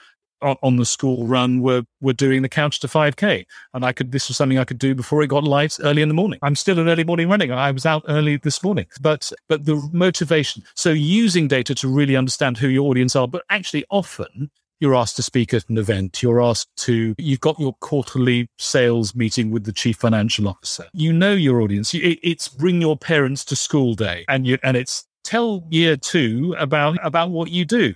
on 0.43 0.77
the 0.77 0.85
school 0.85 1.27
run 1.27 1.61
were 1.61 1.83
were 2.01 2.13
doing 2.13 2.43
the 2.43 2.49
couch 2.49 2.81
to 2.81 2.89
5k 2.89 3.47
and 3.75 3.85
i 3.85 3.93
could 3.93 4.11
this 4.11 4.27
was 4.27 4.37
something 4.37 4.59
i 4.59 4.65
could 4.65 4.79
do 4.79 4.93
before 4.93 5.23
it 5.23 5.29
got 5.29 5.45
light 5.45 5.79
early 5.85 6.03
in 6.03 6.09
the 6.09 6.15
morning. 6.15 6.39
I'm 6.43 6.57
still 6.57 6.81
an 6.81 6.89
early 6.89 7.05
morning 7.05 7.29
running 7.29 7.53
i 7.53 7.71
was 7.71 7.87
out 7.87 8.05
early 8.09 8.39
this 8.39 8.63
morning. 8.63 8.87
But 9.01 9.33
but 9.49 9.67
the 9.67 9.89
motivation 9.93 10.65
so 10.75 10.91
using 10.91 11.49
data 11.49 11.75
to 11.77 11.89
really 11.89 12.17
understand 12.17 12.59
who 12.59 12.69
your 12.69 12.91
audience 12.91 13.15
are 13.15 13.29
but 13.29 13.45
actually 13.51 13.85
often 13.89 14.51
you're 14.81 14.97
asked 14.97 15.15
to 15.15 15.23
speak 15.23 15.55
at 15.55 15.69
an 15.69 15.79
event. 15.79 16.25
You're 16.25 16.43
asked 16.43 16.69
to 16.79 17.15
you've 17.17 17.41
got 17.41 17.61
your 17.61 17.75
quarterly 17.75 18.49
sales 18.59 19.15
meeting 19.15 19.53
with 19.53 19.63
the 19.63 19.71
chief 19.71 19.97
financial 19.97 20.49
officer. 20.49 20.87
You 20.93 21.13
know 21.13 21.35
your 21.35 21.61
audience. 21.61 21.93
It's 21.95 22.49
bring 22.49 22.81
your 22.81 22.97
parents 22.97 23.45
to 23.45 23.55
school 23.55 23.95
day 23.95 24.25
and 24.27 24.45
you 24.45 24.59
and 24.65 24.77
it's 24.77 25.05
tell 25.25 25.65
year 25.71 25.97
two 25.97 26.55
about 26.59 26.99
about 27.05 27.31
what 27.31 27.51
you 27.51 27.65
do 27.65 27.95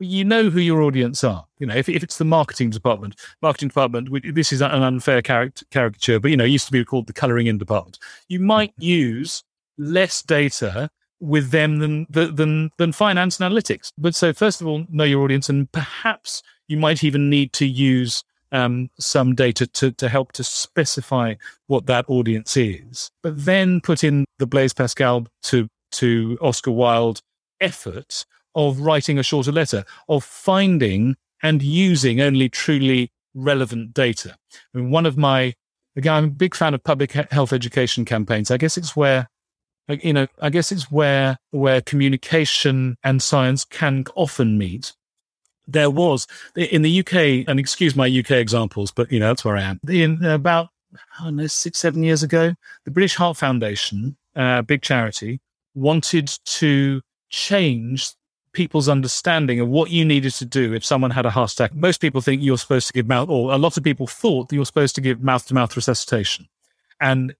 you 0.00 0.24
know 0.24 0.50
who 0.50 0.60
your 0.60 0.82
audience 0.82 1.22
are. 1.24 1.46
You 1.58 1.66
know, 1.66 1.74
if, 1.74 1.88
if 1.88 2.02
it's 2.02 2.18
the 2.18 2.24
marketing 2.24 2.70
department, 2.70 3.16
marketing 3.42 3.68
department, 3.68 4.08
this 4.34 4.52
is 4.52 4.60
an 4.60 4.70
unfair 4.70 5.22
caricature, 5.22 6.20
but 6.20 6.30
you 6.30 6.36
know, 6.36 6.44
it 6.44 6.50
used 6.50 6.66
to 6.66 6.72
be 6.72 6.84
called 6.84 7.06
the 7.06 7.12
coloring 7.12 7.46
in 7.46 7.58
department. 7.58 7.98
You 8.28 8.40
might 8.40 8.72
use 8.78 9.44
less 9.78 10.22
data 10.22 10.90
with 11.20 11.50
them 11.50 11.78
than 11.78 12.06
than 12.10 12.70
than 12.76 12.92
finance 12.92 13.40
and 13.40 13.52
analytics. 13.52 13.90
But 13.96 14.14
so 14.14 14.32
first 14.32 14.60
of 14.60 14.66
all, 14.66 14.84
know 14.90 15.04
your 15.04 15.22
audience, 15.22 15.48
and 15.48 15.70
perhaps 15.72 16.42
you 16.68 16.76
might 16.76 17.04
even 17.04 17.30
need 17.30 17.52
to 17.54 17.66
use 17.66 18.24
um, 18.52 18.90
some 18.98 19.34
data 19.34 19.66
to 19.66 19.92
to 19.92 20.08
help 20.08 20.32
to 20.32 20.44
specify 20.44 21.34
what 21.66 21.86
that 21.86 22.04
audience 22.08 22.56
is. 22.56 23.10
But 23.22 23.44
then 23.44 23.80
put 23.80 24.04
in 24.04 24.26
the 24.38 24.46
Blaise 24.46 24.74
Pascal 24.74 25.26
to 25.44 25.68
to 25.94 26.38
Oscar 26.40 26.70
Wilde 26.70 27.20
effort 27.60 28.24
of 28.54 28.80
writing 28.80 29.18
a 29.18 29.22
shorter 29.22 29.52
letter, 29.52 29.84
of 30.08 30.24
finding 30.24 31.16
and 31.42 31.62
using 31.62 32.20
only 32.20 32.48
truly 32.48 33.10
relevant 33.34 33.92
data. 33.92 34.36
I 34.74 34.78
mean, 34.78 34.90
one 34.90 35.06
of 35.06 35.16
my, 35.16 35.54
again, 35.96 36.14
I'm 36.14 36.24
a 36.24 36.28
big 36.28 36.54
fan 36.54 36.74
of 36.74 36.84
public 36.84 37.12
health 37.12 37.52
education 37.52 38.04
campaigns. 38.04 38.50
I 38.50 38.56
guess 38.56 38.76
it's 38.76 38.94
where, 38.94 39.28
you 39.88 40.12
know, 40.12 40.26
I 40.40 40.50
guess 40.50 40.72
it's 40.72 40.90
where, 40.90 41.38
where 41.50 41.80
communication 41.80 42.96
and 43.02 43.20
science 43.22 43.64
can 43.64 44.04
often 44.14 44.56
meet. 44.56 44.92
There 45.66 45.90
was 45.90 46.26
in 46.54 46.82
the 46.82 47.00
UK, 47.00 47.48
and 47.48 47.58
excuse 47.58 47.96
my 47.96 48.06
UK 48.06 48.32
examples, 48.32 48.90
but 48.90 49.10
you 49.10 49.18
know, 49.18 49.28
that's 49.28 49.44
where 49.44 49.56
I 49.56 49.62
am. 49.62 49.80
In 49.88 50.22
about, 50.24 50.68
I 51.18 51.24
don't 51.24 51.36
know, 51.36 51.46
six, 51.46 51.78
seven 51.78 52.02
years 52.02 52.22
ago, 52.22 52.54
the 52.84 52.90
British 52.90 53.14
Heart 53.14 53.38
Foundation, 53.38 54.16
uh, 54.36 54.60
big 54.62 54.82
charity, 54.82 55.40
wanted 55.74 56.30
to 56.44 57.00
change 57.30 58.10
people's 58.52 58.88
understanding 58.88 59.60
of 59.60 59.68
what 59.68 59.90
you 59.90 60.04
needed 60.04 60.32
to 60.32 60.44
do 60.44 60.72
if 60.72 60.84
someone 60.84 61.10
had 61.10 61.26
a 61.26 61.30
heart 61.30 61.52
attack. 61.52 61.74
Most 61.74 62.00
people 62.00 62.20
think 62.20 62.42
you're 62.42 62.56
supposed 62.56 62.86
to 62.86 62.92
give 62.92 63.08
mouth, 63.08 63.28
or 63.28 63.52
a 63.52 63.58
lot 63.58 63.76
of 63.76 63.82
people 63.82 64.06
thought 64.06 64.48
that 64.48 64.56
you're 64.56 64.64
supposed 64.64 64.94
to 64.94 65.00
give 65.00 65.22
mouth 65.22 65.46
to 65.48 65.54
mouth 65.54 65.74
resuscitation. 65.76 66.48
And 67.00 67.34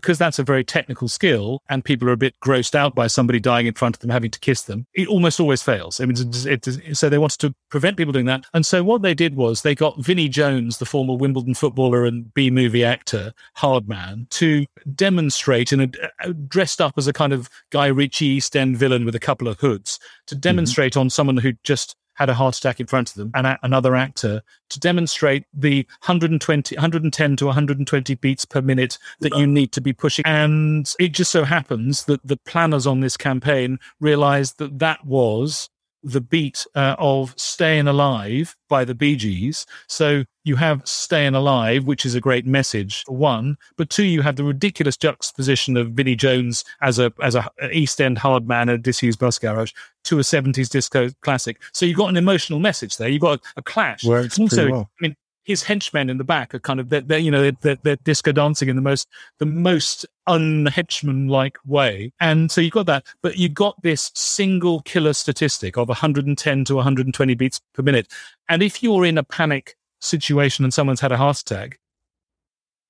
because 0.00 0.18
that's 0.18 0.38
a 0.38 0.42
very 0.42 0.64
technical 0.64 1.08
skill 1.08 1.62
and 1.68 1.84
people 1.84 2.08
are 2.08 2.12
a 2.12 2.16
bit 2.16 2.34
grossed 2.40 2.74
out 2.74 2.94
by 2.94 3.06
somebody 3.06 3.40
dying 3.40 3.66
in 3.66 3.74
front 3.74 3.96
of 3.96 4.00
them 4.00 4.10
having 4.10 4.30
to 4.30 4.38
kiss 4.38 4.62
them, 4.62 4.86
it 4.94 5.08
almost 5.08 5.40
always 5.40 5.62
fails. 5.62 6.00
I 6.00 6.06
mean, 6.06 6.16
it, 6.18 6.66
it, 6.66 6.96
so 6.96 7.08
they 7.08 7.18
wanted 7.18 7.40
to 7.40 7.54
prevent 7.70 7.96
people 7.96 8.12
doing 8.12 8.26
that. 8.26 8.44
And 8.54 8.64
so 8.64 8.82
what 8.84 9.02
they 9.02 9.14
did 9.14 9.34
was 9.34 9.62
they 9.62 9.74
got 9.74 10.02
Vinnie 10.02 10.28
Jones, 10.28 10.78
the 10.78 10.86
former 10.86 11.14
Wimbledon 11.14 11.54
footballer 11.54 12.04
and 12.04 12.32
B 12.34 12.50
movie 12.50 12.84
actor, 12.84 13.32
Hardman, 13.56 14.26
to 14.30 14.66
demonstrate 14.94 15.72
in 15.72 15.80
a 15.80 15.90
uh, 16.24 16.32
dressed 16.46 16.80
up 16.80 16.94
as 16.96 17.06
a 17.06 17.12
kind 17.12 17.32
of 17.32 17.48
Guy 17.70 17.86
Ritchie 17.86 18.26
East 18.26 18.56
End 18.56 18.76
villain 18.76 19.04
with 19.04 19.14
a 19.14 19.20
couple 19.20 19.48
of 19.48 19.58
hoods 19.60 19.98
to 20.26 20.34
mm-hmm. 20.34 20.40
demonstrate 20.40 20.92
mm-hmm. 20.92 21.00
on 21.00 21.10
someone 21.10 21.36
who 21.36 21.52
just 21.64 21.96
had 22.18 22.28
a 22.28 22.34
heart 22.34 22.56
attack 22.56 22.80
in 22.80 22.86
front 22.86 23.10
of 23.10 23.14
them 23.14 23.30
and 23.34 23.56
another 23.62 23.94
actor 23.94 24.42
to 24.70 24.80
demonstrate 24.80 25.44
the 25.54 25.86
120 26.00 26.74
110 26.76 27.36
to 27.36 27.46
120 27.46 28.14
beats 28.16 28.44
per 28.44 28.60
minute 28.60 28.98
that 29.20 29.34
you 29.36 29.46
need 29.46 29.72
to 29.72 29.80
be 29.80 29.92
pushing. 29.92 30.24
And 30.26 30.92
it 30.98 31.12
just 31.12 31.30
so 31.30 31.44
happens 31.44 32.04
that 32.06 32.26
the 32.26 32.36
planners 32.36 32.86
on 32.86 33.00
this 33.00 33.16
campaign 33.16 33.78
realized 34.00 34.58
that 34.58 34.80
that 34.80 35.06
was 35.06 35.70
the 36.02 36.20
beat 36.20 36.66
uh, 36.74 36.96
of 36.98 37.34
Staying 37.36 37.88
Alive 37.88 38.56
by 38.68 38.84
the 38.84 38.94
Bee 38.94 39.16
Gees. 39.16 39.66
So 39.86 40.24
you 40.44 40.56
have 40.56 40.86
Staying 40.86 41.34
Alive, 41.34 41.84
which 41.84 42.06
is 42.06 42.14
a 42.14 42.20
great 42.20 42.46
message, 42.46 43.04
one. 43.08 43.56
But 43.76 43.90
two, 43.90 44.04
you 44.04 44.22
have 44.22 44.36
the 44.36 44.44
ridiculous 44.44 44.96
juxtaposition 44.96 45.76
of 45.76 45.92
Vinnie 45.92 46.16
Jones 46.16 46.64
as 46.80 46.98
a 46.98 47.12
as 47.22 47.34
a 47.34 47.50
East 47.72 48.00
End 48.00 48.18
hard 48.18 48.46
man, 48.46 48.68
a 48.68 48.78
disused 48.78 49.18
bus 49.18 49.38
garage, 49.38 49.72
to 50.04 50.18
a 50.18 50.22
70s 50.22 50.68
disco 50.68 51.10
classic. 51.22 51.60
So 51.72 51.86
you've 51.86 51.98
got 51.98 52.08
an 52.08 52.16
emotional 52.16 52.58
message 52.58 52.96
there. 52.96 53.08
You've 53.08 53.22
got 53.22 53.40
a, 53.40 53.42
a 53.58 53.62
clash. 53.62 54.04
Works 54.04 54.38
also, 54.38 54.70
well. 54.70 54.90
I 55.00 55.02
mean, 55.02 55.16
his 55.48 55.62
henchmen 55.62 56.10
in 56.10 56.18
the 56.18 56.24
back 56.24 56.54
are 56.54 56.60
kind 56.60 56.78
of 56.78 56.90
they're, 56.90 57.00
they're 57.00 57.18
you 57.18 57.30
know 57.30 57.50
they're, 57.62 57.78
they're, 57.82 57.96
disco 57.96 58.30
dancing 58.32 58.68
in 58.68 58.76
the 58.76 58.82
most 58.82 59.08
the 59.38 59.46
most 59.46 60.04
unhenchman 60.28 61.30
like 61.30 61.56
way. 61.64 62.12
And 62.20 62.52
so 62.52 62.60
you've 62.60 62.74
got 62.74 62.86
that 62.86 63.06
but 63.22 63.38
you've 63.38 63.54
got 63.54 63.82
this 63.82 64.12
single 64.14 64.82
killer 64.82 65.14
statistic 65.14 65.78
of 65.78 65.88
110 65.88 66.64
to 66.66 66.74
120 66.74 67.34
beats 67.34 67.60
per 67.72 67.82
minute. 67.82 68.12
And 68.48 68.62
if 68.62 68.82
you're 68.82 69.06
in 69.06 69.16
a 69.16 69.24
panic 69.24 69.74
situation 70.00 70.64
and 70.64 70.72
someone's 70.72 71.00
had 71.00 71.12
a 71.12 71.16
heart 71.16 71.40
attack 71.40 71.80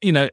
you 0.03 0.13
know 0.13 0.29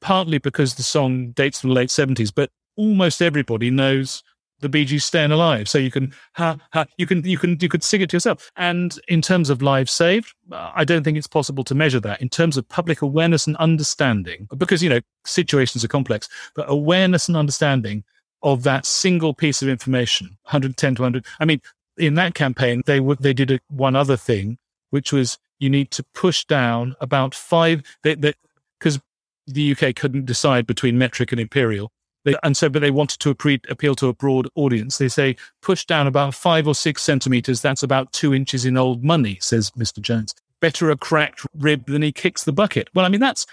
partly 0.00 0.38
because 0.38 0.74
the 0.74 0.82
song 0.82 1.30
dates 1.30 1.60
from 1.60 1.70
the 1.70 1.74
late 1.74 1.88
70s 1.88 2.32
but 2.34 2.50
almost 2.76 3.22
everybody 3.22 3.70
knows 3.70 4.22
the 4.62 4.68
Bee 4.68 4.84
Gees 4.84 5.04
staying 5.04 5.32
alive. 5.32 5.68
So 5.68 5.76
you 5.76 5.90
can 5.90 6.14
ha, 6.34 6.56
ha, 6.72 6.86
you 6.96 7.06
can 7.06 7.22
you 7.24 7.36
can 7.36 7.58
you 7.60 7.68
could 7.68 7.82
sing 7.84 8.00
it 8.00 8.10
to 8.10 8.16
yourself. 8.16 8.50
And 8.56 8.98
in 9.08 9.20
terms 9.20 9.50
of 9.50 9.60
lives 9.60 9.92
saved, 9.92 10.32
uh, 10.50 10.72
I 10.74 10.84
don't 10.84 11.02
think 11.02 11.18
it's 11.18 11.26
possible 11.26 11.64
to 11.64 11.74
measure 11.74 12.00
that 12.00 12.22
in 12.22 12.28
terms 12.28 12.56
of 12.56 12.68
public 12.68 13.02
awareness 13.02 13.46
and 13.46 13.56
understanding, 13.56 14.48
because 14.56 14.82
you 14.82 14.88
know 14.88 15.00
situations 15.26 15.84
are 15.84 15.88
complex. 15.88 16.28
But 16.54 16.66
awareness 16.68 17.28
and 17.28 17.36
understanding 17.36 18.04
of 18.42 18.62
that 18.62 18.86
single 18.86 19.34
piece 19.34 19.62
of 19.62 19.68
information, 19.68 20.26
110 20.44 20.96
to 20.96 21.02
100. 21.02 21.26
I 21.38 21.44
mean, 21.44 21.60
in 21.96 22.14
that 22.14 22.34
campaign, 22.34 22.82
they 22.86 23.00
would 23.00 23.18
they 23.18 23.34
did 23.34 23.50
a, 23.50 23.60
one 23.68 23.96
other 23.96 24.16
thing, 24.16 24.58
which 24.90 25.12
was 25.12 25.38
you 25.58 25.68
need 25.68 25.90
to 25.92 26.04
push 26.14 26.44
down 26.44 26.96
about 27.00 27.34
five. 27.34 27.82
Because 28.02 29.00
the 29.46 29.72
UK 29.72 29.94
couldn't 29.96 30.26
decide 30.26 30.66
between 30.66 30.98
metric 30.98 31.32
and 31.32 31.40
imperial 31.40 31.90
they, 32.24 32.34
and 32.42 32.56
so, 32.56 32.68
but 32.68 32.80
they 32.80 32.90
wanted 32.90 33.18
to 33.20 33.30
appeal 33.30 33.94
to 33.96 34.08
a 34.08 34.14
broad 34.14 34.48
audience. 34.54 34.98
They 34.98 35.08
say 35.08 35.36
push 35.60 35.84
down 35.84 36.06
about 36.06 36.34
five 36.34 36.68
or 36.68 36.74
six 36.74 37.02
centimeters. 37.02 37.60
That's 37.60 37.82
about 37.82 38.12
two 38.12 38.32
inches 38.34 38.64
in 38.64 38.76
old 38.76 39.02
money, 39.02 39.38
says 39.40 39.70
Mr. 39.72 40.00
Jones. 40.00 40.34
Better 40.60 40.90
a 40.90 40.96
cracked 40.96 41.44
rib 41.58 41.86
than 41.86 42.02
he 42.02 42.12
kicks 42.12 42.44
the 42.44 42.52
bucket. 42.52 42.88
Well, 42.94 43.04
I 43.04 43.08
mean, 43.08 43.20
that's 43.20 43.46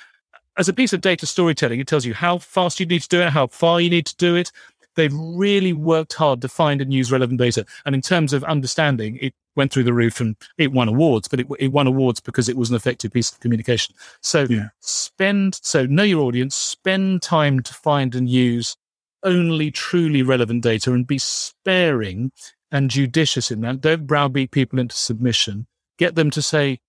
as 0.57 0.67
a 0.67 0.73
piece 0.73 0.91
of 0.91 1.01
data 1.01 1.25
storytelling, 1.25 1.79
it 1.79 1.87
tells 1.87 2.05
you 2.05 2.13
how 2.13 2.37
fast 2.37 2.79
you 2.79 2.85
need 2.85 3.01
to 3.01 3.07
do 3.07 3.21
it, 3.21 3.29
how 3.29 3.47
far 3.47 3.79
you 3.79 3.89
need 3.89 4.05
to 4.05 4.15
do 4.17 4.35
it, 4.35 4.51
they've 4.95 5.13
really 5.13 5.73
worked 5.73 6.13
hard 6.13 6.41
to 6.41 6.47
find 6.47 6.81
and 6.81 6.93
use 6.93 7.11
relevant 7.11 7.39
data. 7.39 7.65
And 7.85 7.95
in 7.95 8.01
terms 8.01 8.33
of 8.33 8.43
understanding, 8.43 9.17
it 9.21 9.33
went 9.55 9.71
through 9.71 9.83
the 9.83 9.93
roof 9.93 10.19
and 10.19 10.35
it 10.57 10.71
won 10.71 10.87
awards, 10.87 11.27
but 11.27 11.39
it, 11.39 11.47
it 11.59 11.71
won 11.71 11.87
awards 11.87 12.19
because 12.19 12.49
it 12.49 12.57
was 12.57 12.69
an 12.69 12.75
effective 12.75 13.11
piece 13.11 13.31
of 13.31 13.39
communication. 13.39 13.95
So 14.21 14.45
yeah. 14.49 14.69
spend, 14.79 15.59
so 15.61 15.85
know 15.85 16.03
your 16.03 16.23
audience, 16.23 16.55
spend 16.55 17.21
time 17.21 17.61
to 17.61 17.73
find 17.73 18.15
and 18.15 18.29
use 18.29 18.75
only 19.23 19.69
truly 19.71 20.21
relevant 20.23 20.63
data 20.63 20.93
and 20.93 21.05
be 21.05 21.17
sparing 21.17 22.31
and 22.71 22.89
judicious 22.89 23.51
in 23.51 23.61
that. 23.61 23.81
Don't 23.81 24.07
browbeat 24.07 24.51
people 24.51 24.79
into 24.79 24.95
submission. 24.95 25.67
Get 25.97 26.15
them 26.15 26.29
to 26.31 26.41
say, 26.41 26.79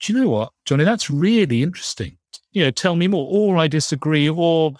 do 0.00 0.12
you 0.12 0.20
know 0.20 0.30
what, 0.30 0.52
Johnny, 0.64 0.84
that's 0.84 1.10
really 1.10 1.62
interesting. 1.62 2.18
You 2.52 2.64
know, 2.64 2.70
tell 2.70 2.96
me 2.96 3.08
more, 3.08 3.28
or 3.30 3.56
I 3.56 3.68
disagree, 3.68 4.28
or 4.28 4.74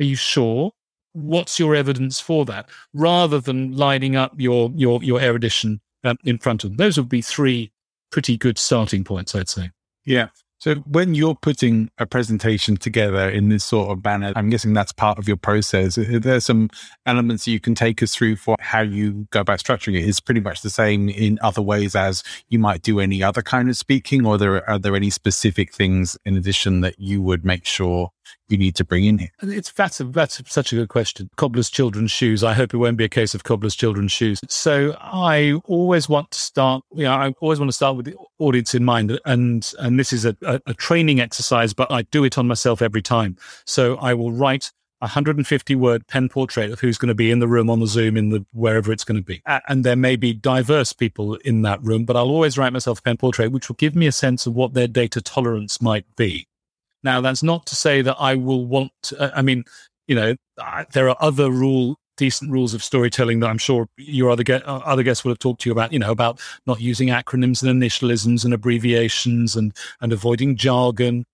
are 0.00 0.04
you 0.04 0.16
sure? 0.16 0.72
What's 1.12 1.58
your 1.58 1.74
evidence 1.74 2.20
for 2.20 2.44
that 2.44 2.68
rather 2.94 3.40
than 3.40 3.76
lining 3.76 4.16
up 4.16 4.32
your 4.36 4.70
your 4.74 5.02
your 5.02 5.20
erudition 5.20 5.80
um, 6.04 6.16
in 6.24 6.38
front 6.38 6.64
of 6.64 6.70
them 6.70 6.76
those 6.76 6.96
would 6.96 7.08
be 7.08 7.22
three 7.22 7.72
pretty 8.10 8.36
good 8.36 8.58
starting 8.58 9.04
points 9.04 9.34
i'd 9.34 9.48
say 9.48 9.70
yeah 10.04 10.28
so 10.60 10.74
when 10.74 11.14
you're 11.14 11.36
putting 11.36 11.90
a 11.96 12.04
presentation 12.04 12.76
together 12.76 13.30
in 13.30 13.48
this 13.48 13.64
sort 13.64 13.90
of 13.90 14.04
manner, 14.04 14.34
I'm 14.36 14.50
guessing 14.50 14.74
that's 14.74 14.92
part 14.92 15.18
of 15.18 15.26
your 15.26 15.38
process. 15.38 15.94
There's 15.96 16.44
some 16.44 16.68
elements 17.06 17.46
that 17.46 17.52
you 17.52 17.60
can 17.60 17.74
take 17.74 18.02
us 18.02 18.14
through 18.14 18.36
for 18.36 18.56
how 18.60 18.82
you 18.82 19.26
go 19.30 19.40
about 19.40 19.60
structuring 19.60 19.98
it. 19.98 20.06
It's 20.06 20.20
pretty 20.20 20.42
much 20.42 20.60
the 20.60 20.68
same 20.68 21.08
in 21.08 21.38
other 21.40 21.62
ways 21.62 21.96
as 21.96 22.22
you 22.50 22.58
might 22.58 22.82
do 22.82 23.00
any 23.00 23.22
other 23.22 23.40
kind 23.40 23.70
of 23.70 23.76
speaking, 23.78 24.26
or 24.26 24.36
there 24.36 24.68
are 24.68 24.78
there 24.78 24.94
any 24.94 25.08
specific 25.08 25.72
things 25.72 26.18
in 26.26 26.36
addition 26.36 26.82
that 26.82 26.98
you 26.98 27.22
would 27.22 27.42
make 27.42 27.64
sure 27.64 28.10
you 28.48 28.58
need 28.58 28.74
to 28.76 28.84
bring 28.84 29.04
in 29.04 29.18
here? 29.18 29.30
It's 29.42 29.72
that's 29.72 30.00
a, 30.00 30.04
that's 30.04 30.42
such 30.50 30.72
a 30.72 30.76
good 30.76 30.88
question. 30.88 31.30
Cobbler's 31.36 31.70
children's 31.70 32.10
shoes. 32.10 32.42
I 32.42 32.52
hope 32.52 32.74
it 32.74 32.78
won't 32.78 32.96
be 32.96 33.04
a 33.04 33.08
case 33.08 33.34
of 33.34 33.44
cobbler's 33.44 33.76
children's 33.76 34.12
shoes. 34.12 34.40
So 34.48 34.96
I 35.00 35.54
always 35.64 36.08
want 36.08 36.30
to 36.32 36.38
start. 36.38 36.84
You 36.94 37.04
know, 37.04 37.12
I 37.12 37.34
always 37.40 37.58
want 37.58 37.70
to 37.70 37.76
start 37.76 37.96
with 37.96 38.06
the 38.06 38.16
audience 38.38 38.74
in 38.74 38.84
mind, 38.84 39.18
and 39.24 39.72
and 39.78 39.98
this 39.98 40.12
is 40.12 40.24
a, 40.24 40.36
a, 40.42 40.60
a 40.66 40.74
training 40.74 41.20
exercise, 41.20 41.72
but 41.72 41.90
I 41.90 42.02
do 42.02 42.24
it 42.24 42.38
on 42.38 42.46
myself 42.46 42.82
every 42.82 43.02
time. 43.02 43.36
So 43.64 43.96
I 43.96 44.14
will 44.14 44.32
write 44.32 44.72
150 45.00 45.74
word 45.76 46.06
pen 46.06 46.28
portrait 46.28 46.70
of 46.70 46.80
who's 46.80 46.98
going 46.98 47.08
to 47.08 47.14
be 47.14 47.30
in 47.30 47.38
the 47.38 47.48
room 47.48 47.70
on 47.70 47.80
the 47.80 47.86
Zoom 47.86 48.16
in 48.16 48.28
the 48.28 48.44
wherever 48.52 48.92
it's 48.92 49.04
going 49.04 49.16
to 49.16 49.24
be. 49.24 49.42
And 49.46 49.84
there 49.84 49.96
may 49.96 50.16
be 50.16 50.32
diverse 50.32 50.92
people 50.92 51.36
in 51.36 51.62
that 51.62 51.82
room, 51.82 52.04
but 52.04 52.16
I'll 52.16 52.28
always 52.28 52.58
write 52.58 52.72
myself 52.72 52.98
a 52.98 53.02
pen 53.02 53.16
portrait, 53.16 53.50
which 53.50 53.68
will 53.68 53.76
give 53.76 53.96
me 53.96 54.06
a 54.06 54.12
sense 54.12 54.46
of 54.46 54.54
what 54.54 54.74
their 54.74 54.88
data 54.88 55.20
tolerance 55.22 55.80
might 55.80 56.04
be. 56.16 56.46
Now, 57.02 57.20
that's 57.20 57.42
not 57.42 57.66
to 57.66 57.76
say 57.76 58.02
that 58.02 58.16
I 58.18 58.34
will 58.34 58.66
want. 58.66 58.92
To, 59.04 59.20
uh, 59.20 59.30
I 59.34 59.42
mean, 59.42 59.64
you 60.06 60.14
know, 60.14 60.36
there 60.92 61.08
are 61.08 61.16
other 61.20 61.50
rule 61.50 61.96
decent 62.20 62.50
rules 62.50 62.74
of 62.74 62.84
storytelling 62.84 63.40
that 63.40 63.48
I'm 63.48 63.56
sure 63.56 63.88
your 63.96 64.30
other 64.30 64.42
get, 64.42 64.66
uh, 64.68 64.82
other 64.84 65.02
guests 65.02 65.24
will 65.24 65.30
have 65.30 65.38
talked 65.38 65.62
to 65.62 65.70
you 65.70 65.72
about. 65.72 65.90
You 65.92 65.98
know, 65.98 66.10
about 66.10 66.38
not 66.66 66.80
using 66.80 67.08
acronyms 67.08 67.62
and 67.62 67.82
initialisms 67.82 68.44
and 68.44 68.52
abbreviations 68.52 69.56
and 69.56 69.74
and 70.00 70.12
avoiding 70.12 70.54
jargon. 70.56 71.24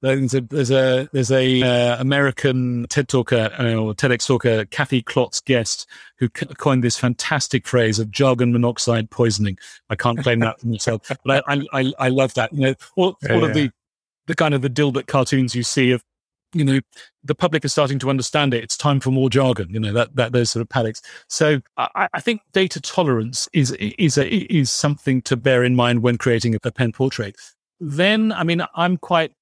There's 0.00 0.34
a 0.34 0.40
there's 0.42 0.70
a 0.70 1.08
there's 1.12 1.32
a 1.32 1.62
uh, 1.62 2.00
American 2.00 2.86
TED 2.88 3.08
talker 3.08 3.50
uh, 3.58 3.74
or 3.74 3.94
TEDx 3.94 4.28
talker, 4.28 4.64
Kathy 4.66 5.02
Klotz 5.02 5.40
Guest, 5.40 5.88
who 6.18 6.28
coined 6.28 6.84
this 6.84 6.96
fantastic 6.96 7.66
phrase 7.66 7.98
of 7.98 8.12
jargon 8.12 8.52
monoxide 8.52 9.10
poisoning. 9.10 9.58
I 9.90 9.96
can't 9.96 10.20
claim 10.20 10.38
that 10.38 10.60
for 10.60 10.68
myself, 10.68 11.10
but 11.24 11.42
I, 11.48 11.62
I 11.72 11.92
I 11.98 12.08
love 12.10 12.34
that. 12.34 12.52
You 12.52 12.60
know, 12.60 12.74
all, 12.94 13.16
yeah, 13.22 13.34
all 13.34 13.44
of 13.44 13.54
the 13.54 13.72
the 14.28 14.36
kind 14.36 14.54
of 14.54 14.62
the 14.62 14.70
Dilbert 14.70 15.08
cartoons 15.08 15.56
you 15.56 15.64
see 15.64 15.90
of 15.90 16.04
you 16.54 16.64
know 16.64 16.80
the 17.24 17.34
public 17.34 17.64
is 17.64 17.72
starting 17.72 17.98
to 17.98 18.08
understand 18.08 18.54
it. 18.54 18.62
It's 18.62 18.76
time 18.76 19.00
for 19.00 19.10
more 19.10 19.28
jargon 19.28 19.68
you 19.70 19.80
know 19.80 19.92
that 19.92 20.14
that 20.14 20.32
those 20.32 20.50
sort 20.50 20.60
of 20.60 20.68
paddocks. 20.68 21.02
So 21.28 21.60
i, 21.76 22.08
I 22.14 22.20
think 22.20 22.42
data 22.52 22.80
tolerance 22.80 23.48
is 23.52 23.72
is 23.72 24.16
a, 24.16 24.28
is 24.52 24.70
something 24.70 25.20
to 25.22 25.36
bear 25.36 25.64
in 25.64 25.74
mind 25.74 26.02
when 26.02 26.16
creating 26.16 26.54
a, 26.54 26.58
a 26.62 26.70
pen 26.70 26.92
portrait. 26.92 27.34
Then 27.80 28.32
i 28.32 28.44
mean 28.44 28.62
i'm 28.74 28.96
quite 28.96 29.32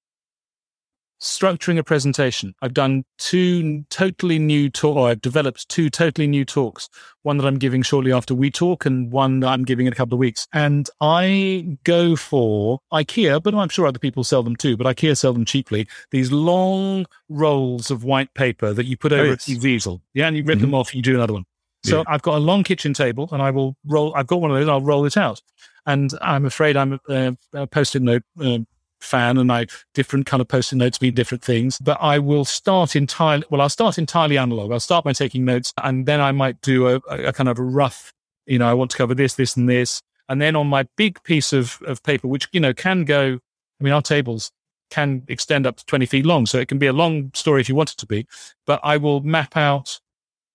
structuring 1.21 1.79
a 1.79 1.85
presentation. 1.85 2.55
I've 2.63 2.75
done 2.75 3.05
two 3.19 3.85
totally 3.91 4.39
new 4.39 4.71
talk, 4.71 4.97
or 4.97 5.09
I've 5.09 5.23
developed 5.23 5.69
two 5.69 5.91
totally 5.91 6.27
new 6.27 6.45
talks. 6.45 6.89
One 7.23 7.39
that 7.39 7.47
I'm 7.47 7.59
giving 7.59 7.83
shortly 7.83 8.13
after 8.13 8.35
we 8.35 8.51
talk, 8.51 8.87
and 8.87 9.11
one 9.11 9.41
that 9.41 9.49
I'm 9.49 9.65
giving 9.65 9.87
in 9.87 9.93
a 9.93 9.97
couple 9.97 10.15
of 10.15 10.19
weeks. 10.19 10.47
And 10.53 10.89
I 11.01 11.79
go 11.85 12.17
for 12.17 12.81
IKEA, 12.93 13.43
but 13.43 13.55
I'm 13.55 13.69
sure 13.69 13.87
other 13.87 13.99
people 13.99 14.25
sell 14.25 14.43
them 14.43 14.57
too. 14.57 14.77
But 14.77 14.87
IKEA 14.87 15.17
sell 15.17 15.33
them 15.33 15.45
cheaply. 15.45 15.89
These 16.11 16.31
long 16.33 17.07
rolls 17.29 17.91
of 17.91 18.05
white 18.05 18.33
paper 18.35 18.73
that 18.73 18.87
you 18.87 18.97
put 18.97 19.13
over 19.13 19.23
oh, 19.23 19.37
yes. 19.47 19.49
a 19.49 19.67
easel. 19.67 20.03
Yeah, 20.15 20.29
and 20.29 20.37
you 20.37 20.45
rip 20.45 20.59
mm-hmm. 20.59 20.67
them 20.67 20.75
off. 20.75 20.95
You 20.95 21.03
do 21.03 21.15
another 21.15 21.33
one. 21.33 21.45
So 21.85 21.99
yeah. 21.99 22.05
I've 22.09 22.23
got 22.23 22.37
a 22.37 22.41
long 22.41 22.65
kitchen 22.65 22.95
table, 22.95 23.29
and 23.33 23.41
I 23.41 23.51
will 23.51 23.77
roll. 23.87 24.15
I've 24.15 24.27
got 24.27 24.41
one 24.41 24.51
of 24.51 24.57
those. 24.57 24.69
I'll 24.69 24.81
roll 24.81 25.05
it 25.05 25.17
out. 25.17 25.41
And 25.87 26.11
I'm 26.21 26.45
afraid 26.45 26.77
I'm 26.77 26.99
a, 27.09 27.37
a 27.53 27.67
post-it 27.69 28.03
note 28.03 28.23
uh, 28.41 28.59
fan 29.07 29.39
and 29.39 29.51
I 29.51 29.67
different 29.95 30.27
kind 30.27 30.41
of 30.41 30.49
post-it 30.49 30.77
notes 30.77 31.01
mean 31.01 31.15
different 31.15 31.43
things. 31.43 31.79
But 31.79 31.99
I 32.01 32.19
will 32.19 32.45
start 32.45 32.97
entirely 32.97 33.45
well, 33.51 33.61
I'll 33.61 33.69
start 33.69 33.99
entirely 33.99 34.39
analog. 34.39 34.73
I'll 34.73 34.81
start 34.81 35.05
by 35.05 35.13
taking 35.13 35.45
notes 35.45 35.73
and 35.83 36.07
then 36.07 36.21
I 36.21 36.33
might 36.33 36.61
do 36.61 36.89
a, 36.89 36.97
a 37.09 37.33
kind 37.33 37.49
of 37.49 37.59
a 37.59 37.63
rough, 37.63 38.13
you 38.47 38.59
know, 38.59 38.69
I 38.69 38.75
want 38.75 38.91
to 38.93 38.97
cover 38.97 39.15
this, 39.15 39.35
this, 39.35 39.57
and 39.57 39.69
this. 39.69 40.03
And 40.29 40.43
then 40.43 40.57
on 40.57 40.67
my 40.67 40.87
big 40.97 41.23
piece 41.23 41.53
of, 41.53 41.81
of 41.87 42.03
paper, 42.03 42.27
which, 42.27 42.49
you 42.53 42.61
know, 42.61 42.75
can 42.75 43.05
go, 43.05 43.39
I 43.81 43.85
mean, 43.85 43.93
our 43.93 44.03
tables 44.03 44.51
can 44.91 45.23
extend 45.29 45.67
up 45.67 45.77
to 45.77 45.87
20 45.87 46.07
feet 46.07 46.27
long. 46.27 46.47
So 46.47 46.59
it 46.59 46.69
can 46.69 46.79
be 46.79 46.87
a 46.87 46.93
long 46.93 47.31
story 47.35 47.61
if 47.61 47.69
you 47.69 47.75
want 47.75 47.93
it 47.93 47.99
to 47.99 48.07
be, 48.07 48.27
but 48.65 48.81
I 48.83 48.97
will 48.97 49.21
map 49.21 49.57
out 49.57 50.01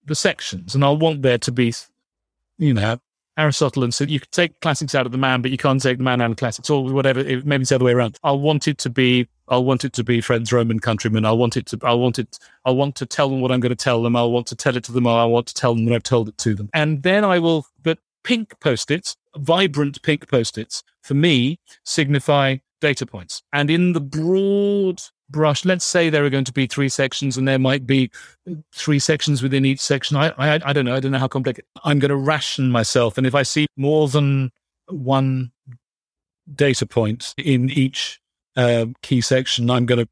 the 0.06 0.16
sections 0.16 0.76
and 0.76 0.84
I'll 0.84 0.98
want 0.98 1.22
there 1.22 1.38
to 1.38 1.52
be, 1.52 1.74
you 2.58 2.74
know, 2.74 3.00
Aristotle 3.38 3.84
and 3.84 3.94
so 3.94 4.04
you 4.04 4.20
could 4.20 4.32
take 4.32 4.60
classics 4.60 4.94
out 4.94 5.06
of 5.06 5.12
the 5.12 5.18
man, 5.18 5.42
but 5.42 5.52
you 5.52 5.58
can't 5.58 5.82
take 5.82 5.98
the 5.98 6.04
man 6.04 6.22
out 6.22 6.32
of 6.32 6.38
classics 6.38 6.70
or 6.70 6.84
whatever. 6.92 7.20
It, 7.20 7.46
maybe 7.46 7.62
it's 7.62 7.70
the 7.70 7.76
other 7.76 7.86
way 7.86 7.94
around. 7.94 8.18
I 8.24 8.32
want 8.32 8.68
it 8.68 8.78
to 8.80 8.90
be. 8.90 9.28
I 9.48 9.58
want 9.58 9.84
it 9.84 9.92
to 9.94 10.04
be 10.04 10.22
friends, 10.22 10.54
Roman 10.54 10.80
countrymen. 10.80 11.26
I 11.26 11.32
want 11.32 11.58
it 11.58 11.66
to. 11.68 11.80
I 11.84 11.94
want 11.94 12.20
it. 12.20 12.40
I 12.66 12.72
want 12.72 12.96
to 12.96 13.06
tell 13.06 13.30
them 13.30 13.42
what 13.42 13.52
I'm 13.52 13.60
going 13.60 13.72
to 13.72 13.76
tell 13.76 14.02
them. 14.02 14.16
I 14.16 14.24
want 14.24 14.48
to 14.48 14.56
tell 14.56 14.78
it 14.78 14.84
to 14.86 14.92
them. 14.92 15.08
I 15.08 15.26
want 15.26 15.48
to 15.48 15.54
tell 15.54 15.76
them 15.76 15.86
that 15.86 15.96
I've 15.96 16.04
told 16.04 16.30
it 16.30 16.38
to 16.40 16.54
them. 16.54 16.70
And 16.74 17.04
then 17.04 17.24
I 17.24 17.40
will. 17.40 17.66
But 17.82 18.00
pink 18.24 18.60
post-its, 18.60 19.18
vibrant 19.36 20.02
pink 20.04 20.30
post-its, 20.30 20.84
for 21.02 21.16
me 21.16 21.60
signify 21.84 22.58
data 22.80 23.06
points. 23.06 23.44
And 23.54 23.70
in 23.70 23.94
the 23.94 24.02
broad 24.02 25.02
brush. 25.32 25.66
Let's 25.66 25.86
say 25.86 26.10
there 26.10 26.26
are 26.26 26.30
going 26.30 26.46
to 26.46 26.54
be 26.54 26.68
three 26.68 26.90
sections, 26.90 27.38
and 27.38 27.48
there 27.48 27.60
might 27.60 27.88
be 27.88 28.12
three 28.74 29.00
sections 29.00 29.42
within 29.42 29.66
each 29.66 29.80
section. 29.80 30.18
I, 30.18 30.34
I, 30.38 30.60
I 30.66 30.74
don't 30.74 30.86
know. 30.86 30.96
I 30.96 31.00
don't 31.00 31.12
know 31.12 31.20
how 31.20 31.28
complex. 31.28 31.60
I'm 31.84 32.00
going 32.00 32.10
to 32.10 32.16
ration 32.16 32.70
myself, 32.70 33.18
and 33.18 33.26
if 33.26 33.36
I 33.36 33.44
see 33.44 33.68
more 33.78 34.08
than 34.08 34.52
one 34.90 35.52
data 36.54 36.86
point 36.86 37.34
in 37.38 37.70
each 37.70 38.20
uh, 38.56 38.88
key 39.02 39.22
section, 39.22 39.70
I'm 39.70 39.86
going 39.86 40.06
to 40.06 40.10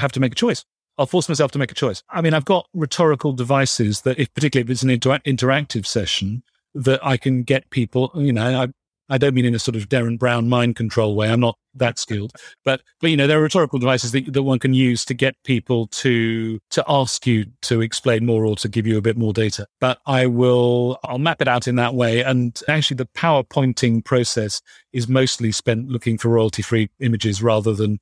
have 0.00 0.12
to 0.12 0.20
make 0.20 0.32
a 0.32 0.36
choice. 0.36 0.64
I'll 0.98 1.06
force 1.06 1.28
myself 1.28 1.52
to 1.52 1.58
make 1.58 1.70
a 1.70 1.74
choice. 1.74 2.02
I 2.10 2.20
mean, 2.20 2.34
I've 2.34 2.44
got 2.44 2.66
rhetorical 2.74 3.32
devices 3.32 4.02
that, 4.02 4.18
if 4.18 4.32
particularly 4.34 4.66
if 4.66 4.70
it's 4.70 4.82
an 4.82 4.90
inter- 4.90 5.18
interactive 5.20 5.86
session, 5.86 6.42
that 6.74 7.04
I 7.06 7.16
can 7.16 7.44
get 7.44 7.70
people. 7.70 8.10
You 8.14 8.32
know, 8.32 8.62
I, 8.62 8.68
I 9.08 9.18
don't 9.18 9.34
mean 9.34 9.44
in 9.44 9.54
a 9.54 9.58
sort 9.58 9.76
of 9.76 9.88
Derren 9.88 10.18
Brown 10.18 10.48
mind 10.48 10.76
control 10.76 11.14
way. 11.14 11.30
I'm 11.30 11.40
not 11.40 11.56
that 11.74 11.98
skilled, 11.98 12.32
but 12.64 12.82
but 13.00 13.10
you 13.10 13.16
know 13.16 13.26
there 13.26 13.38
are 13.38 13.42
rhetorical 13.42 13.78
devices 13.78 14.12
that, 14.12 14.32
that 14.32 14.42
one 14.42 14.58
can 14.58 14.74
use 14.74 15.04
to 15.06 15.14
get 15.14 15.34
people 15.44 15.86
to 15.88 16.58
to 16.70 16.84
ask 16.88 17.26
you 17.26 17.46
to 17.62 17.80
explain 17.80 18.26
more 18.26 18.44
or 18.44 18.56
to 18.56 18.68
give 18.68 18.86
you 18.86 18.98
a 18.98 19.02
bit 19.02 19.16
more 19.16 19.32
data. 19.32 19.66
But 19.80 19.98
I 20.06 20.26
will 20.26 20.98
I'll 21.04 21.18
map 21.18 21.40
it 21.40 21.48
out 21.48 21.68
in 21.68 21.76
that 21.76 21.94
way. 21.94 22.22
And 22.22 22.60
actually, 22.68 22.96
the 22.96 23.06
PowerPointing 23.06 24.04
process 24.04 24.60
is 24.92 25.08
mostly 25.08 25.52
spent 25.52 25.88
looking 25.88 26.18
for 26.18 26.28
royalty 26.28 26.62
free 26.62 26.90
images 27.00 27.42
rather 27.42 27.72
than. 27.72 27.98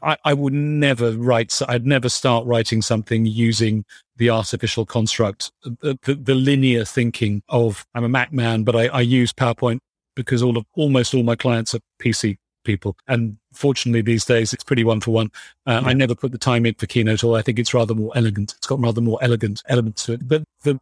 I, 0.00 0.16
I 0.24 0.32
would 0.32 0.52
never 0.52 1.10
write. 1.10 1.60
I'd 1.66 1.84
never 1.84 2.08
start 2.08 2.46
writing 2.46 2.82
something 2.82 3.26
using 3.26 3.84
the 4.16 4.30
artificial 4.30 4.86
construct, 4.86 5.50
the, 5.64 5.98
the, 6.04 6.14
the, 6.14 6.36
linear 6.36 6.84
thinking 6.84 7.42
of 7.48 7.84
I'm 7.92 8.04
a 8.04 8.08
Mac 8.08 8.32
man, 8.32 8.62
but 8.62 8.76
I, 8.76 8.86
I 8.86 9.00
use 9.00 9.32
PowerPoint 9.32 9.80
because 10.14 10.42
all 10.42 10.56
of 10.56 10.64
almost 10.74 11.14
all 11.14 11.22
my 11.22 11.36
clients 11.36 11.74
are 11.74 11.80
PC 12.00 12.36
people. 12.64 12.96
And 13.08 13.36
fortunately, 13.52 14.02
these 14.02 14.24
days 14.24 14.52
it's 14.52 14.64
pretty 14.64 14.84
one 14.84 15.00
for 15.00 15.12
one. 15.12 15.30
Uh, 15.66 15.80
yeah. 15.82 15.88
I 15.88 15.92
never 15.92 16.14
put 16.14 16.32
the 16.32 16.38
time 16.38 16.66
in 16.66 16.74
for 16.74 16.86
Keynote, 16.86 17.24
or 17.24 17.36
I 17.36 17.42
think 17.42 17.58
it's 17.58 17.74
rather 17.74 17.94
more 17.94 18.12
elegant. 18.14 18.54
It's 18.56 18.66
got 18.66 18.80
rather 18.80 19.00
more 19.00 19.18
elegant 19.22 19.62
elements 19.68 20.04
to 20.06 20.14
it. 20.14 20.28
But 20.28 20.44
the 20.62 20.78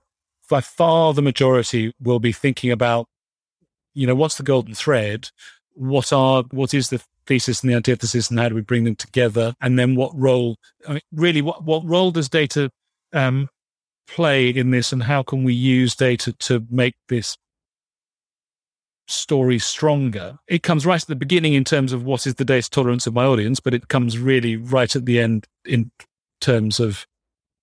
by 0.49 0.61
far 0.61 1.15
the 1.15 1.23
majority 1.23 1.95
will 2.01 2.19
be 2.19 2.33
thinking 2.33 2.73
about, 2.73 3.07
you 3.95 4.07
know, 4.07 4.17
what's 4.17 4.37
the 4.37 4.43
golden 4.43 4.75
thread? 4.75 5.29
What 5.75 6.13
are 6.13 6.45
what 6.51 6.75
is 6.75 6.91
the 6.91 7.03
thesis 7.27 7.63
and 7.63 7.71
the 7.71 7.77
antithesis, 7.77 8.31
and 8.31 8.39
how 8.39 8.49
do 8.49 8.55
we 8.55 8.61
bring 8.61 8.85
them 8.85 8.97
together? 8.97 9.55
And 9.61 9.79
then 9.79 9.95
what 9.95 10.13
role? 10.15 10.57
I 10.89 10.95
mean, 10.95 11.03
really, 11.13 11.43
what 11.43 11.65
what 11.65 11.85
role 11.85 12.11
does 12.11 12.29
data 12.29 12.71
um, 13.13 13.49
play 14.09 14.49
in 14.49 14.71
this, 14.71 14.93
and 14.93 15.03
how 15.03 15.23
can 15.23 15.45
we 15.45 15.55
use 15.55 15.95
data 15.95 16.33
to 16.33 16.67
make 16.71 16.95
this 17.09 17.37
story 19.11 19.59
stronger. 19.59 20.39
It 20.47 20.63
comes 20.63 20.87
right 20.87 21.01
at 21.01 21.09
the 21.09 21.17
beginning 21.17 21.55
in 21.55 21.65
terms 21.65 21.93
of 21.93 22.05
what 22.05 22.27
is 22.27 22.35
the 22.35 22.45
data 22.45 22.71
tolerance 22.71 23.07
of 23.07 23.15
my 23.15 23.25
audience, 23.25 23.61
but 23.61 23.75
it 23.75 23.89
comes 23.89 24.19
really 24.19 24.57
right 24.57 24.95
at 24.95 25.07
the 25.07 25.19
end 25.21 25.47
in 25.65 25.91
terms 26.41 26.81
of 26.81 27.07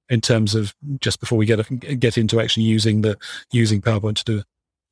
in 0.10 0.22
terms 0.22 0.56
of 0.56 0.74
just 1.02 1.20
before 1.20 1.38
we 1.38 1.46
get 1.46 2.00
get 2.00 2.18
into 2.18 2.40
actually 2.40 2.64
using 2.64 3.02
the 3.02 3.18
using 3.52 3.82
PowerPoint 3.82 4.16
to 4.18 4.24
do 4.24 4.38
it. 4.40 4.46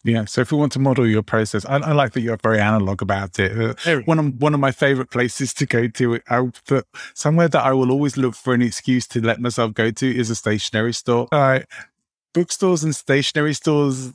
Yeah. 0.05 0.25
So 0.25 0.41
if 0.41 0.51
we 0.51 0.59
want 0.59 0.71
to 0.73 0.79
model 0.79 1.07
your 1.07 1.23
process, 1.23 1.65
I, 1.65 1.77
I 1.77 1.91
like 1.93 2.13
that 2.13 2.21
you're 2.21 2.37
very 2.37 2.59
analog 2.59 3.01
about 3.01 3.39
it. 3.39 3.87
Uh, 3.87 4.01
one 4.05 4.19
of 4.19 4.39
one 4.39 4.53
of 4.53 4.59
my 4.59 4.71
favorite 4.71 5.09
places 5.09 5.51
to 5.55 5.65
go 5.65 5.87
to, 5.87 6.19
I, 6.29 6.47
somewhere 7.15 7.47
that 7.47 7.63
I 7.63 7.73
will 7.73 7.91
always 7.91 8.15
look 8.15 8.35
for 8.35 8.53
an 8.53 8.61
excuse 8.61 9.07
to 9.07 9.21
let 9.21 9.41
myself 9.41 9.73
go 9.73 9.89
to, 9.89 10.17
is 10.17 10.29
a 10.29 10.35
stationery 10.35 10.93
store. 10.93 11.27
Uh, 11.31 11.61
bookstores 12.35 12.83
and 12.83 12.95
stationery 12.95 13.55
stores 13.55 14.13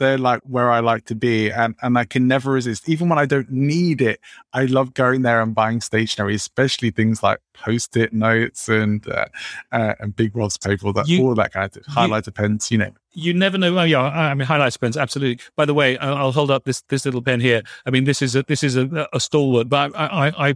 they're 0.00 0.18
like 0.18 0.40
where 0.44 0.72
I 0.72 0.80
like 0.80 1.04
to 1.06 1.14
be, 1.14 1.50
and 1.50 1.76
and 1.82 1.96
I 1.96 2.04
can 2.04 2.26
never 2.26 2.52
resist. 2.52 2.88
Even 2.88 3.08
when 3.08 3.18
I 3.18 3.26
don't 3.26 3.50
need 3.50 4.00
it, 4.00 4.18
I 4.52 4.64
love 4.64 4.94
going 4.94 5.22
there 5.22 5.40
and 5.40 5.54
buying 5.54 5.80
stationery, 5.80 6.34
especially 6.34 6.90
things 6.90 7.22
like 7.22 7.38
post-it 7.52 8.12
notes 8.12 8.68
and 8.68 9.06
uh, 9.06 9.26
uh, 9.70 9.94
and 10.00 10.16
big 10.16 10.34
rolls 10.34 10.56
of 10.56 10.62
paper, 10.62 10.92
that 10.94 11.06
you, 11.06 11.22
all 11.22 11.34
that 11.34 11.52
kind 11.52 11.76
of 11.76 11.82
highlighter 11.84 12.28
you, 12.28 12.32
pens, 12.32 12.70
you 12.70 12.78
know. 12.78 12.90
You 13.12 13.34
never 13.34 13.58
know. 13.58 13.76
Oh, 13.78 13.84
yeah, 13.84 14.02
I 14.02 14.34
mean 14.34 14.48
highlighter 14.48 14.80
pens, 14.80 14.96
absolutely. 14.96 15.44
By 15.54 15.66
the 15.66 15.74
way, 15.74 15.98
I'll 15.98 16.32
hold 16.32 16.50
up 16.50 16.64
this 16.64 16.80
this 16.88 17.04
little 17.04 17.22
pen 17.22 17.40
here. 17.40 17.62
I 17.84 17.90
mean, 17.90 18.04
this 18.04 18.22
is 18.22 18.34
a 18.34 18.42
this 18.42 18.64
is 18.64 18.76
a, 18.76 19.06
a 19.12 19.20
stalwart, 19.20 19.68
but 19.68 19.94
I 19.94 20.06
I, 20.28 20.48
I 20.50 20.54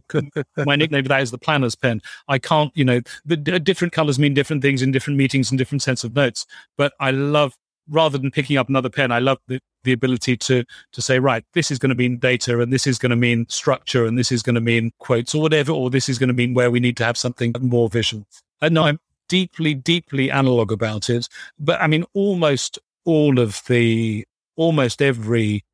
my 0.64 0.74
nickname 0.74 1.04
for 1.04 1.10
that 1.10 1.22
is 1.22 1.30
the 1.30 1.38
planner's 1.38 1.76
pen. 1.76 2.00
I 2.28 2.38
can't, 2.38 2.72
you 2.74 2.84
know, 2.84 3.00
the 3.26 3.36
different 3.36 3.92
colors 3.92 4.18
mean 4.18 4.32
different 4.32 4.62
things 4.62 4.80
in 4.80 4.90
different 4.90 5.18
meetings 5.18 5.50
and 5.50 5.58
different 5.58 5.82
sets 5.82 6.02
of 6.02 6.16
notes. 6.16 6.46
But 6.78 6.94
I 6.98 7.10
love 7.10 7.54
rather 7.88 8.18
than 8.18 8.30
picking 8.30 8.56
up 8.56 8.68
another 8.68 8.90
pen, 8.90 9.12
I 9.12 9.18
love 9.18 9.38
the, 9.46 9.60
the 9.84 9.92
ability 9.92 10.36
to 10.38 10.64
to 10.92 11.02
say, 11.02 11.18
right, 11.18 11.44
this 11.52 11.70
is 11.70 11.78
going 11.78 11.90
to 11.90 11.94
mean 11.94 12.18
data, 12.18 12.60
and 12.60 12.72
this 12.72 12.86
is 12.86 12.98
going 12.98 13.10
to 13.10 13.16
mean 13.16 13.46
structure, 13.48 14.06
and 14.06 14.18
this 14.18 14.32
is 14.32 14.42
going 14.42 14.54
to 14.54 14.60
mean 14.60 14.92
quotes 14.98 15.34
or 15.34 15.42
whatever, 15.42 15.72
or 15.72 15.90
this 15.90 16.08
is 16.08 16.18
going 16.18 16.28
to 16.28 16.34
mean 16.34 16.54
where 16.54 16.70
we 16.70 16.80
need 16.80 16.96
to 16.96 17.04
have 17.04 17.16
something 17.16 17.54
more 17.60 17.88
visual. 17.88 18.26
And 18.60 18.78
I'm 18.78 18.98
deeply, 19.28 19.74
deeply 19.74 20.30
analog 20.30 20.72
about 20.72 21.10
it. 21.10 21.28
But 21.58 21.80
I 21.80 21.86
mean, 21.86 22.04
almost 22.14 22.78
all 23.04 23.38
of 23.38 23.62
the, 23.66 24.26
almost 24.56 25.02
every, 25.02 25.64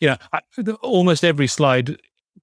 you 0.00 0.08
know, 0.08 0.16
almost 0.82 1.24
every 1.24 1.46
slide 1.46 1.98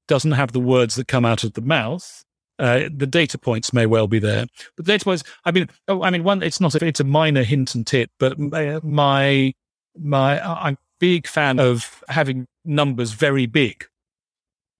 doesn't 0.08 0.34
have 0.34 0.52
the 0.52 0.60
words 0.60 0.96
that 0.96 1.08
come 1.08 1.26
out 1.26 1.44
of 1.44 1.54
the 1.54 1.62
mouth 1.62 2.25
uh, 2.60 2.90
the 2.96 3.08
data 3.08 3.38
points 3.38 3.74
may 3.74 3.86
well 3.86 4.08
be 4.08 4.20
there, 4.20 4.46
but 4.76 4.86
the 4.86 4.94
data 4.94 5.06
points. 5.06 5.24
I 5.44 5.52
mean, 5.52 5.70
oh, 5.88 6.04
I 6.04 6.10
mean, 6.10 6.24
one. 6.24 6.42
It's 6.42 6.62
not. 6.62 6.76
A, 6.76 6.86
it's 6.86 7.00
a 7.00 7.06
minor 7.06 7.44
hint 7.44 7.76
and 7.76 7.86
tip, 7.86 8.12
but 8.20 8.38
my 8.40 9.54
my. 9.98 10.42
I'm 10.42 10.74
a 10.74 10.78
big 11.00 11.28
fan 11.28 11.60
of 11.60 12.04
having 12.08 12.48
numbers 12.64 13.12
very 13.12 13.46
big. 13.46 13.86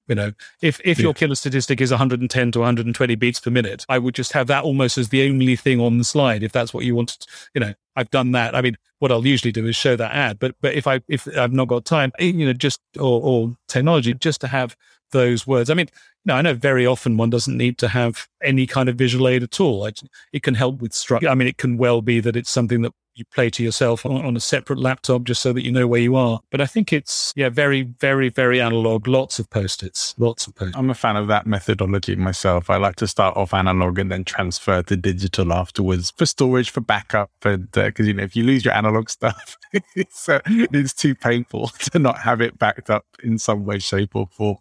You 0.08 0.16
know, 0.16 0.32
if 0.62 0.80
if 0.86 1.00
yeah. 1.00 1.04
your 1.04 1.14
killer 1.14 1.36
statistic 1.36 1.82
is 1.82 1.90
110 1.90 2.52
to 2.52 2.60
120 2.60 3.16
beats 3.16 3.40
per 3.40 3.50
minute, 3.50 3.86
I 3.90 3.98
would 3.98 4.14
just 4.14 4.34
have 4.34 4.48
that 4.48 4.64
almost 4.64 4.98
as 4.98 5.10
the 5.10 5.28
only 5.28 5.56
thing 5.56 5.82
on 5.82 5.98
the 5.98 6.04
slide. 6.04 6.44
If 6.44 6.52
that's 6.52 6.74
what 6.74 6.86
you 6.86 6.96
wanted, 6.96 7.26
you 7.56 7.60
know, 7.60 7.74
I've 7.96 8.12
done 8.12 8.32
that. 8.34 8.56
I 8.56 8.62
mean, 8.62 8.78
what 9.00 9.12
I'll 9.12 9.26
usually 9.26 9.52
do 9.52 9.66
is 9.66 9.76
show 9.76 9.96
that 9.96 10.12
ad, 10.12 10.38
but 10.40 10.56
but 10.62 10.76
if 10.76 10.86
I 10.86 11.02
if 11.08 11.28
I've 11.36 11.54
not 11.54 11.68
got 11.68 11.86
time, 11.86 12.12
you 12.20 12.46
know, 12.46 12.54
just 12.54 12.80
or, 13.00 13.22
or 13.22 13.58
technology, 13.68 14.14
just 14.14 14.42
to 14.42 14.48
have 14.48 14.78
those 15.12 15.48
words. 15.48 15.70
I 15.70 15.74
mean, 15.74 15.90
no, 16.26 16.36
I 16.36 16.42
know 16.42 16.54
very 16.54 16.86
often 16.86 17.18
one 17.18 17.30
doesn't 17.30 17.56
need 17.56 17.78
to 17.80 17.88
have 17.88 18.28
any 18.44 18.66
kind 18.66 18.90
of 18.90 18.96
visual 18.96 19.28
aid 19.28 19.44
at 19.44 19.60
all. 19.60 19.86
It, 19.86 20.02
it 20.34 20.44
can 20.44 20.56
help 20.56 20.82
with 20.82 20.94
structure. 20.94 21.30
I 21.30 21.36
mean, 21.36 21.48
it 21.48 21.58
can 21.58 21.78
well 21.78 22.02
be 22.02 22.20
that 22.20 22.36
it's 22.36 22.50
something 22.50 22.82
that 22.82 22.94
you 23.16 23.24
play 23.26 23.50
to 23.50 23.64
yourself 23.64 24.06
on, 24.06 24.26
on, 24.26 24.36
a 24.36 24.42
separate 24.42 24.78
laptop 24.78 25.24
just 25.24 25.42
so 25.42 25.54
that 25.54 25.64
you 25.64 25.72
know 25.72 25.88
where 25.88 26.02
you 26.02 26.16
are. 26.16 26.42
But 26.52 26.60
I 26.60 26.66
think 26.66 26.92
it's, 26.92 27.32
yeah, 27.36 27.48
very, 27.48 27.84
very, 27.84 28.28
very 28.30 28.60
analog. 28.60 29.08
Lots 29.08 29.40
of 29.40 29.50
post 29.50 29.84
its, 29.84 30.14
lots 30.18 30.48
of 30.48 30.56
post 30.56 30.76
I'm 30.76 30.90
a 30.90 30.94
fan 30.94 31.16
of 31.16 31.28
that 31.28 31.48
methodology 31.48 32.16
myself. 32.18 32.70
I 32.70 32.76
like 32.76 32.98
to 32.98 33.08
start 33.08 33.38
off 33.38 33.54
analog 33.54 34.00
and 34.00 34.12
then 34.12 34.26
transfer 34.26 34.84
to 34.84 34.98
digital 34.98 35.54
afterwards 35.54 36.12
for 36.12 36.26
storage, 36.26 36.70
for 36.70 36.82
backup. 36.82 37.32
And 37.44 37.72
because, 37.72 38.06
uh, 38.06 38.08
you 38.08 38.14
know, 38.16 38.24
if 38.24 38.36
you 38.36 38.44
lose 38.44 38.66
your 38.66 38.74
analog 38.74 39.10
stuff, 39.10 39.58
it's, 39.96 40.28
uh, 40.28 40.42
it's 40.46 40.94
too 40.94 41.16
painful 41.16 41.68
to 41.92 42.00
not 42.00 42.20
have 42.20 42.42
it 42.42 42.60
backed 42.60 42.90
up 42.90 43.06
in 43.24 43.38
some 43.38 43.64
way, 43.64 43.80
shape, 43.80 44.16
or 44.16 44.28
form. 44.28 44.58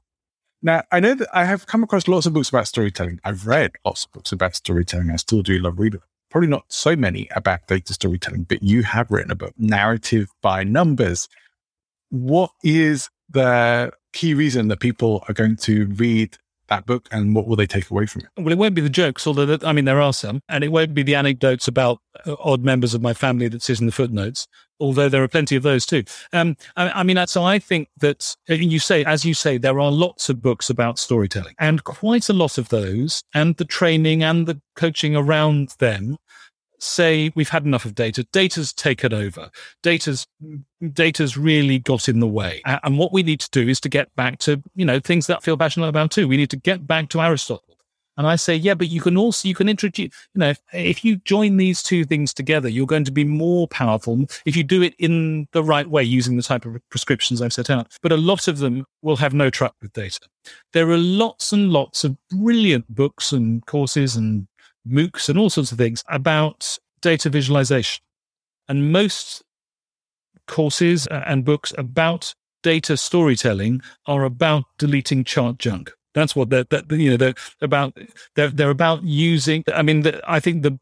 Now, 0.65 0.83
I 0.91 0.99
know 0.99 1.15
that 1.15 1.29
I 1.31 1.45
have 1.45 1.67
come 1.67 1.83
across 1.83 2.09
lots 2.09 2.25
of 2.25 2.33
books 2.33 2.49
about 2.49 2.67
storytelling. 2.67 3.21
I've 3.23 3.47
read 3.47 3.73
lots 3.85 4.07
of 4.07 4.13
books 4.13 4.33
about 4.33 4.57
storytelling. 4.57 5.11
I 5.11 5.17
still 5.17 5.43
do 5.43 5.59
love 5.59 5.79
reading. 5.79 6.01
Probably 6.31 6.49
not 6.49 6.65
so 6.69 6.97
many 6.97 7.29
about 7.37 7.67
data 7.67 7.93
storytelling, 7.93 8.45
but 8.45 8.63
you 8.63 8.83
have 8.83 9.11
written 9.11 9.31
a 9.31 9.35
book, 9.35 9.53
Narrative 9.59 10.31
by 10.41 10.65
Numbers. 10.65 11.29
What 12.09 12.51
is 12.63 13.11
the 13.29 13.93
key 14.15 14.33
reason 14.33 14.69
that 14.69 14.81
people 14.81 15.23
are 15.29 15.35
going 15.35 15.57
to 15.57 15.85
read 15.85 16.39
that 16.69 16.87
book 16.87 17.09
and 17.11 17.35
what 17.35 17.47
will 17.47 17.57
they 17.57 17.67
take 17.67 17.91
away 17.91 18.07
from 18.07 18.23
it? 18.23 18.29
Well, 18.37 18.53
it 18.53 18.59
won't 18.59 18.75
be 18.75 18.81
the 18.81 18.89
jokes, 18.89 19.27
although 19.27 19.59
I 19.63 19.73
mean 19.73 19.85
there 19.85 20.01
are 20.01 20.13
some, 20.13 20.41
and 20.49 20.65
it 20.65 20.73
won't 20.73 20.95
be 20.95 21.03
the 21.03 21.15
anecdotes 21.15 21.69
about 21.69 22.01
uh, 22.27 22.37
odd 22.41 22.65
members 22.65 22.95
of 22.95 23.03
my 23.03 23.15
family 23.15 23.49
that 23.49 23.63
sit 23.63 23.81
in 23.81 23.87
the 23.87 23.93
footnotes, 23.93 24.47
although 24.81 25.09
there 25.09 25.23
are 25.23 25.29
plenty 25.29 25.57
of 25.57 25.63
those 25.63 25.87
too. 25.87 26.05
Um, 26.33 26.57
I, 26.77 26.91
I, 26.91 27.03
mean, 27.03 27.25
so 27.27 27.43
I 27.43 27.59
think 27.59 27.89
that 27.99 28.37
uh, 28.49 28.55
you 28.55 28.79
say, 28.79 29.05
as 29.05 29.25
you 29.25 29.35
say, 29.35 29.59
there 29.59 29.81
are 29.81 29.91
lots 29.91 30.29
of 30.29 30.43
books 30.43 30.71
about 30.71 30.99
storytelling, 30.99 31.55
and 31.59 31.85
quite 31.85 32.29
a 32.29 32.35
lot 32.35 32.59
of 32.59 32.69
those, 32.69 33.23
and 33.35 33.57
the 33.57 33.65
training 33.65 34.23
and 34.23 34.47
the 34.47 34.61
coaching 34.77 35.17
around 35.17 35.75
them 35.79 36.17
say 36.85 37.33
we've 37.35 37.49
had 37.49 37.65
enough 37.65 37.85
of 37.85 37.95
data. 37.95 38.25
Data's 38.33 38.73
taken 38.73 39.13
over. 39.13 39.51
Data's 39.83 40.27
data's 40.93 41.37
really 41.37 41.79
got 41.79 42.09
in 42.09 42.21
the 42.21 42.29
way. 42.29 42.63
And 42.65 42.99
what 42.99 43.13
we 43.13 43.23
need 43.23 43.41
to 43.41 43.51
do 43.51 43.69
is 43.69 43.81
to 43.81 43.89
get 43.89 44.15
back 44.17 44.39
to, 44.41 44.63
you 44.75 44.85
know, 44.85 45.01
things 45.01 45.27
that 45.27 45.39
I 45.39 45.41
feel 45.41 45.57
passionate 45.57 45.89
about 45.89 46.11
too. 46.11 46.29
We 46.29 46.37
need 46.37 46.51
to 46.51 46.57
get 46.57 46.87
back 46.87 47.09
to 47.11 47.21
Aristotle. 47.21 47.75
And 48.17 48.27
I 48.27 48.37
say, 48.37 48.55
yeah, 48.55 48.75
but 48.75 48.89
you 48.89 49.01
can 49.01 49.17
also, 49.17 49.49
you 49.49 49.57
can 49.57 49.69
introduce, 49.69 50.13
you 50.35 50.39
know, 50.39 50.51
if, 50.51 50.61
if 50.73 51.05
you 51.05 51.17
join 51.17 51.57
these 51.57 51.83
two 51.83 52.05
things 52.05 52.33
together, 52.33 52.69
you're 52.69 52.87
going 52.87 53.05
to 53.05 53.13
be 53.13 53.25
more 53.25 53.67
powerful 53.67 54.25
if 54.47 54.57
you 54.57 54.63
do 54.63 54.83
it 54.83 54.95
in 54.99 55.49
the 55.53 55.65
right 55.65 55.89
way 55.89 56.05
using 56.05 56.37
the 56.37 56.43
type 56.43 56.65
of 56.65 56.77
prescriptions 56.91 57.43
I've 57.43 57.53
set 57.53 57.71
out. 57.71 57.93
But 58.03 58.13
a 58.13 58.17
lot 58.17 58.47
of 58.47 58.59
them 58.59 58.85
will 59.03 59.17
have 59.17 59.35
no 59.35 59.51
truck 59.51 59.75
with 59.83 59.93
data. 59.95 60.21
There 60.73 60.89
are 60.91 60.99
lots 60.99 61.53
and 61.53 61.71
lots 61.71 62.05
of 62.05 62.17
brilliant 62.31 62.95
books 62.95 63.33
and 63.33 63.67
courses 63.67 64.15
and 64.15 64.47
MOOCs 64.89 65.29
and 65.29 65.39
all 65.39 65.51
sorts 65.51 65.73
of 65.73 65.79
things 65.79 66.05
about 66.09 66.79
data 67.01 67.31
visualization. 67.31 68.03
And 68.69 68.93
most 68.93 69.43
courses 70.47 71.07
uh, 71.09 71.23
and 71.27 71.45
books 71.45 71.73
about 71.77 72.35
data 72.63 72.97
storytelling 72.97 73.83
are 74.07 74.25
about 74.25 74.65
deleting 74.79 75.25
chart 75.25 75.59
junk. 75.59 75.93
That's 76.15 76.35
what 76.37 76.51
they're, 76.51 76.65
they're 76.65 76.83
you 76.91 77.11
know 77.11 77.17
they're 77.17 77.35
about. 77.61 77.97
They're 78.37 78.49
they're 78.49 78.71
about 78.71 79.03
using. 79.03 79.65
I 79.75 79.83
mean, 79.83 80.03
the, 80.03 80.21
I 80.27 80.39
think 80.41 80.63
the 80.63 80.79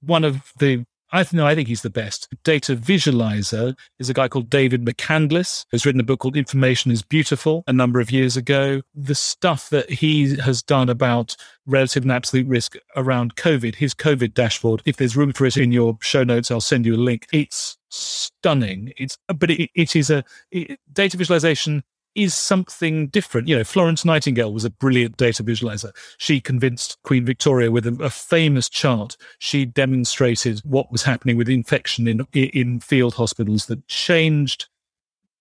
one 0.00 0.24
of 0.24 0.52
the 0.58 0.84
I 1.12 1.26
no, 1.32 1.46
I 1.46 1.54
think 1.54 1.68
he's 1.68 1.82
the 1.82 1.90
best. 1.90 2.28
Data 2.44 2.76
visualizer 2.76 3.76
is 3.98 4.08
a 4.08 4.14
guy 4.14 4.28
called 4.28 4.48
David 4.48 4.84
McCandless, 4.84 5.64
who's 5.70 5.84
written 5.84 6.00
a 6.00 6.04
book 6.04 6.20
called 6.20 6.36
Information 6.36 6.90
is 6.90 7.02
Beautiful 7.02 7.64
a 7.66 7.72
number 7.72 8.00
of 8.00 8.10
years 8.10 8.36
ago. 8.36 8.82
The 8.94 9.14
stuff 9.14 9.70
that 9.70 9.90
he 9.90 10.36
has 10.36 10.62
done 10.62 10.88
about 10.88 11.36
relative 11.66 12.02
and 12.04 12.12
absolute 12.12 12.46
risk 12.46 12.76
around 12.96 13.36
COVID, 13.36 13.74
his 13.74 13.94
COVID 13.94 14.34
dashboard, 14.34 14.82
if 14.84 14.96
there's 14.96 15.16
room 15.16 15.32
for 15.32 15.46
it 15.46 15.56
in 15.56 15.72
your 15.72 15.98
show 16.00 16.24
notes, 16.24 16.50
I'll 16.50 16.60
send 16.60 16.86
you 16.86 16.94
a 16.94 16.96
link. 16.96 17.26
It's 17.32 17.76
stunning. 17.88 18.92
It's, 18.96 19.18
but 19.36 19.50
it, 19.50 19.70
it 19.74 19.96
is 19.96 20.10
a 20.10 20.24
it, 20.50 20.78
data 20.92 21.16
visualization 21.16 21.82
is 22.14 22.34
something 22.34 23.08
different. 23.08 23.48
You 23.48 23.56
know, 23.56 23.64
Florence 23.64 24.04
Nightingale 24.04 24.52
was 24.52 24.64
a 24.64 24.70
brilliant 24.70 25.16
data 25.16 25.44
visualizer. 25.44 25.92
She 26.18 26.40
convinced 26.40 26.98
Queen 27.04 27.24
Victoria 27.24 27.70
with 27.70 27.86
a, 27.86 28.02
a, 28.02 28.10
famous 28.10 28.68
chart. 28.68 29.16
She 29.38 29.64
demonstrated 29.64 30.60
what 30.60 30.90
was 30.90 31.02
happening 31.02 31.36
with 31.36 31.48
infection 31.48 32.08
in 32.08 32.26
in 32.32 32.80
field 32.80 33.14
hospitals 33.14 33.66
that 33.66 33.86
changed 33.88 34.69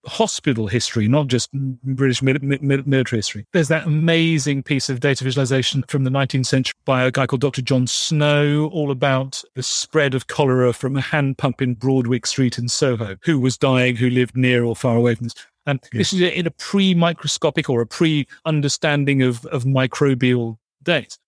hospital 0.06 0.68
history, 0.68 1.08
not 1.08 1.28
just 1.28 1.52
British 1.54 2.22
military 2.22 3.18
history. 3.18 3.45
There's 3.54 3.68
that 3.68 3.86
amazing 3.86 4.64
piece 4.64 4.89
of 4.89 5.00
data 5.00 5.24
visualization 5.24 5.84
from 5.88 6.04
the 6.04 6.10
19th 6.10 6.45
century 6.45 6.74
by 6.86 7.04
a 7.04 7.12
guy 7.12 7.28
called 7.28 7.41
Dr. 7.41 7.62
John 7.62 7.88
Snow, 7.88 8.70
all 8.72 8.91
about 8.91 9.43
the 9.56 9.64
spread 9.64 10.16
of 10.16 10.28
cholera 10.28 10.74
from 10.74 10.95
a 10.95 11.02
hand 11.02 11.38
pump 11.38 11.62
in 11.62 11.74
Broadwick 11.74 12.26
Street 12.26 12.58
in 12.58 12.68
Soho, 12.68 13.18
who 13.24 13.39
was 13.39 13.58
dying, 13.58 13.95
who 13.95 14.10
lived 14.10 14.36
near 14.36 14.64
or 14.64 14.76
far 14.76 14.95
away 14.95 15.16
from 15.16 15.26
this. 15.26 15.36
And 15.66 15.80
yes. 15.93 16.12
this 16.12 16.14
is 16.14 16.22
in 16.22 16.47
a 16.47 16.52
pre-microscopic 16.52 17.70
or 17.70 17.82
a 17.82 17.86
pre-understanding 17.86 19.22
of, 19.22 19.45
of 19.47 19.66
microbial 19.66 20.58
dates. 20.84 21.20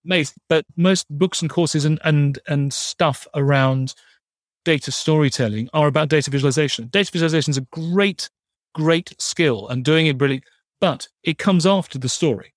But 0.48 0.64
most 0.76 1.06
books 1.10 1.42
and 1.42 1.50
courses 1.50 1.84
and, 1.84 2.00
and, 2.04 2.38
and 2.48 2.72
stuff 2.72 3.28
around 3.34 3.94
data 4.64 4.92
storytelling 4.92 5.68
are 5.72 5.86
about 5.86 6.08
data 6.08 6.30
visualization. 6.30 6.88
Data 6.88 7.10
visualization 7.10 7.50
is 7.52 7.58
a 7.58 7.66
great, 7.72 8.30
great 8.74 9.14
skill 9.18 9.68
and 9.68 9.84
doing 9.84 10.06
it 10.06 10.18
brilliant, 10.18 10.44
but 10.80 11.08
it 11.22 11.38
comes 11.38 11.66
after 11.66 11.98
the 11.98 12.08
story. 12.08 12.54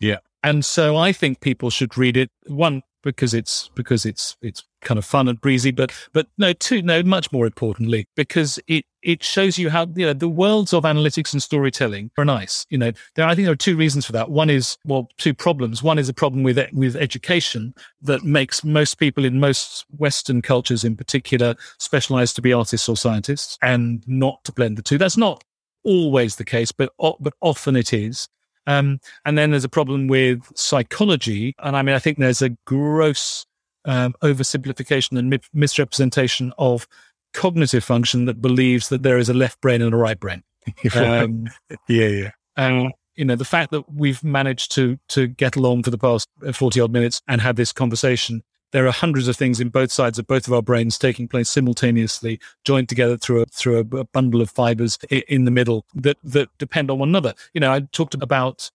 Yeah. 0.00 0.18
And 0.42 0.64
so 0.64 0.96
I 0.96 1.12
think 1.12 1.40
people 1.40 1.70
should 1.70 1.98
read 1.98 2.16
it. 2.16 2.30
One, 2.46 2.82
because 3.02 3.34
it's 3.34 3.70
because 3.74 4.04
it's 4.04 4.36
it's 4.42 4.64
kind 4.82 4.98
of 4.98 5.04
fun 5.04 5.28
and 5.28 5.40
breezy 5.40 5.70
but 5.70 5.92
but 6.12 6.26
no 6.36 6.52
two 6.52 6.82
no 6.82 7.02
much 7.02 7.32
more 7.32 7.46
importantly 7.46 8.06
because 8.16 8.58
it 8.68 8.84
it 9.02 9.22
shows 9.22 9.58
you 9.58 9.70
how 9.70 9.86
you 9.94 10.06
know 10.06 10.12
the 10.12 10.28
worlds 10.28 10.72
of 10.72 10.84
analytics 10.84 11.32
and 11.32 11.42
storytelling 11.42 12.10
are 12.18 12.24
nice 12.24 12.66
you 12.70 12.78
know 12.78 12.92
there 13.14 13.26
i 13.26 13.34
think 13.34 13.46
there 13.46 13.52
are 13.52 13.56
two 13.56 13.76
reasons 13.76 14.04
for 14.04 14.12
that 14.12 14.30
one 14.30 14.50
is 14.50 14.76
well 14.84 15.08
two 15.18 15.34
problems 15.34 15.82
one 15.82 15.98
is 15.98 16.08
a 16.08 16.14
problem 16.14 16.42
with 16.42 16.58
with 16.72 16.96
education 16.96 17.74
that 18.02 18.22
makes 18.22 18.62
most 18.62 18.98
people 18.98 19.24
in 19.24 19.40
most 19.40 19.84
western 19.96 20.42
cultures 20.42 20.84
in 20.84 20.96
particular 20.96 21.54
specialize 21.78 22.32
to 22.32 22.42
be 22.42 22.52
artists 22.52 22.88
or 22.88 22.96
scientists 22.96 23.58
and 23.62 24.02
not 24.06 24.42
to 24.44 24.52
blend 24.52 24.76
the 24.76 24.82
two 24.82 24.98
that's 24.98 25.16
not 25.16 25.42
always 25.84 26.36
the 26.36 26.44
case 26.44 26.72
but 26.72 26.92
but 27.20 27.32
often 27.40 27.76
it 27.76 27.92
is 27.92 28.28
um, 28.68 29.00
and 29.24 29.38
then 29.38 29.50
there's 29.50 29.64
a 29.64 29.68
problem 29.68 30.08
with 30.08 30.42
psychology. 30.54 31.54
And 31.58 31.74
I 31.74 31.80
mean, 31.80 31.94
I 31.94 31.98
think 31.98 32.18
there's 32.18 32.42
a 32.42 32.50
gross 32.66 33.46
um, 33.86 34.14
oversimplification 34.22 35.18
and 35.18 35.30
mi- 35.30 35.40
misrepresentation 35.54 36.52
of 36.58 36.86
cognitive 37.32 37.82
function 37.82 38.26
that 38.26 38.42
believes 38.42 38.90
that 38.90 39.02
there 39.02 39.16
is 39.16 39.30
a 39.30 39.34
left 39.34 39.60
brain 39.62 39.80
and 39.80 39.94
a 39.94 39.96
right 39.96 40.20
brain. 40.20 40.44
Um, 40.94 41.46
yeah, 41.88 42.08
yeah. 42.08 42.30
And 42.58 42.92
you 43.16 43.24
know, 43.24 43.36
the 43.36 43.46
fact 43.46 43.70
that 43.70 43.90
we've 43.90 44.22
managed 44.22 44.70
to 44.72 44.98
to 45.08 45.26
get 45.26 45.56
along 45.56 45.84
for 45.84 45.90
the 45.90 45.96
past 45.96 46.28
forty 46.52 46.78
odd 46.78 46.92
minutes 46.92 47.22
and 47.26 47.40
have 47.40 47.56
this 47.56 47.72
conversation 47.72 48.42
there 48.72 48.86
are 48.86 48.92
hundreds 48.92 49.28
of 49.28 49.36
things 49.36 49.60
in 49.60 49.68
both 49.68 49.90
sides 49.90 50.18
of 50.18 50.26
both 50.26 50.46
of 50.46 50.52
our 50.52 50.62
brains 50.62 50.98
taking 50.98 51.28
place 51.28 51.48
simultaneously, 51.48 52.40
joined 52.64 52.88
together 52.88 53.16
through 53.16 53.42
a 53.42 53.46
through 53.46 53.78
a, 53.78 54.04
bundle 54.04 54.40
of 54.40 54.50
fibers 54.50 54.98
in 55.10 55.44
the 55.44 55.50
middle 55.50 55.84
that 55.94 56.18
that 56.22 56.48
depend 56.58 56.90
on 56.90 56.98
one 56.98 57.08
another. 57.08 57.34
You 57.54 57.60
know, 57.60 57.72
I 57.72 57.80
talked 57.92 58.14
about 58.14 58.70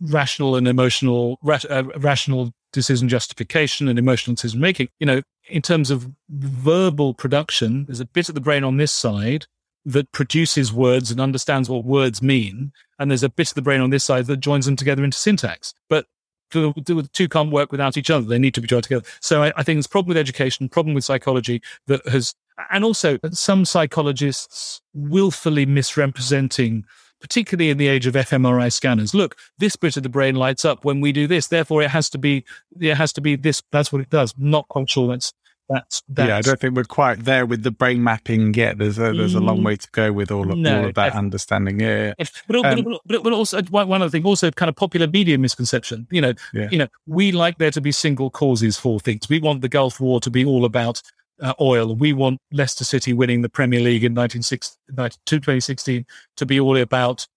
rational 0.00 0.56
and 0.56 0.66
emotional, 0.66 1.38
uh, 1.46 1.84
rational 1.96 2.52
decision 2.72 3.08
justification 3.08 3.88
and 3.88 3.98
emotional 3.98 4.34
decision 4.34 4.60
making. 4.60 4.88
You 4.98 5.06
know, 5.06 5.22
in 5.48 5.62
terms 5.62 5.90
of 5.90 6.10
verbal 6.28 7.14
production, 7.14 7.84
there's 7.86 8.00
a 8.00 8.06
bit 8.06 8.28
of 8.28 8.34
the 8.34 8.40
brain 8.40 8.64
on 8.64 8.76
this 8.76 8.92
side 8.92 9.46
that 9.84 10.12
produces 10.12 10.72
words 10.72 11.10
and 11.10 11.20
understands 11.20 11.68
what 11.68 11.84
words 11.84 12.22
mean. 12.22 12.72
And 12.98 13.10
there's 13.10 13.22
a 13.22 13.28
bit 13.30 13.48
of 13.48 13.54
the 13.54 13.62
brain 13.62 13.80
on 13.80 13.90
this 13.90 14.04
side 14.04 14.26
that 14.26 14.38
joins 14.38 14.66
them 14.66 14.76
together 14.76 15.02
into 15.02 15.16
syntax. 15.16 15.74
But 15.88 16.06
the, 16.50 16.72
the 16.84 17.08
two 17.12 17.28
can't 17.28 17.50
work 17.50 17.72
without 17.72 17.96
each 17.96 18.10
other. 18.10 18.26
They 18.26 18.38
need 18.38 18.54
to 18.54 18.60
be 18.60 18.66
joined 18.66 18.84
together. 18.84 19.06
So 19.20 19.42
I, 19.44 19.52
I 19.56 19.62
think 19.62 19.76
there's 19.76 19.86
a 19.86 19.90
problem 19.90 20.08
with 20.08 20.16
education, 20.16 20.68
problem 20.68 20.94
with 20.94 21.04
psychology 21.04 21.62
that 21.86 22.06
has, 22.08 22.34
and 22.70 22.84
also 22.84 23.18
some 23.32 23.64
psychologists 23.64 24.82
willfully 24.94 25.66
misrepresenting 25.66 26.84
particularly 27.20 27.68
in 27.70 27.76
the 27.76 27.86
age 27.86 28.06
of 28.06 28.14
fMRI 28.14 28.72
scanners. 28.72 29.14
Look, 29.14 29.36
this 29.58 29.76
bit 29.76 29.96
of 29.96 30.02
the 30.02 30.08
brain 30.08 30.36
lights 30.36 30.64
up 30.64 30.84
when 30.84 31.00
we 31.00 31.12
do 31.12 31.26
this. 31.26 31.48
Therefore, 31.48 31.82
it 31.82 31.90
has 31.90 32.08
to 32.10 32.18
be 32.18 32.44
it 32.80 32.94
has 32.94 33.12
to 33.12 33.20
be 33.20 33.36
this. 33.36 33.62
That's 33.70 33.92
what 33.92 34.00
it 34.00 34.10
does. 34.10 34.34
Not 34.38 34.68
quite 34.68 34.88
sure 34.88 35.08
that's 35.08 35.32
that's, 35.70 36.02
that's 36.08 36.28
yeah. 36.28 36.36
I 36.36 36.40
don't 36.40 36.58
think 36.58 36.74
we're 36.74 36.82
quite 36.82 37.24
there 37.24 37.46
with 37.46 37.62
the 37.62 37.70
brain 37.70 38.02
mapping 38.02 38.52
yet. 38.54 38.78
There's 38.78 38.98
a 38.98 39.12
there's 39.12 39.34
a 39.34 39.40
long 39.40 39.60
mm. 39.60 39.66
way 39.66 39.76
to 39.76 39.88
go 39.92 40.12
with 40.12 40.32
all 40.32 40.50
of, 40.50 40.58
no, 40.58 40.80
all 40.80 40.88
of 40.88 40.94
that 40.94 41.14
understanding. 41.14 41.78
Yeah. 41.78 42.12
If, 42.18 42.42
but, 42.48 42.56
um, 42.56 42.82
but, 42.82 43.00
but, 43.06 43.22
but, 43.22 43.32
also 43.32 43.62
one 43.62 44.02
other 44.02 44.10
thing, 44.10 44.24
also 44.24 44.50
kind 44.50 44.68
of 44.68 44.74
popular 44.74 45.06
media 45.06 45.38
misconception. 45.38 46.08
You 46.10 46.22
know, 46.22 46.34
yeah. 46.52 46.68
you 46.72 46.78
know, 46.78 46.88
we 47.06 47.30
like 47.30 47.58
there 47.58 47.70
to 47.70 47.80
be 47.80 47.92
single 47.92 48.30
causes 48.30 48.76
for 48.76 48.98
things. 48.98 49.28
We 49.28 49.38
want 49.38 49.60
the 49.60 49.68
Gulf 49.68 50.00
War 50.00 50.20
to 50.20 50.30
be 50.30 50.44
all 50.44 50.64
about 50.64 51.00
uh, 51.40 51.54
oil. 51.60 51.94
We 51.94 52.12
want 52.12 52.40
Leicester 52.50 52.82
City 52.84 53.12
winning 53.12 53.42
the 53.42 53.48
Premier 53.48 53.78
League 53.80 54.02
in 54.02 54.16
2016 54.16 56.06
to 56.36 56.46
be 56.46 56.58
all 56.60 56.76
about 56.76 57.28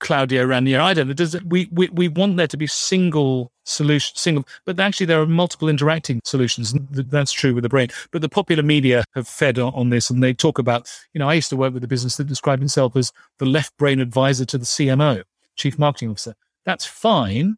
Claudio 0.00 0.44
Ranieri. 0.44 0.82
I 0.82 0.94
don't 0.94 1.08
know. 1.08 1.14
Does 1.14 1.40
we, 1.44 1.68
we 1.70 1.88
we 1.90 2.08
want 2.08 2.36
there 2.36 2.46
to 2.46 2.56
be 2.56 2.66
single 2.66 3.52
solution, 3.64 4.16
single, 4.16 4.46
but 4.64 4.80
actually 4.80 5.06
there 5.06 5.20
are 5.20 5.26
multiple 5.26 5.68
interacting 5.68 6.20
solutions. 6.24 6.74
That's 6.90 7.32
true 7.32 7.54
with 7.54 7.62
the 7.62 7.68
brain. 7.68 7.88
But 8.10 8.22
the 8.22 8.28
popular 8.28 8.62
media 8.62 9.04
have 9.14 9.28
fed 9.28 9.58
on 9.58 9.90
this, 9.90 10.10
and 10.10 10.22
they 10.22 10.34
talk 10.34 10.58
about. 10.58 10.90
You 11.14 11.20
know, 11.20 11.28
I 11.28 11.34
used 11.34 11.50
to 11.50 11.56
work 11.56 11.72
with 11.72 11.84
a 11.84 11.88
business 11.88 12.16
that 12.16 12.26
described 12.26 12.62
itself 12.62 12.96
as 12.96 13.12
the 13.38 13.46
left 13.46 13.76
brain 13.76 14.00
advisor 14.00 14.44
to 14.46 14.58
the 14.58 14.64
CMO, 14.64 15.22
chief 15.56 15.78
marketing 15.78 16.10
officer. 16.10 16.34
That's 16.64 16.84
fine, 16.84 17.56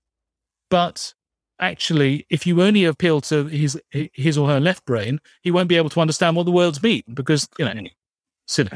but 0.69 1.15
actually, 1.59 2.27
if 2.29 2.47
you 2.47 2.63
only 2.63 2.85
appeal 2.85 3.21
to 3.23 3.47
his 3.47 3.81
his 3.91 4.37
or 4.37 4.49
her 4.49 4.61
left 4.61 4.85
brain, 4.85 5.21
he 5.43 5.51
won't 5.51 5.69
be 5.69 5.77
able 5.77 5.91
to 5.91 6.01
understand 6.01 6.37
what 6.37 6.45
the 6.45 6.53
words 6.53 6.83
mean 6.83 7.03
because 7.15 7.49
you 7.59 7.65
know. 7.65 7.73
Mm. 7.73 7.91
Silly. 8.47 8.71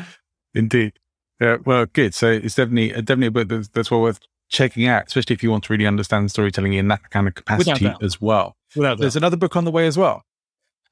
Indeed. 0.55 0.95
Yeah, 1.41 1.59
well, 1.65 1.87
good. 1.87 2.15
So 2.15 2.31
it's 2.31 2.55
definitely 2.55 2.91
definitely 2.91 3.27
a 3.27 3.31
book 3.31 3.49
that's, 3.49 3.69
that's 3.69 3.91
well 3.91 4.01
worth 4.01 4.21
checking 4.49 4.87
out, 4.87 5.07
especially 5.07 5.35
if 5.35 5.43
you 5.43 5.51
want 5.51 5.65
to 5.65 5.73
really 5.73 5.87
understand 5.87 6.31
storytelling 6.31 6.75
in 6.75 6.89
that 6.89 7.11
kind 7.11 7.29
of 7.29 7.35
capacity 7.35 7.93
as 8.01 8.21
well. 8.21 8.57
Without 8.75 8.99
There's 8.99 9.17
another 9.17 9.37
book 9.37 9.57
on 9.57 9.65
the 9.65 9.71
way 9.71 9.87
as 9.87 9.99
well. 9.99 10.23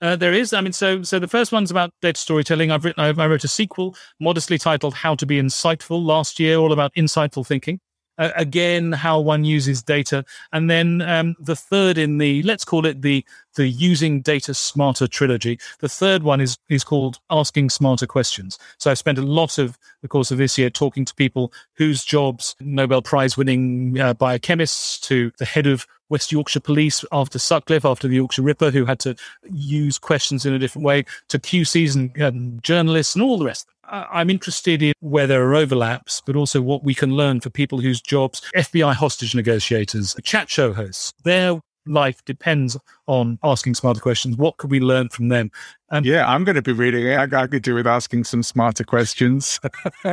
Uh, 0.01 0.16
there 0.16 0.32
is. 0.32 0.53
I 0.53 0.61
mean, 0.61 0.72
so 0.72 1.03
so 1.03 1.18
the 1.18 1.28
first 1.28 1.53
one's 1.53 1.70
about 1.70 1.90
data 2.03 2.20
storytelling. 2.20 2.70
I've 2.70 2.84
written. 2.84 3.03
I 3.03 3.26
wrote 3.26 3.45
a 3.45 3.49
sequel, 3.49 3.97
modestly 4.20 4.59
titled 4.59 4.95
"How 4.95 5.14
to 5.14 5.24
Be 5.24 5.40
Insightful" 5.40 6.05
last 6.05 6.38
year, 6.38 6.57
all 6.57 6.72
about 6.72 6.92
insightful 6.95 7.47
thinking 7.47 7.80
uh, 8.18 8.30
again 8.36 8.92
how 8.92 9.20
one 9.20 9.44
uses 9.44 9.82
data. 9.82 10.24
And 10.52 10.70
then 10.70 11.02
um, 11.02 11.34
the 11.38 11.56
third 11.56 11.98
in 11.98 12.18
the 12.18 12.42
let's 12.42 12.64
call 12.64 12.86
it 12.86 13.02
the 13.02 13.24
the 13.56 13.68
using 13.68 14.20
data 14.20 14.54
smarter 14.54 15.06
trilogy. 15.06 15.58
The 15.80 15.88
third 15.88 16.22
one 16.22 16.40
is 16.40 16.58
is 16.68 16.84
called 16.84 17.18
asking 17.30 17.70
smarter 17.70 18.06
questions. 18.06 18.58
So 18.78 18.90
i've 18.90 18.98
spent 18.98 19.18
a 19.18 19.22
lot 19.22 19.58
of 19.58 19.78
the 20.02 20.08
course 20.08 20.30
of 20.30 20.38
this 20.38 20.58
year 20.58 20.70
talking 20.70 21.04
to 21.04 21.14
people 21.14 21.52
whose 21.74 22.04
jobs 22.04 22.56
nobel 22.60 23.02
prize 23.02 23.36
winning 23.36 23.98
uh, 24.00 24.14
biochemists 24.14 25.00
to 25.02 25.32
the 25.38 25.44
head 25.44 25.66
of 25.66 25.86
West 26.14 26.30
Yorkshire 26.30 26.60
Police 26.60 27.04
after 27.10 27.40
Sutcliffe, 27.40 27.84
after 27.84 28.06
the 28.06 28.14
Yorkshire 28.14 28.42
Ripper, 28.42 28.70
who 28.70 28.84
had 28.84 29.00
to 29.00 29.16
use 29.50 29.98
questions 29.98 30.46
in 30.46 30.54
a 30.54 30.60
different 30.60 30.84
way, 30.84 31.04
to 31.26 31.40
QCs 31.40 31.96
and, 31.96 32.16
and 32.16 32.62
journalists 32.62 33.16
and 33.16 33.24
all 33.24 33.36
the 33.36 33.44
rest. 33.44 33.66
I'm 33.88 34.30
interested 34.30 34.80
in 34.80 34.92
where 35.00 35.26
there 35.26 35.42
are 35.42 35.56
overlaps, 35.56 36.22
but 36.24 36.36
also 36.36 36.62
what 36.62 36.84
we 36.84 36.94
can 36.94 37.16
learn 37.16 37.40
for 37.40 37.50
people 37.50 37.80
whose 37.80 38.00
jobs, 38.00 38.42
FBI 38.54 38.94
hostage 38.94 39.34
negotiators, 39.34 40.14
chat 40.22 40.48
show 40.48 40.72
hosts, 40.72 41.12
their 41.24 41.60
life 41.84 42.24
depends 42.24 42.76
on 43.06 43.40
asking 43.42 43.74
smarter 43.74 44.00
questions. 44.00 44.36
What 44.36 44.56
could 44.56 44.70
we 44.70 44.78
learn 44.78 45.08
from 45.08 45.30
them? 45.30 45.50
And 45.90 46.06
yeah, 46.06 46.26
I'm 46.26 46.44
going 46.44 46.56
to 46.56 46.62
be 46.62 46.72
reading 46.72 47.06
it. 47.06 47.16
I, 47.16 47.42
I 47.42 47.46
could 47.48 47.62
do 47.62 47.74
with 47.74 47.88
asking 47.88 48.22
some 48.22 48.44
smarter 48.44 48.84
questions. 48.84 49.60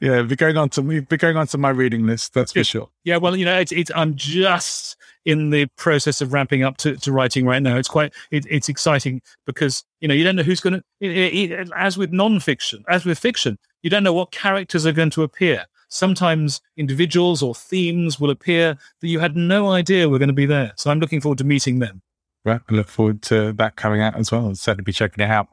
yeah, 0.00 0.22
be 0.22 0.36
going 0.36 0.56
on 0.56 0.68
to 0.70 0.82
be 0.82 1.16
going 1.16 1.36
on 1.36 1.46
to 1.48 1.58
my 1.58 1.70
reading 1.70 2.06
list. 2.06 2.34
That's 2.34 2.52
for 2.52 2.64
sure. 2.64 2.88
Yeah, 3.04 3.16
well, 3.16 3.34
you 3.34 3.44
know, 3.44 3.58
it's, 3.58 3.72
it's 3.72 3.90
I'm 3.94 4.14
just 4.14 4.96
in 5.24 5.50
the 5.50 5.66
process 5.76 6.20
of 6.20 6.32
ramping 6.32 6.62
up 6.62 6.76
to, 6.78 6.96
to 6.96 7.12
writing 7.12 7.46
right 7.46 7.62
now. 7.62 7.76
It's 7.76 7.88
quite 7.88 8.12
it, 8.30 8.46
it's 8.48 8.68
exciting 8.68 9.20
because 9.46 9.84
you 10.00 10.08
know 10.08 10.14
you 10.14 10.24
don't 10.24 10.36
know 10.36 10.42
who's 10.42 10.60
going 10.60 10.82
to. 11.00 11.70
As 11.76 11.98
with 11.98 12.12
nonfiction, 12.12 12.82
as 12.88 13.04
with 13.04 13.18
fiction, 13.18 13.58
you 13.82 13.90
don't 13.90 14.02
know 14.02 14.12
what 14.12 14.30
characters 14.30 14.86
are 14.86 14.92
going 14.92 15.10
to 15.10 15.22
appear. 15.22 15.66
sometimes 15.88 16.60
individuals 16.76 17.42
or 17.42 17.54
themes 17.54 18.20
will 18.20 18.30
appear 18.30 18.76
that 19.00 19.08
you 19.08 19.18
had 19.20 19.36
no 19.36 19.70
idea 19.70 20.08
were 20.08 20.18
going 20.18 20.28
to 20.28 20.34
be 20.34 20.46
there. 20.46 20.72
So 20.76 20.90
I'm 20.90 21.00
looking 21.00 21.20
forward 21.20 21.38
to 21.38 21.44
meeting 21.44 21.78
them. 21.78 22.02
Right. 22.44 22.60
I 22.68 22.74
look 22.74 22.88
forward 22.88 23.22
to 23.22 23.52
that 23.54 23.76
coming 23.76 24.00
out 24.00 24.16
as 24.16 24.30
well. 24.30 24.54
Certainly 24.54 24.84
be 24.84 24.92
checking 24.92 25.24
it 25.24 25.30
out. 25.30 25.48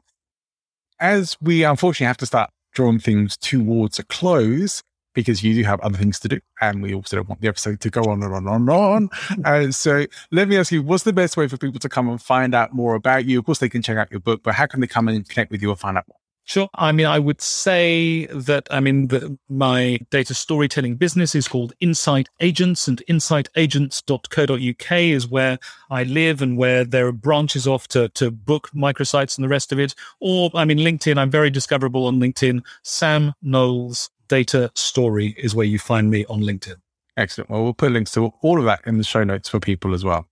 As 0.98 1.36
we 1.40 1.64
unfortunately 1.64 2.06
have 2.06 2.16
to 2.18 2.26
start 2.26 2.50
drawing 2.72 3.00
things 3.00 3.36
towards 3.36 3.98
a 3.98 4.04
close, 4.04 4.82
because 5.16 5.42
you 5.42 5.54
do 5.54 5.64
have 5.64 5.80
other 5.80 5.98
things 5.98 6.20
to 6.20 6.28
do. 6.28 6.38
And 6.60 6.80
we 6.82 6.94
also 6.94 7.16
don't 7.16 7.28
want 7.28 7.40
the 7.40 7.48
episode 7.48 7.80
to 7.80 7.90
go 7.90 8.02
on 8.04 8.22
and 8.22 8.32
on 8.32 8.46
and 8.46 8.70
on. 8.70 9.08
uh, 9.44 9.72
so 9.72 10.06
let 10.30 10.46
me 10.46 10.56
ask 10.56 10.70
you, 10.70 10.82
what's 10.82 11.02
the 11.02 11.12
best 11.12 11.36
way 11.36 11.48
for 11.48 11.56
people 11.56 11.80
to 11.80 11.88
come 11.88 12.08
and 12.08 12.22
find 12.22 12.54
out 12.54 12.72
more 12.72 12.94
about 12.94 13.24
you? 13.24 13.40
Of 13.40 13.46
course, 13.46 13.58
they 13.58 13.68
can 13.68 13.82
check 13.82 13.96
out 13.96 14.10
your 14.12 14.20
book, 14.20 14.42
but 14.44 14.54
how 14.54 14.66
can 14.66 14.80
they 14.80 14.86
come 14.86 15.08
and 15.08 15.28
connect 15.28 15.50
with 15.50 15.62
you 15.62 15.70
or 15.70 15.76
find 15.76 15.98
out 15.98 16.04
more? 16.06 16.18
Sure. 16.48 16.68
I 16.76 16.92
mean, 16.92 17.06
I 17.06 17.18
would 17.18 17.40
say 17.40 18.26
that, 18.26 18.68
I 18.70 18.78
mean, 18.78 19.08
the, 19.08 19.36
my 19.48 19.98
data 20.10 20.32
storytelling 20.32 20.94
business 20.94 21.34
is 21.34 21.48
called 21.48 21.72
Insight 21.80 22.28
Agents, 22.38 22.86
and 22.86 23.02
insightagents.co.uk 23.08 24.92
is 24.92 25.26
where 25.26 25.58
I 25.90 26.04
live 26.04 26.40
and 26.42 26.56
where 26.56 26.84
there 26.84 27.08
are 27.08 27.12
branches 27.12 27.66
off 27.66 27.88
to, 27.88 28.10
to 28.10 28.30
book 28.30 28.70
microsites 28.72 29.36
and 29.36 29.44
the 29.44 29.48
rest 29.48 29.72
of 29.72 29.80
it. 29.80 29.96
Or, 30.20 30.52
I 30.54 30.64
mean, 30.64 30.78
LinkedIn, 30.78 31.18
I'm 31.18 31.32
very 31.32 31.50
discoverable 31.50 32.06
on 32.06 32.20
LinkedIn. 32.20 32.64
Sam 32.84 33.34
Knowles 33.42 34.10
Data 34.28 34.70
Story 34.74 35.34
is 35.38 35.54
where 35.54 35.66
you 35.66 35.78
find 35.78 36.10
me 36.10 36.24
on 36.26 36.40
LinkedIn. 36.40 36.76
Excellent. 37.16 37.50
Well, 37.50 37.64
we'll 37.64 37.74
put 37.74 37.92
links 37.92 38.12
to 38.12 38.32
all 38.42 38.58
of 38.58 38.64
that 38.66 38.80
in 38.86 38.98
the 38.98 39.04
show 39.04 39.24
notes 39.24 39.48
for 39.48 39.58
people 39.58 39.94
as 39.94 40.04
well. 40.04 40.26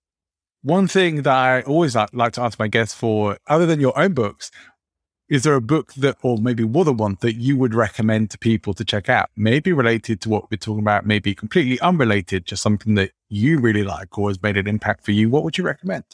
One 0.62 0.86
thing 0.86 1.22
that 1.22 1.34
I 1.34 1.62
always 1.62 1.94
like 1.94 2.32
to 2.34 2.42
ask 2.42 2.58
my 2.58 2.68
guests 2.68 2.94
for, 2.94 3.38
other 3.46 3.66
than 3.66 3.80
your 3.80 3.98
own 3.98 4.14
books, 4.14 4.50
is 5.28 5.42
there 5.42 5.54
a 5.54 5.60
book 5.60 5.94
that, 5.94 6.16
or 6.22 6.38
maybe 6.38 6.64
more 6.64 6.84
than 6.84 6.98
one, 6.98 7.16
that 7.20 7.34
you 7.34 7.56
would 7.56 7.74
recommend 7.74 8.30
to 8.30 8.38
people 8.38 8.74
to 8.74 8.84
check 8.84 9.08
out? 9.08 9.30
Maybe 9.36 9.72
related 9.72 10.20
to 10.22 10.28
what 10.28 10.50
we're 10.50 10.58
talking 10.58 10.80
about, 10.80 11.06
maybe 11.06 11.34
completely 11.34 11.80
unrelated, 11.80 12.44
just 12.46 12.62
something 12.62 12.94
that 12.94 13.12
you 13.28 13.58
really 13.58 13.84
like 13.84 14.18
or 14.18 14.28
has 14.28 14.42
made 14.42 14.56
an 14.56 14.66
impact 14.66 15.04
for 15.04 15.12
you. 15.12 15.30
What 15.30 15.44
would 15.44 15.56
you 15.56 15.64
recommend? 15.64 16.04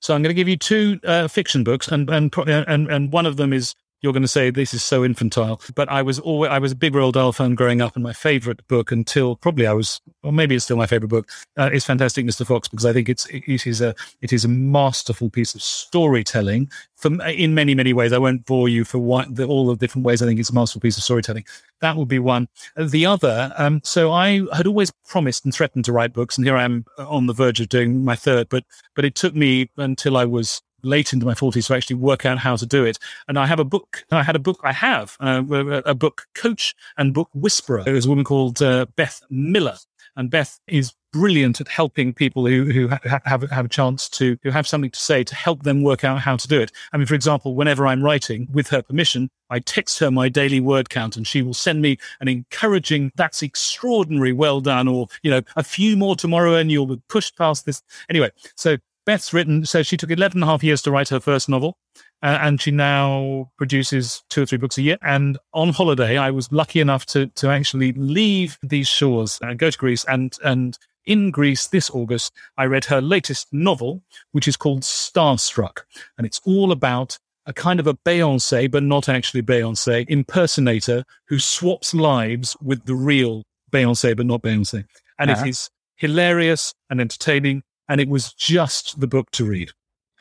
So 0.00 0.14
I'm 0.14 0.22
going 0.22 0.30
to 0.30 0.34
give 0.34 0.48
you 0.48 0.56
two 0.56 0.98
uh, 1.04 1.28
fiction 1.28 1.64
books, 1.64 1.88
and 1.88 2.08
and 2.08 2.34
and 2.36 2.90
and 2.90 3.12
one 3.12 3.26
of 3.26 3.36
them 3.36 3.52
is 3.52 3.74
you're 4.06 4.12
going 4.12 4.22
to 4.22 4.28
say 4.28 4.50
this 4.50 4.72
is 4.72 4.84
so 4.84 5.04
infantile. 5.04 5.60
But 5.74 5.88
I 5.88 6.00
was 6.00 6.20
always 6.20 6.48
I 6.48 6.60
was 6.60 6.70
a 6.70 6.76
big 6.76 6.92
Roald 6.92 7.14
Dahl 7.14 7.32
fan 7.32 7.56
growing 7.56 7.82
up, 7.82 7.96
and 7.96 8.04
my 8.04 8.12
favorite 8.12 8.64
book 8.68 8.92
until 8.92 9.34
probably 9.34 9.66
I 9.66 9.72
was, 9.72 10.00
or 10.22 10.32
maybe 10.32 10.54
it's 10.54 10.64
still 10.64 10.76
my 10.76 10.86
favorite 10.86 11.08
book, 11.08 11.28
uh, 11.58 11.70
is 11.72 11.84
Fantastic 11.84 12.24
Mr. 12.24 12.46
Fox 12.46 12.68
because 12.68 12.86
I 12.86 12.92
think 12.92 13.08
it's 13.08 13.26
it 13.26 13.66
is 13.66 13.80
a 13.80 13.96
it 14.20 14.32
is 14.32 14.44
a 14.44 14.48
masterful 14.48 15.28
piece 15.28 15.56
of 15.56 15.62
storytelling. 15.62 16.70
From 16.94 17.20
in 17.22 17.52
many 17.52 17.74
many 17.74 17.92
ways, 17.92 18.12
I 18.12 18.18
won't 18.18 18.46
bore 18.46 18.68
you 18.68 18.84
for 18.84 18.98
what, 18.98 19.34
the, 19.34 19.44
all 19.44 19.66
the 19.66 19.76
different 19.76 20.06
ways. 20.06 20.22
I 20.22 20.26
think 20.26 20.38
it's 20.38 20.50
a 20.50 20.54
masterful 20.54 20.80
piece 20.80 20.96
of 20.96 21.02
storytelling. 21.02 21.44
That 21.80 21.96
would 21.96 22.08
be 22.08 22.20
one. 22.20 22.48
The 22.78 23.06
other, 23.06 23.52
um, 23.58 23.80
so 23.82 24.12
I 24.12 24.42
had 24.54 24.68
always 24.68 24.92
promised 25.08 25.44
and 25.44 25.52
threatened 25.52 25.84
to 25.86 25.92
write 25.92 26.12
books, 26.12 26.38
and 26.38 26.46
here 26.46 26.56
I 26.56 26.62
am 26.62 26.86
on 26.96 27.26
the 27.26 27.34
verge 27.34 27.60
of 27.60 27.68
doing 27.68 28.04
my 28.04 28.14
third. 28.14 28.48
But 28.48 28.62
but 28.94 29.04
it 29.04 29.16
took 29.16 29.34
me 29.34 29.68
until 29.76 30.16
I 30.16 30.24
was 30.24 30.62
late 30.82 31.12
into 31.12 31.26
my 31.26 31.34
40s 31.34 31.66
to 31.66 31.74
actually 31.74 31.96
work 31.96 32.24
out 32.24 32.38
how 32.38 32.56
to 32.56 32.66
do 32.66 32.84
it. 32.84 32.98
And 33.28 33.38
I 33.38 33.46
have 33.46 33.60
a 33.60 33.64
book, 33.64 34.04
I 34.10 34.22
had 34.22 34.36
a 34.36 34.40
book, 34.40 34.60
I 34.62 34.72
have 34.72 35.16
uh, 35.20 35.42
a 35.84 35.94
book 35.94 36.26
coach 36.34 36.74
and 36.96 37.14
book 37.14 37.28
whisperer. 37.34 37.82
There's 37.84 38.06
a 38.06 38.08
woman 38.08 38.24
called 38.24 38.62
uh, 38.62 38.86
Beth 38.96 39.22
Miller. 39.30 39.76
And 40.18 40.30
Beth 40.30 40.60
is 40.66 40.94
brilliant 41.12 41.60
at 41.60 41.68
helping 41.68 42.12
people 42.12 42.46
who, 42.46 42.64
who 42.64 42.88
ha- 42.88 43.20
have, 43.24 43.42
have 43.50 43.64
a 43.64 43.68
chance 43.68 44.08
to, 44.10 44.38
who 44.42 44.50
have 44.50 44.66
something 44.66 44.90
to 44.90 44.98
say 44.98 45.22
to 45.24 45.34
help 45.34 45.62
them 45.62 45.82
work 45.82 46.04
out 46.04 46.20
how 46.20 46.36
to 46.36 46.48
do 46.48 46.60
it. 46.60 46.72
I 46.92 46.96
mean, 46.96 47.06
for 47.06 47.14
example, 47.14 47.54
whenever 47.54 47.86
I'm 47.86 48.02
writing 48.02 48.48
with 48.52 48.68
her 48.68 48.82
permission, 48.82 49.30
I 49.50 49.58
text 49.60 49.98
her 50.00 50.10
my 50.10 50.28
daily 50.28 50.60
word 50.60 50.88
count 50.88 51.16
and 51.16 51.26
she 51.26 51.42
will 51.42 51.54
send 51.54 51.82
me 51.82 51.98
an 52.20 52.28
encouraging, 52.28 53.12
that's 53.14 53.42
extraordinary, 53.42 54.32
well 54.32 54.60
done, 54.60 54.88
or, 54.88 55.08
you 55.22 55.30
know, 55.30 55.42
a 55.54 55.62
few 55.62 55.96
more 55.96 56.16
tomorrow 56.16 56.54
and 56.54 56.70
you'll 56.70 56.86
be 56.86 57.00
pushed 57.08 57.36
past 57.36 57.66
this. 57.66 57.82
Anyway, 58.08 58.30
so 58.56 58.76
Beth's 59.06 59.32
written, 59.32 59.64
so 59.64 59.82
she 59.82 59.96
took 59.96 60.10
11 60.10 60.38
and 60.38 60.44
a 60.44 60.46
half 60.46 60.64
years 60.64 60.82
to 60.82 60.90
write 60.90 61.08
her 61.08 61.20
first 61.20 61.48
novel, 61.48 61.78
uh, 62.22 62.38
and 62.42 62.60
she 62.60 62.72
now 62.72 63.50
produces 63.56 64.22
two 64.28 64.42
or 64.42 64.46
three 64.46 64.58
books 64.58 64.76
a 64.78 64.82
year. 64.82 64.98
And 65.02 65.38
on 65.54 65.70
holiday, 65.70 66.18
I 66.18 66.32
was 66.32 66.50
lucky 66.50 66.80
enough 66.80 67.06
to, 67.06 67.28
to 67.28 67.48
actually 67.48 67.92
leave 67.92 68.58
these 68.62 68.88
shores 68.88 69.38
and 69.40 69.58
go 69.58 69.70
to 69.70 69.78
Greece. 69.78 70.04
And, 70.06 70.36
and 70.44 70.76
in 71.06 71.30
Greece 71.30 71.68
this 71.68 71.88
August, 71.90 72.32
I 72.58 72.64
read 72.64 72.84
her 72.86 73.00
latest 73.00 73.46
novel, 73.52 74.02
which 74.32 74.48
is 74.48 74.56
called 74.56 74.82
Starstruck. 74.82 75.82
And 76.18 76.26
it's 76.26 76.40
all 76.44 76.72
about 76.72 77.16
a 77.46 77.52
kind 77.52 77.78
of 77.78 77.86
a 77.86 77.94
Beyonce, 77.94 78.68
but 78.68 78.82
not 78.82 79.08
actually 79.08 79.42
Beyonce, 79.42 80.04
impersonator 80.08 81.04
who 81.28 81.38
swaps 81.38 81.94
lives 81.94 82.56
with 82.60 82.84
the 82.86 82.96
real 82.96 83.44
Beyonce, 83.70 84.16
but 84.16 84.26
not 84.26 84.42
Beyonce. 84.42 84.84
And 85.18 85.30
uh-huh. 85.30 85.44
it 85.44 85.50
is 85.50 85.70
hilarious 85.94 86.74
and 86.90 87.00
entertaining 87.00 87.62
and 87.88 88.00
it 88.00 88.08
was 88.08 88.32
just 88.32 89.00
the 89.00 89.06
book 89.06 89.30
to 89.32 89.44
read. 89.44 89.70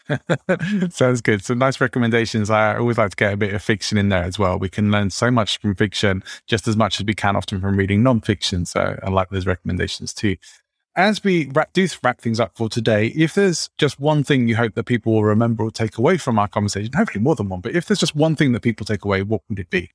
Sounds 0.90 1.22
good. 1.22 1.44
Some 1.44 1.58
nice 1.58 1.82
recommendations. 1.82 2.50
I 2.50 2.78
always 2.78 2.98
like 2.98 3.12
to 3.12 3.16
get 3.16 3.34
a 3.34 3.38
bit 3.38 3.54
of 3.54 3.62
fiction 3.62 3.98
in 3.98 4.10
there 4.10 4.24
as 4.24 4.38
well. 4.38 4.60
We 4.60 4.70
can 4.70 4.92
learn 4.92 5.10
so 5.10 5.32
much 5.32 5.60
from 5.60 5.76
fiction 5.76 6.24
just 6.48 6.68
as 6.68 6.78
much 6.78 7.00
as 7.00 7.06
we 7.06 7.14
can 7.14 7.36
often 7.36 7.60
from 7.60 7.78
reading 7.78 8.02
nonfiction. 8.02 8.68
So 8.68 8.98
I 9.02 9.10
like 9.10 9.30
those 9.30 9.46
recommendations 9.46 10.14
too. 10.14 10.38
As 10.96 11.24
we 11.24 11.50
wrap, 11.54 11.74
do 11.74 11.88
wrap 12.04 12.22
things 12.22 12.40
up 12.40 12.56
for 12.56 12.70
today, 12.70 13.08
if 13.08 13.34
there's 13.34 13.70
just 13.78 14.00
one 14.00 14.24
thing 14.24 14.48
you 14.48 14.56
hope 14.56 14.76
that 14.76 14.86
people 14.86 15.12
will 15.14 15.26
remember 15.26 15.64
or 15.64 15.72
take 15.72 15.98
away 15.98 16.18
from 16.18 16.40
our 16.40 16.48
conversation, 16.48 16.94
hopefully 16.96 17.22
more 17.22 17.36
than 17.36 17.50
one, 17.50 17.60
but 17.60 17.76
if 17.76 17.86
there's 17.86 18.00
just 18.00 18.16
one 18.16 18.36
thing 18.36 18.54
that 18.54 18.62
people 18.62 18.86
take 18.86 19.04
away, 19.04 19.22
what 19.22 19.42
would 19.50 19.60
it 19.60 19.70
be? 19.70 19.92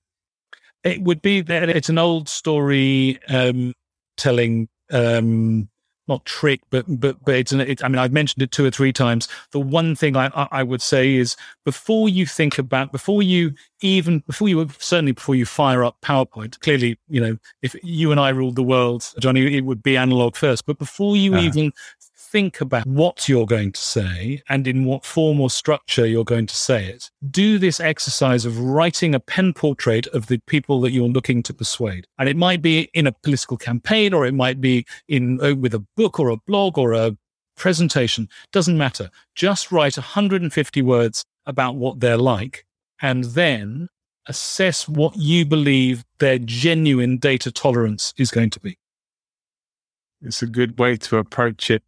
It 0.84 1.00
would 1.02 1.22
be 1.22 1.40
that 1.40 1.70
it's 1.70 1.88
an 1.88 1.96
old 1.96 2.28
story 2.28 3.18
um, 3.28 3.72
telling 4.18 4.68
um, 4.90 5.70
not 6.09 6.24
trick, 6.24 6.61
but 6.70 6.84
but 6.88 7.24
but 7.24 7.34
it's 7.34 7.53
an. 7.53 7.61
It, 7.61 7.84
I 7.84 7.88
mean, 7.88 7.98
I've 7.98 8.12
mentioned 8.12 8.42
it 8.42 8.51
two 8.51 8.64
or 8.64 8.70
three 8.70 8.92
times. 8.92 9.28
The 9.53 9.61
one 9.61 9.94
thing 9.94 10.16
I 10.16 10.30
I 10.34 10.62
would 10.62 10.82
say 10.82 11.14
is 11.14 11.36
before 11.64 12.09
you 12.09 12.26
think 12.26 12.59
about 12.59 12.92
before 12.92 13.22
you 13.22 13.55
even 13.80 14.20
before 14.20 14.48
you 14.48 14.68
certainly 14.78 15.12
before 15.12 15.34
you 15.34 15.46
fire 15.46 15.84
up 15.84 15.96
PowerPoint. 16.03 16.59
Clearly, 16.61 16.98
you 17.09 17.20
know, 17.20 17.38
if 17.62 17.76
you 17.82 18.11
and 18.11 18.20
I 18.20 18.30
ruled 18.30 18.57
the 18.57 18.62
world, 18.62 19.12
Johnny, 19.18 19.57
it 19.57 19.64
would 19.64 19.82
be 19.82 19.96
analog 19.96 20.36
first. 20.36 20.66
But 20.66 20.78
before 20.78 21.16
you 21.16 21.34
uh-huh. 21.34 21.42
even 21.42 21.72
think 22.30 22.60
about 22.60 22.86
what 22.86 23.28
you're 23.28 23.46
going 23.46 23.72
to 23.72 23.80
say 23.80 24.40
and 24.48 24.66
in 24.68 24.84
what 24.84 25.04
form 25.04 25.40
or 25.40 25.50
structure 25.50 26.06
you're 26.06 26.24
going 26.24 26.46
to 26.46 26.54
say 26.54 26.86
it. 26.86 27.10
Do 27.28 27.58
this 27.58 27.80
exercise 27.80 28.44
of 28.44 28.58
writing 28.58 29.14
a 29.14 29.20
pen 29.20 29.52
portrait 29.52 30.06
of 30.08 30.28
the 30.28 30.38
people 30.46 30.80
that 30.82 30.92
you're 30.92 31.08
looking 31.08 31.42
to 31.44 31.54
persuade. 31.54 32.06
And 32.18 32.28
it 32.28 32.36
might 32.36 32.62
be 32.62 32.88
in 32.94 33.06
a 33.06 33.12
political 33.12 33.56
campaign 33.56 34.14
or 34.14 34.26
it 34.26 34.34
might 34.34 34.60
be 34.60 34.86
in 35.08 35.40
uh, 35.42 35.56
with 35.56 35.74
a 35.74 35.84
book 35.96 36.20
or 36.20 36.28
a 36.28 36.36
blog 36.36 36.78
or 36.78 36.92
a 36.92 37.16
presentation. 37.56 38.28
Doesn't 38.52 38.78
matter. 38.78 39.10
Just 39.34 39.72
write 39.72 39.96
150 39.96 40.82
words 40.82 41.24
about 41.46 41.74
what 41.74 41.98
they're 41.98 42.16
like 42.16 42.64
and 43.02 43.24
then 43.24 43.88
assess 44.28 44.88
what 44.88 45.16
you 45.16 45.44
believe 45.44 46.04
their 46.20 46.38
genuine 46.38 47.18
data 47.18 47.50
tolerance 47.50 48.14
is 48.16 48.30
going 48.30 48.50
to 48.50 48.60
be. 48.60 48.78
It's 50.22 50.42
a 50.42 50.46
good 50.46 50.78
way 50.78 50.96
to 50.96 51.16
approach 51.16 51.70
it. 51.70 51.82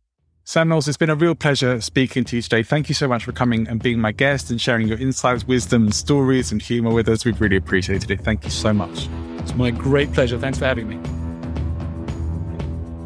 Sam 0.45 0.69
Knowles, 0.69 0.89
it's 0.89 0.97
been 0.97 1.09
a 1.09 1.15
real 1.15 1.37
pleasure 1.37 1.81
speaking 1.81 2.25
to 2.25 2.35
you 2.35 2.43
today. 2.43 2.65
Thank 2.65 2.89
you 2.89 2.97
so 2.97 3.07
much 3.07 3.25
for 3.25 3.31
coming 3.31 3.69
and 3.69 3.81
being 3.81 4.01
my 4.01 4.11
guest 4.11 4.51
and 4.51 4.61
sharing 4.61 4.89
your 4.89 4.99
insights, 4.99 5.47
wisdom, 5.47 5.93
stories, 5.93 6.51
and 6.51 6.61
humor 6.61 6.91
with 6.93 7.09
us. 7.09 7.25
We've 7.25 7.41
really 7.41 7.57
appreciated 7.57 8.11
it. 8.11 8.23
Thank 8.23 8.43
you 8.43 8.51
so 8.51 8.73
much. 8.73 9.09
It's 9.39 9.55
my 9.55 9.71
great 9.71 10.13
pleasure. 10.13 10.41
Thanks 10.41 10.59
for 10.59 10.65
having 10.65 10.89
me. 10.89 11.22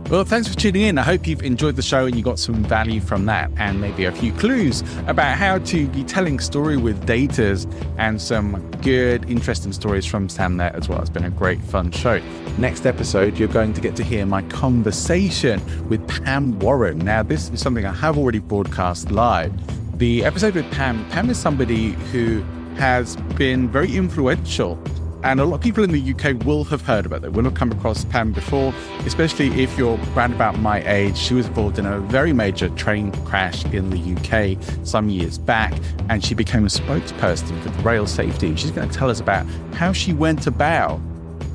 Well, 0.08 0.24
thanks 0.24 0.46
for 0.46 0.54
tuning 0.54 0.82
in. 0.82 0.98
I 0.98 1.02
hope 1.02 1.26
you've 1.26 1.42
enjoyed 1.42 1.74
the 1.74 1.82
show 1.82 2.06
and 2.06 2.14
you 2.14 2.22
got 2.22 2.38
some 2.38 2.62
value 2.62 3.00
from 3.00 3.26
that 3.26 3.50
and 3.56 3.80
maybe 3.80 4.04
a 4.04 4.12
few 4.12 4.32
clues 4.34 4.82
about 5.08 5.36
how 5.36 5.58
to 5.58 5.88
be 5.88 6.04
telling 6.04 6.38
story 6.38 6.76
with 6.76 7.04
datas 7.08 7.66
and 7.98 8.22
some 8.22 8.70
good, 8.82 9.28
interesting 9.28 9.72
stories 9.72 10.06
from 10.06 10.28
Sam 10.28 10.58
there 10.58 10.74
as 10.76 10.88
well. 10.88 11.00
It's 11.00 11.10
been 11.10 11.24
a 11.24 11.30
great, 11.30 11.60
fun 11.60 11.90
show. 11.90 12.22
Next 12.56 12.86
episode, 12.86 13.36
you're 13.36 13.48
going 13.48 13.72
to 13.72 13.80
get 13.80 13.96
to 13.96 14.04
hear 14.04 14.24
my 14.26 14.42
conversation 14.42 15.60
with 15.88 16.06
Pam 16.06 16.56
Warren. 16.60 16.98
Now, 16.98 17.24
this 17.24 17.50
is 17.50 17.60
something 17.60 17.84
I 17.84 17.92
have 17.92 18.16
already 18.16 18.38
broadcast 18.38 19.10
live. 19.10 19.52
The 19.98 20.24
episode 20.24 20.54
with 20.54 20.70
Pam, 20.70 21.04
Pam 21.10 21.30
is 21.30 21.38
somebody 21.38 21.94
who 22.12 22.42
has 22.76 23.16
been 23.34 23.68
very 23.68 23.96
influential 23.96 24.78
and 25.22 25.40
a 25.40 25.44
lot 25.44 25.56
of 25.56 25.60
people 25.60 25.82
in 25.82 25.90
the 25.90 26.14
UK 26.14 26.44
will 26.44 26.64
have 26.64 26.82
heard 26.82 27.06
about 27.06 27.24
it, 27.24 27.32
will 27.32 27.44
have 27.44 27.54
come 27.54 27.72
across 27.72 28.04
Pam 28.04 28.32
before, 28.32 28.72
especially 29.06 29.48
if 29.62 29.76
you're 29.78 29.98
around 30.14 30.32
about 30.32 30.58
my 30.58 30.86
age. 30.88 31.16
She 31.16 31.34
was 31.34 31.46
involved 31.46 31.78
in 31.78 31.86
a 31.86 31.98
very 32.00 32.32
major 32.32 32.68
train 32.70 33.12
crash 33.24 33.64
in 33.66 33.90
the 33.90 34.14
UK 34.14 34.62
some 34.86 35.08
years 35.08 35.38
back, 35.38 35.72
and 36.08 36.24
she 36.24 36.34
became 36.34 36.64
a 36.64 36.68
spokesperson 36.68 37.60
for 37.62 37.70
rail 37.82 38.06
safety. 38.06 38.54
She's 38.56 38.70
going 38.70 38.88
to 38.88 38.94
tell 38.94 39.10
us 39.10 39.20
about 39.20 39.46
how 39.74 39.92
she 39.92 40.12
went 40.12 40.46
about 40.46 41.00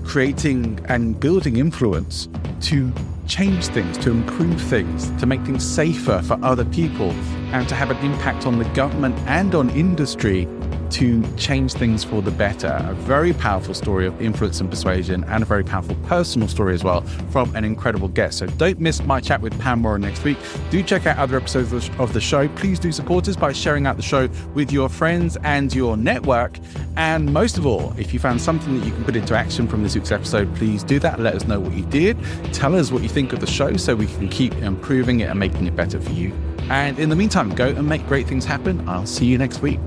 creating 0.04 0.80
and 0.90 1.20
building 1.20 1.58
influence 1.58 2.28
to 2.62 2.92
change 3.28 3.68
things, 3.68 3.98
to 4.00 4.12
improve 4.12 4.62
things, 4.62 5.10
to 5.20 5.26
make 5.26 5.42
things 5.42 5.66
safer 5.66 6.22
for 6.22 6.38
other 6.44 6.66
people, 6.66 7.12
and 7.54 7.68
to 7.70 7.76
have 7.76 7.92
an 7.92 7.98
impact 7.98 8.46
on 8.46 8.58
the 8.58 8.66
government 8.74 9.16
and 9.28 9.56
on 9.56 9.70
industry 9.70 10.48
to 10.92 11.24
change 11.36 11.74
things 11.74 12.04
for 12.04 12.22
the 12.22 12.32
better. 12.32 12.78
A 12.88 12.94
very 12.94 13.34
powerful 13.34 13.74
story 13.74 14.06
of 14.06 14.22
influence 14.22 14.60
and 14.60 14.70
persuasion, 14.70 15.24
and 15.26 15.44
a 15.44 15.46
very 15.46 15.64
powerful 15.64 15.96
personal 16.08 16.48
story 16.48 16.74
as 16.74 16.84
well 16.84 17.02
from 17.32 17.56
an 17.56 17.64
incredible 17.64 18.08
guest. 18.08 18.40
So 18.40 18.48
don't 18.48 18.80
miss 18.80 19.04
my 19.04 19.20
chat 19.20 19.42
with 19.42 19.58
Pam 19.60 19.84
Warren 19.84 20.02
next 20.02 20.24
week. 20.24 20.38
Do 20.70 20.84
check 20.84 21.06
out 21.06 21.18
other 21.18 21.38
episodes 21.38 21.90
of 22.00 22.14
the 22.14 22.22
show. 22.22 22.48
Please 22.50 22.80
do 22.80 22.92
support 22.92 23.28
us 23.28 23.36
by 23.36 23.54
sharing 23.54 23.88
out 23.88 23.98
the 23.98 24.04
show 24.04 24.28
with 24.54 24.72
your 24.72 24.90
friends 24.90 25.38
and 25.44 25.74
your 25.74 25.98
network. 25.98 26.58
And 26.98 27.32
most 27.34 27.58
of 27.58 27.66
all, 27.66 27.94
if 27.98 28.14
you 28.14 28.20
found 28.20 28.42
something 28.42 28.80
that 28.80 28.86
you 28.86 28.92
can 28.92 29.04
put 29.04 29.16
into 29.16 29.36
action 29.36 29.68
from 29.68 29.84
this 29.84 29.96
week's 29.96 30.12
episode, 30.12 30.54
please 30.56 30.84
do 30.84 31.00
that. 31.00 31.20
Let 31.20 31.36
us 31.36 31.48
know 31.48 31.60
what 31.60 31.74
you 31.74 31.86
did. 31.86 32.18
Tell 32.54 32.76
us 32.76 32.92
what 32.92 33.04
you 33.04 33.10
think 33.10 33.34
of 33.34 33.40
the 33.40 33.48
show 33.48 33.78
so 33.78 33.96
we 33.96 34.08
can 34.08 34.30
keep 34.30 34.54
improving 34.56 35.22
it 35.22 35.30
and 35.30 35.40
making 35.40 35.68
it 35.68 35.76
better 35.76 36.00
for 36.00 36.12
you. 36.12 36.34
And 36.70 37.00
in 37.00 37.10
the 37.10 37.16
meantime, 37.16 37.50
go 37.56 37.68
and 37.68 37.88
make 37.88 38.06
great 38.08 38.28
things 38.28 38.46
happen. 38.46 38.88
I'll 38.88 39.06
see 39.06 39.26
you 39.26 39.38
next 39.38 39.62
week. 39.62 39.80